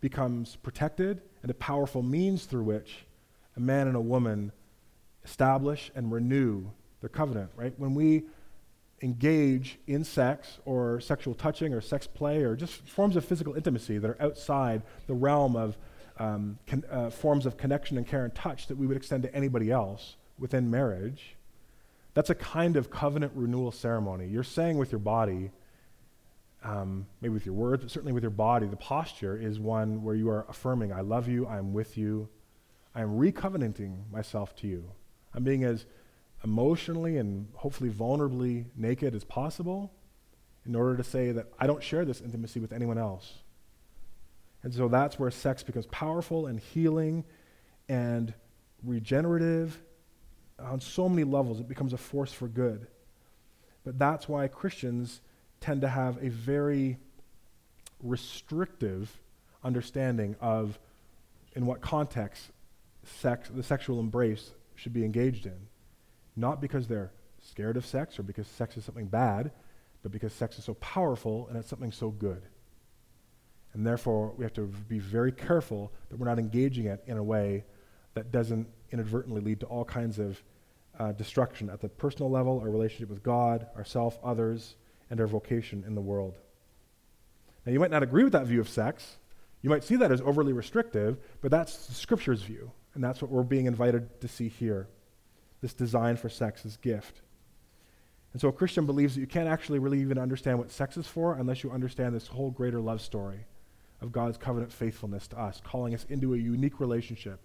becomes 0.00 0.56
protected 0.56 1.22
and 1.42 1.50
a 1.50 1.54
powerful 1.54 2.02
means 2.02 2.44
through 2.44 2.64
which 2.64 3.06
a 3.56 3.60
man 3.60 3.86
and 3.86 3.96
a 3.96 4.00
woman 4.00 4.52
establish 5.24 5.90
and 5.94 6.12
renew 6.12 6.66
their 7.00 7.08
covenant, 7.08 7.50
right? 7.56 7.74
When 7.78 7.94
we 7.94 8.24
engage 9.02 9.78
in 9.86 10.04
sex 10.04 10.58
or 10.64 11.00
sexual 11.00 11.34
touching 11.34 11.74
or 11.74 11.80
sex 11.80 12.06
play 12.06 12.42
or 12.42 12.56
just 12.56 12.74
forms 12.88 13.16
of 13.16 13.24
physical 13.24 13.54
intimacy 13.54 13.98
that 13.98 14.10
are 14.10 14.22
outside 14.22 14.82
the 15.06 15.14
realm 15.14 15.54
of 15.54 15.76
um, 16.18 16.58
con- 16.66 16.84
uh, 16.90 17.10
forms 17.10 17.44
of 17.44 17.56
connection 17.56 17.98
and 17.98 18.06
care 18.06 18.24
and 18.24 18.34
touch 18.34 18.68
that 18.68 18.76
we 18.76 18.86
would 18.86 18.96
extend 18.96 19.22
to 19.22 19.34
anybody 19.34 19.70
else 19.70 20.16
within 20.38 20.70
marriage, 20.70 21.36
that's 22.14 22.30
a 22.30 22.34
kind 22.34 22.76
of 22.76 22.90
covenant 22.90 23.32
renewal 23.34 23.70
ceremony. 23.70 24.26
You're 24.26 24.42
saying 24.42 24.78
with 24.78 24.90
your 24.90 24.98
body, 24.98 25.50
um, 26.64 27.06
maybe 27.20 27.34
with 27.34 27.44
your 27.44 27.54
words, 27.54 27.82
but 27.82 27.90
certainly 27.90 28.12
with 28.12 28.22
your 28.22 28.30
body, 28.30 28.66
the 28.66 28.76
posture 28.76 29.36
is 29.36 29.60
one 29.60 30.02
where 30.02 30.14
you 30.14 30.30
are 30.30 30.46
affirming, 30.48 30.92
I 30.92 31.02
love 31.02 31.28
you, 31.28 31.46
I 31.46 31.58
am 31.58 31.74
with 31.74 31.98
you, 31.98 32.28
I 32.94 33.02
am 33.02 33.18
recovenanting 33.18 34.10
myself 34.10 34.56
to 34.56 34.66
you. 34.66 34.90
I'm 35.34 35.44
being 35.44 35.64
as 35.64 35.84
emotionally 36.46 37.18
and 37.18 37.48
hopefully 37.54 37.90
vulnerably 37.90 38.66
naked 38.76 39.14
as 39.14 39.24
possible 39.24 39.92
in 40.64 40.76
order 40.76 40.96
to 40.96 41.04
say 41.04 41.32
that 41.32 41.46
I 41.58 41.66
don't 41.66 41.82
share 41.82 42.04
this 42.04 42.20
intimacy 42.20 42.60
with 42.60 42.72
anyone 42.72 42.98
else. 42.98 43.32
And 44.62 44.72
so 44.72 44.86
that's 44.88 45.18
where 45.18 45.30
sex 45.30 45.64
becomes 45.64 45.86
powerful 45.86 46.46
and 46.46 46.60
healing 46.60 47.24
and 47.88 48.32
regenerative 48.84 49.78
on 50.58 50.80
so 50.80 51.08
many 51.08 51.24
levels, 51.24 51.60
it 51.60 51.68
becomes 51.68 51.92
a 51.92 51.98
force 51.98 52.32
for 52.32 52.48
good. 52.48 52.86
But 53.84 53.98
that's 53.98 54.28
why 54.28 54.46
Christians 54.48 55.20
tend 55.60 55.80
to 55.82 55.88
have 55.88 56.22
a 56.22 56.28
very 56.28 56.98
restrictive 58.02 59.18
understanding 59.64 60.36
of 60.40 60.78
in 61.54 61.66
what 61.66 61.80
context 61.80 62.50
sex, 63.04 63.48
the 63.52 63.62
sexual 63.62 63.98
embrace 64.00 64.52
should 64.76 64.92
be 64.92 65.04
engaged 65.04 65.46
in. 65.46 65.68
Not 66.36 66.60
because 66.60 66.86
they're 66.86 67.12
scared 67.40 67.76
of 67.76 67.86
sex 67.86 68.18
or 68.18 68.22
because 68.22 68.46
sex 68.46 68.76
is 68.76 68.84
something 68.84 69.06
bad, 69.06 69.50
but 70.02 70.12
because 70.12 70.32
sex 70.32 70.58
is 70.58 70.64
so 70.64 70.74
powerful 70.74 71.46
and 71.48 71.56
it's 71.56 71.68
something 71.68 71.92
so 71.92 72.10
good. 72.10 72.42
And 73.72 73.86
therefore, 73.86 74.32
we 74.36 74.44
have 74.44 74.54
to 74.54 74.66
be 74.88 74.98
very 74.98 75.32
careful 75.32 75.92
that 76.08 76.18
we're 76.18 76.26
not 76.26 76.38
engaging 76.38 76.86
it 76.86 77.02
in 77.06 77.16
a 77.16 77.22
way 77.22 77.64
that 78.14 78.32
doesn't 78.32 78.68
inadvertently 78.90 79.40
lead 79.40 79.60
to 79.60 79.66
all 79.66 79.84
kinds 79.84 80.18
of 80.18 80.42
uh, 80.98 81.12
destruction 81.12 81.68
at 81.68 81.80
the 81.80 81.88
personal 81.88 82.30
level, 82.30 82.58
our 82.60 82.70
relationship 82.70 83.10
with 83.10 83.22
God, 83.22 83.66
ourself, 83.76 84.18
others, 84.24 84.76
and 85.10 85.20
our 85.20 85.26
vocation 85.26 85.84
in 85.86 85.94
the 85.94 86.00
world. 86.00 86.36
Now, 87.66 87.72
you 87.72 87.80
might 87.80 87.90
not 87.90 88.02
agree 88.02 88.24
with 88.24 88.32
that 88.32 88.46
view 88.46 88.60
of 88.60 88.68
sex. 88.68 89.18
You 89.60 89.68
might 89.68 89.84
see 89.84 89.96
that 89.96 90.12
as 90.12 90.20
overly 90.20 90.52
restrictive, 90.52 91.18
but 91.42 91.50
that's 91.50 91.86
the 91.86 91.94
Scripture's 91.94 92.42
view, 92.42 92.70
and 92.94 93.04
that's 93.04 93.20
what 93.20 93.30
we're 93.30 93.42
being 93.42 93.66
invited 93.66 94.20
to 94.20 94.28
see 94.28 94.48
here 94.48 94.88
this 95.66 95.74
design 95.74 96.16
for 96.16 96.28
sex, 96.28 96.62
this 96.62 96.76
gift. 96.76 97.22
And 98.32 98.40
so 98.40 98.46
a 98.46 98.52
Christian 98.52 98.86
believes 98.86 99.16
that 99.16 99.20
you 99.20 99.26
can't 99.26 99.48
actually 99.48 99.80
really 99.80 100.00
even 100.00 100.16
understand 100.16 100.60
what 100.60 100.70
sex 100.70 100.96
is 100.96 101.08
for 101.08 101.34
unless 101.34 101.64
you 101.64 101.72
understand 101.72 102.14
this 102.14 102.28
whole 102.28 102.52
greater 102.52 102.78
love 102.78 103.00
story 103.00 103.46
of 104.00 104.12
God's 104.12 104.38
covenant 104.38 104.72
faithfulness 104.72 105.26
to 105.28 105.40
us, 105.40 105.60
calling 105.64 105.92
us 105.92 106.06
into 106.08 106.34
a 106.34 106.38
unique 106.38 106.78
relationship 106.78 107.40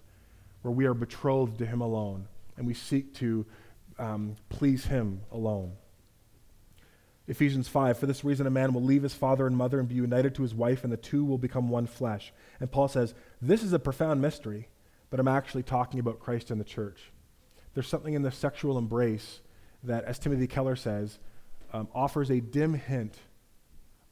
where 0.62 0.72
we 0.72 0.86
are 0.86 0.94
betrothed 0.94 1.58
to 1.58 1.66
Him 1.66 1.82
alone 1.82 2.28
and 2.58 2.68
we 2.68 2.76
seek 2.76 3.16
to 3.16 3.44
um, 3.98 4.36
please 4.50 4.86
Him 4.86 5.22
alone. 5.32 5.72
Ephesians 7.28 7.68
5 7.68 7.98
For 7.98 8.06
this 8.06 8.24
reason, 8.24 8.46
a 8.46 8.52
man 8.52 8.72
will 8.72 8.84
leave 8.84 9.02
his 9.02 9.16
father 9.16 9.48
and 9.48 9.58
mother 9.58 9.80
and 9.80 9.90
be 9.90 9.96
united 9.96 10.36
to 10.36 10.44
his 10.44 10.54
wife, 10.54 10.84
and 10.84 10.94
the 10.94 10.98
two 10.98 11.26
will 11.26 11.40
become 11.40 11.70
one 11.70 11.88
flesh. 11.88 12.32
And 12.60 12.72
Paul 12.72 12.88
says, 12.88 13.16
This 13.42 13.64
is 13.64 13.74
a 13.74 13.80
profound 13.80 14.22
mystery, 14.22 14.68
but 15.10 15.20
I'm 15.20 15.28
actually 15.28 15.64
talking 15.64 16.00
about 16.00 16.20
Christ 16.20 16.52
and 16.52 16.62
the 16.62 16.66
church. 16.66 17.12
There's 17.74 17.88
something 17.88 18.14
in 18.14 18.22
the 18.22 18.32
sexual 18.32 18.78
embrace 18.78 19.42
that, 19.84 20.04
as 20.06 20.20
Timothy 20.20 20.48
Keller 20.48 20.76
says, 20.76 21.20
um, 21.74 21.88
offers 21.94 22.30
a 22.30 22.40
dim 22.40 22.74
hint 22.74 23.16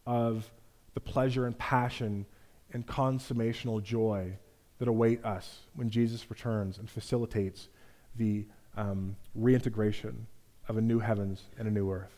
of 0.05 0.49
the 0.93 0.99
pleasure 0.99 1.45
and 1.45 1.57
passion 1.57 2.25
and 2.71 2.85
consummational 2.87 3.83
joy 3.83 4.37
that 4.79 4.87
await 4.87 5.23
us 5.25 5.59
when 5.75 5.89
Jesus 5.89 6.29
returns 6.29 6.77
and 6.77 6.89
facilitates 6.89 7.67
the 8.15 8.45
um, 8.77 9.15
reintegration 9.35 10.27
of 10.67 10.77
a 10.77 10.81
new 10.81 10.99
heavens 10.99 11.43
and 11.57 11.67
a 11.67 11.71
new 11.71 11.91
earth. 11.91 12.15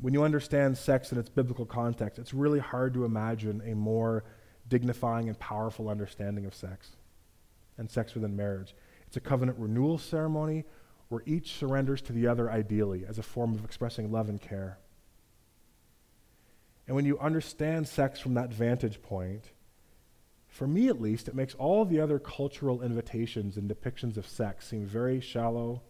When 0.00 0.14
you 0.14 0.24
understand 0.24 0.76
sex 0.76 1.12
in 1.12 1.18
its 1.18 1.28
biblical 1.28 1.64
context, 1.64 2.18
it's 2.18 2.34
really 2.34 2.58
hard 2.58 2.92
to 2.94 3.04
imagine 3.04 3.62
a 3.64 3.74
more 3.74 4.24
dignifying 4.68 5.28
and 5.28 5.38
powerful 5.38 5.88
understanding 5.88 6.44
of 6.44 6.54
sex 6.54 6.96
and 7.78 7.90
sex 7.90 8.14
within 8.14 8.36
marriage. 8.36 8.74
It's 9.06 9.16
a 9.16 9.20
covenant 9.20 9.58
renewal 9.58 9.98
ceremony 9.98 10.64
where 11.08 11.22
each 11.26 11.52
surrenders 11.54 12.00
to 12.02 12.12
the 12.12 12.26
other 12.26 12.50
ideally 12.50 13.04
as 13.06 13.18
a 13.18 13.22
form 13.22 13.54
of 13.54 13.64
expressing 13.64 14.10
love 14.10 14.28
and 14.28 14.40
care. 14.40 14.78
And 16.86 16.96
when 16.96 17.04
you 17.04 17.18
understand 17.18 17.86
sex 17.86 18.18
from 18.18 18.34
that 18.34 18.52
vantage 18.52 19.02
point, 19.02 19.50
for 20.48 20.66
me 20.66 20.88
at 20.88 21.00
least, 21.00 21.28
it 21.28 21.34
makes 21.34 21.54
all 21.54 21.84
the 21.84 22.00
other 22.00 22.18
cultural 22.18 22.82
invitations 22.82 23.56
and 23.56 23.70
depictions 23.70 24.16
of 24.16 24.26
sex 24.26 24.68
seem 24.68 24.84
very 24.84 25.20
shallow, 25.20 25.82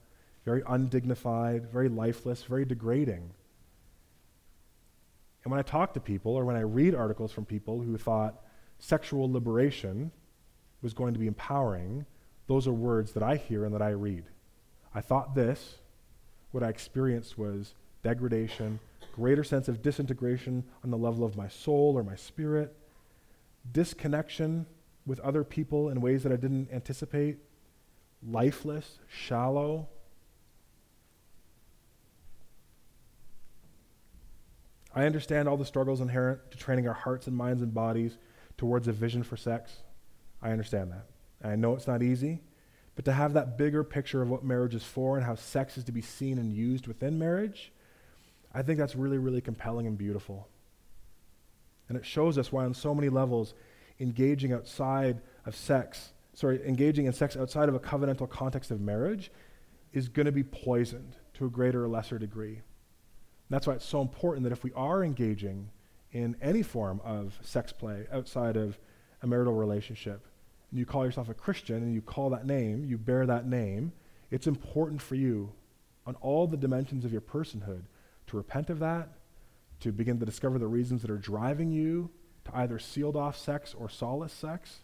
very 0.44 0.62
undignified, 0.68 1.70
very 1.72 1.88
lifeless, 1.88 2.44
very 2.44 2.64
degrading. 2.64 3.30
And 5.44 5.50
when 5.50 5.58
I 5.58 5.62
talk 5.62 5.94
to 5.94 6.00
people 6.00 6.34
or 6.34 6.44
when 6.44 6.56
I 6.56 6.60
read 6.60 6.94
articles 6.94 7.32
from 7.32 7.44
people 7.44 7.80
who 7.80 7.98
thought 7.98 8.44
sexual 8.78 9.30
liberation 9.30 10.12
was 10.82 10.92
going 10.92 11.14
to 11.14 11.20
be 11.20 11.26
empowering, 11.26 12.04
those 12.48 12.66
are 12.66 12.72
words 12.72 13.12
that 13.12 13.22
I 13.22 13.36
hear 13.36 13.64
and 13.64 13.74
that 13.74 13.82
I 13.82 13.90
read. 13.90 14.24
I 14.94 15.00
thought 15.00 15.34
this. 15.34 15.76
What 16.50 16.62
I 16.62 16.68
experienced 16.68 17.38
was 17.38 17.74
degradation, 18.02 18.78
greater 19.14 19.44
sense 19.44 19.68
of 19.68 19.80
disintegration 19.80 20.64
on 20.84 20.90
the 20.90 20.98
level 20.98 21.24
of 21.24 21.36
my 21.36 21.48
soul 21.48 21.94
or 21.96 22.02
my 22.02 22.16
spirit, 22.16 22.76
disconnection 23.72 24.66
with 25.06 25.20
other 25.20 25.44
people 25.44 25.88
in 25.88 26.00
ways 26.00 26.22
that 26.24 26.32
I 26.32 26.36
didn't 26.36 26.68
anticipate, 26.72 27.38
lifeless, 28.28 28.98
shallow. 29.08 29.88
I 34.94 35.06
understand 35.06 35.48
all 35.48 35.56
the 35.56 35.64
struggles 35.64 36.00
inherent 36.00 36.50
to 36.50 36.58
training 36.58 36.86
our 36.86 36.94
hearts 36.94 37.26
and 37.26 37.36
minds 37.36 37.62
and 37.62 37.72
bodies 37.72 38.18
towards 38.58 38.88
a 38.88 38.92
vision 38.92 39.22
for 39.22 39.36
sex. 39.36 39.81
I 40.42 40.50
understand 40.50 40.92
that. 40.92 41.06
I 41.46 41.56
know 41.56 41.74
it's 41.74 41.86
not 41.86 42.02
easy, 42.02 42.40
but 42.94 43.04
to 43.06 43.12
have 43.12 43.32
that 43.34 43.56
bigger 43.56 43.84
picture 43.84 44.22
of 44.22 44.28
what 44.28 44.44
marriage 44.44 44.74
is 44.74 44.84
for 44.84 45.16
and 45.16 45.24
how 45.24 45.34
sex 45.34 45.78
is 45.78 45.84
to 45.84 45.92
be 45.92 46.02
seen 46.02 46.38
and 46.38 46.52
used 46.52 46.86
within 46.86 47.18
marriage, 47.18 47.72
I 48.54 48.62
think 48.62 48.78
that's 48.78 48.94
really, 48.94 49.18
really 49.18 49.40
compelling 49.40 49.86
and 49.86 49.96
beautiful. 49.96 50.48
And 51.88 51.96
it 51.96 52.04
shows 52.04 52.38
us 52.38 52.52
why, 52.52 52.64
on 52.64 52.74
so 52.74 52.94
many 52.94 53.08
levels, 53.08 53.54
engaging 53.98 54.52
outside 54.52 55.20
of 55.46 55.56
sex, 55.56 56.12
sorry, 56.34 56.60
engaging 56.66 57.06
in 57.06 57.12
sex 57.12 57.36
outside 57.36 57.68
of 57.68 57.74
a 57.74 57.80
covenantal 57.80 58.28
context 58.28 58.70
of 58.70 58.80
marriage 58.80 59.30
is 59.92 60.08
going 60.08 60.26
to 60.26 60.32
be 60.32 60.42
poisoned 60.42 61.16
to 61.34 61.46
a 61.46 61.50
greater 61.50 61.84
or 61.84 61.88
lesser 61.88 62.18
degree. 62.18 62.54
And 62.54 63.50
that's 63.50 63.66
why 63.66 63.74
it's 63.74 63.84
so 63.84 64.00
important 64.00 64.44
that 64.44 64.52
if 64.52 64.64
we 64.64 64.72
are 64.74 65.04
engaging 65.04 65.70
in 66.12 66.36
any 66.40 66.62
form 66.62 67.00
of 67.04 67.38
sex 67.42 67.72
play 67.72 68.06
outside 68.12 68.56
of 68.56 68.78
a 69.22 69.26
marital 69.26 69.54
relationship, 69.54 70.26
and 70.72 70.78
you 70.78 70.86
call 70.86 71.04
yourself 71.04 71.28
a 71.28 71.34
Christian 71.34 71.76
and 71.76 71.94
you 71.94 72.00
call 72.00 72.30
that 72.30 72.46
name, 72.46 72.84
you 72.84 72.96
bear 72.96 73.26
that 73.26 73.46
name, 73.46 73.92
it's 74.30 74.46
important 74.46 75.02
for 75.02 75.14
you 75.14 75.52
on 76.06 76.16
all 76.16 76.46
the 76.46 76.56
dimensions 76.56 77.04
of 77.04 77.12
your 77.12 77.20
personhood 77.20 77.82
to 78.26 78.36
repent 78.38 78.70
of 78.70 78.78
that, 78.78 79.10
to 79.80 79.92
begin 79.92 80.18
to 80.18 80.24
discover 80.24 80.58
the 80.58 80.66
reasons 80.66 81.02
that 81.02 81.10
are 81.10 81.18
driving 81.18 81.70
you 81.70 82.10
to 82.46 82.56
either 82.56 82.78
sealed 82.78 83.16
off 83.16 83.36
sex 83.36 83.74
or 83.78 83.90
solace 83.90 84.32
sex, 84.32 84.80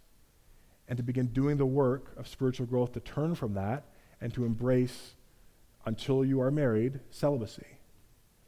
and 0.89 0.99
to 0.99 1.03
begin 1.03 1.26
doing 1.28 1.57
the 1.57 1.66
work 1.66 2.12
of 2.18 2.28
spiritual 2.28 2.66
growth 2.66 2.93
to 2.93 3.01
turn 3.01 3.34
from 3.34 3.55
that 3.55 3.84
and 4.20 4.32
to 4.34 4.45
embrace, 4.45 5.14
until 5.86 6.22
you 6.22 6.41
are 6.41 6.51
married, 6.51 7.01
celibacy 7.11 7.78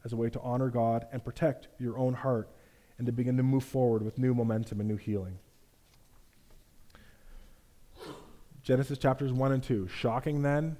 as 0.05 0.13
a 0.13 0.15
way 0.15 0.29
to 0.29 0.39
honor 0.41 0.69
God 0.69 1.07
and 1.11 1.23
protect 1.23 1.67
your 1.79 1.97
own 1.97 2.13
heart 2.13 2.49
and 2.97 3.07
to 3.07 3.11
begin 3.11 3.37
to 3.37 3.43
move 3.43 3.63
forward 3.63 4.03
with 4.03 4.19
new 4.19 4.35
momentum 4.35 4.79
and 4.79 4.87
new 4.87 4.97
healing. 4.97 5.39
Genesis 8.63 8.97
chapters 8.97 9.31
1 9.33 9.51
and 9.51 9.63
2. 9.63 9.87
Shocking 9.87 10.41
then, 10.41 10.77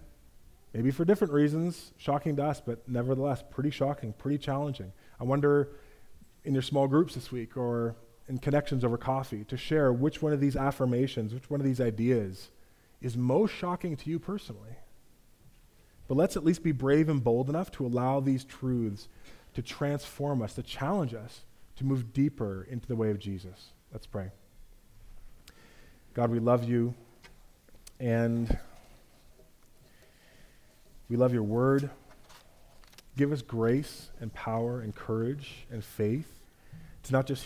maybe 0.73 0.91
for 0.91 1.05
different 1.05 1.34
reasons, 1.34 1.93
shocking 1.97 2.36
to 2.36 2.43
us, 2.43 2.61
but 2.61 2.88
nevertheless, 2.88 3.43
pretty 3.49 3.71
shocking, 3.71 4.13
pretty 4.13 4.38
challenging. 4.38 4.91
I 5.19 5.23
wonder 5.23 5.69
in 6.43 6.53
your 6.53 6.63
small 6.63 6.88
groups 6.88 7.15
this 7.15 7.32
week 7.32 7.57
or 7.57 7.95
in 8.27 8.38
connections 8.38 8.84
over 8.84 8.97
coffee 8.97 9.43
to 9.45 9.57
share 9.57 9.91
which 9.91 10.21
one 10.21 10.34
of 10.34 10.39
these 10.39 10.55
affirmations, 10.55 11.34
which 11.34 11.49
one 11.49 11.59
of 11.59 11.65
these 11.65 11.82
ideas 11.82 12.49
is 13.01 13.17
most 13.17 13.51
shocking 13.51 13.95
to 13.97 14.09
you 14.09 14.19
personally. 14.19 14.77
But 16.07 16.17
let's 16.17 16.38
at 16.38 16.43
least 16.43 16.63
be 16.63 16.71
brave 16.71 17.09
and 17.09 17.23
bold 17.23 17.49
enough 17.49 17.71
to 17.71 17.86
allow 17.86 18.19
these 18.19 18.43
truths 18.43 19.07
to 19.53 19.61
transform 19.61 20.41
us, 20.41 20.53
to 20.53 20.63
challenge 20.63 21.13
us, 21.13 21.41
to 21.77 21.86
move 21.86 22.13
deeper 22.13 22.67
into 22.69 22.88
the 22.88 22.95
way 22.95 23.09
of 23.11 23.19
Jesus. 23.19 23.71
Let's 23.91 24.07
pray. 24.07 24.32
God, 26.13 26.29
we 26.29 26.39
love 26.39 26.67
you. 26.67 26.93
And 28.02 28.58
we 31.08 31.18
love 31.18 31.34
your 31.34 31.43
word. 31.43 31.91
Give 33.16 33.32
us 33.32 33.43
grace 33.43 34.10
and 34.20 34.34
power 34.34 34.82
and 34.82 34.95
courage 34.95 35.68
and 35.70 35.86
faith 35.86 36.39
to 37.04 37.12
not 37.12 37.28
just 37.28 37.45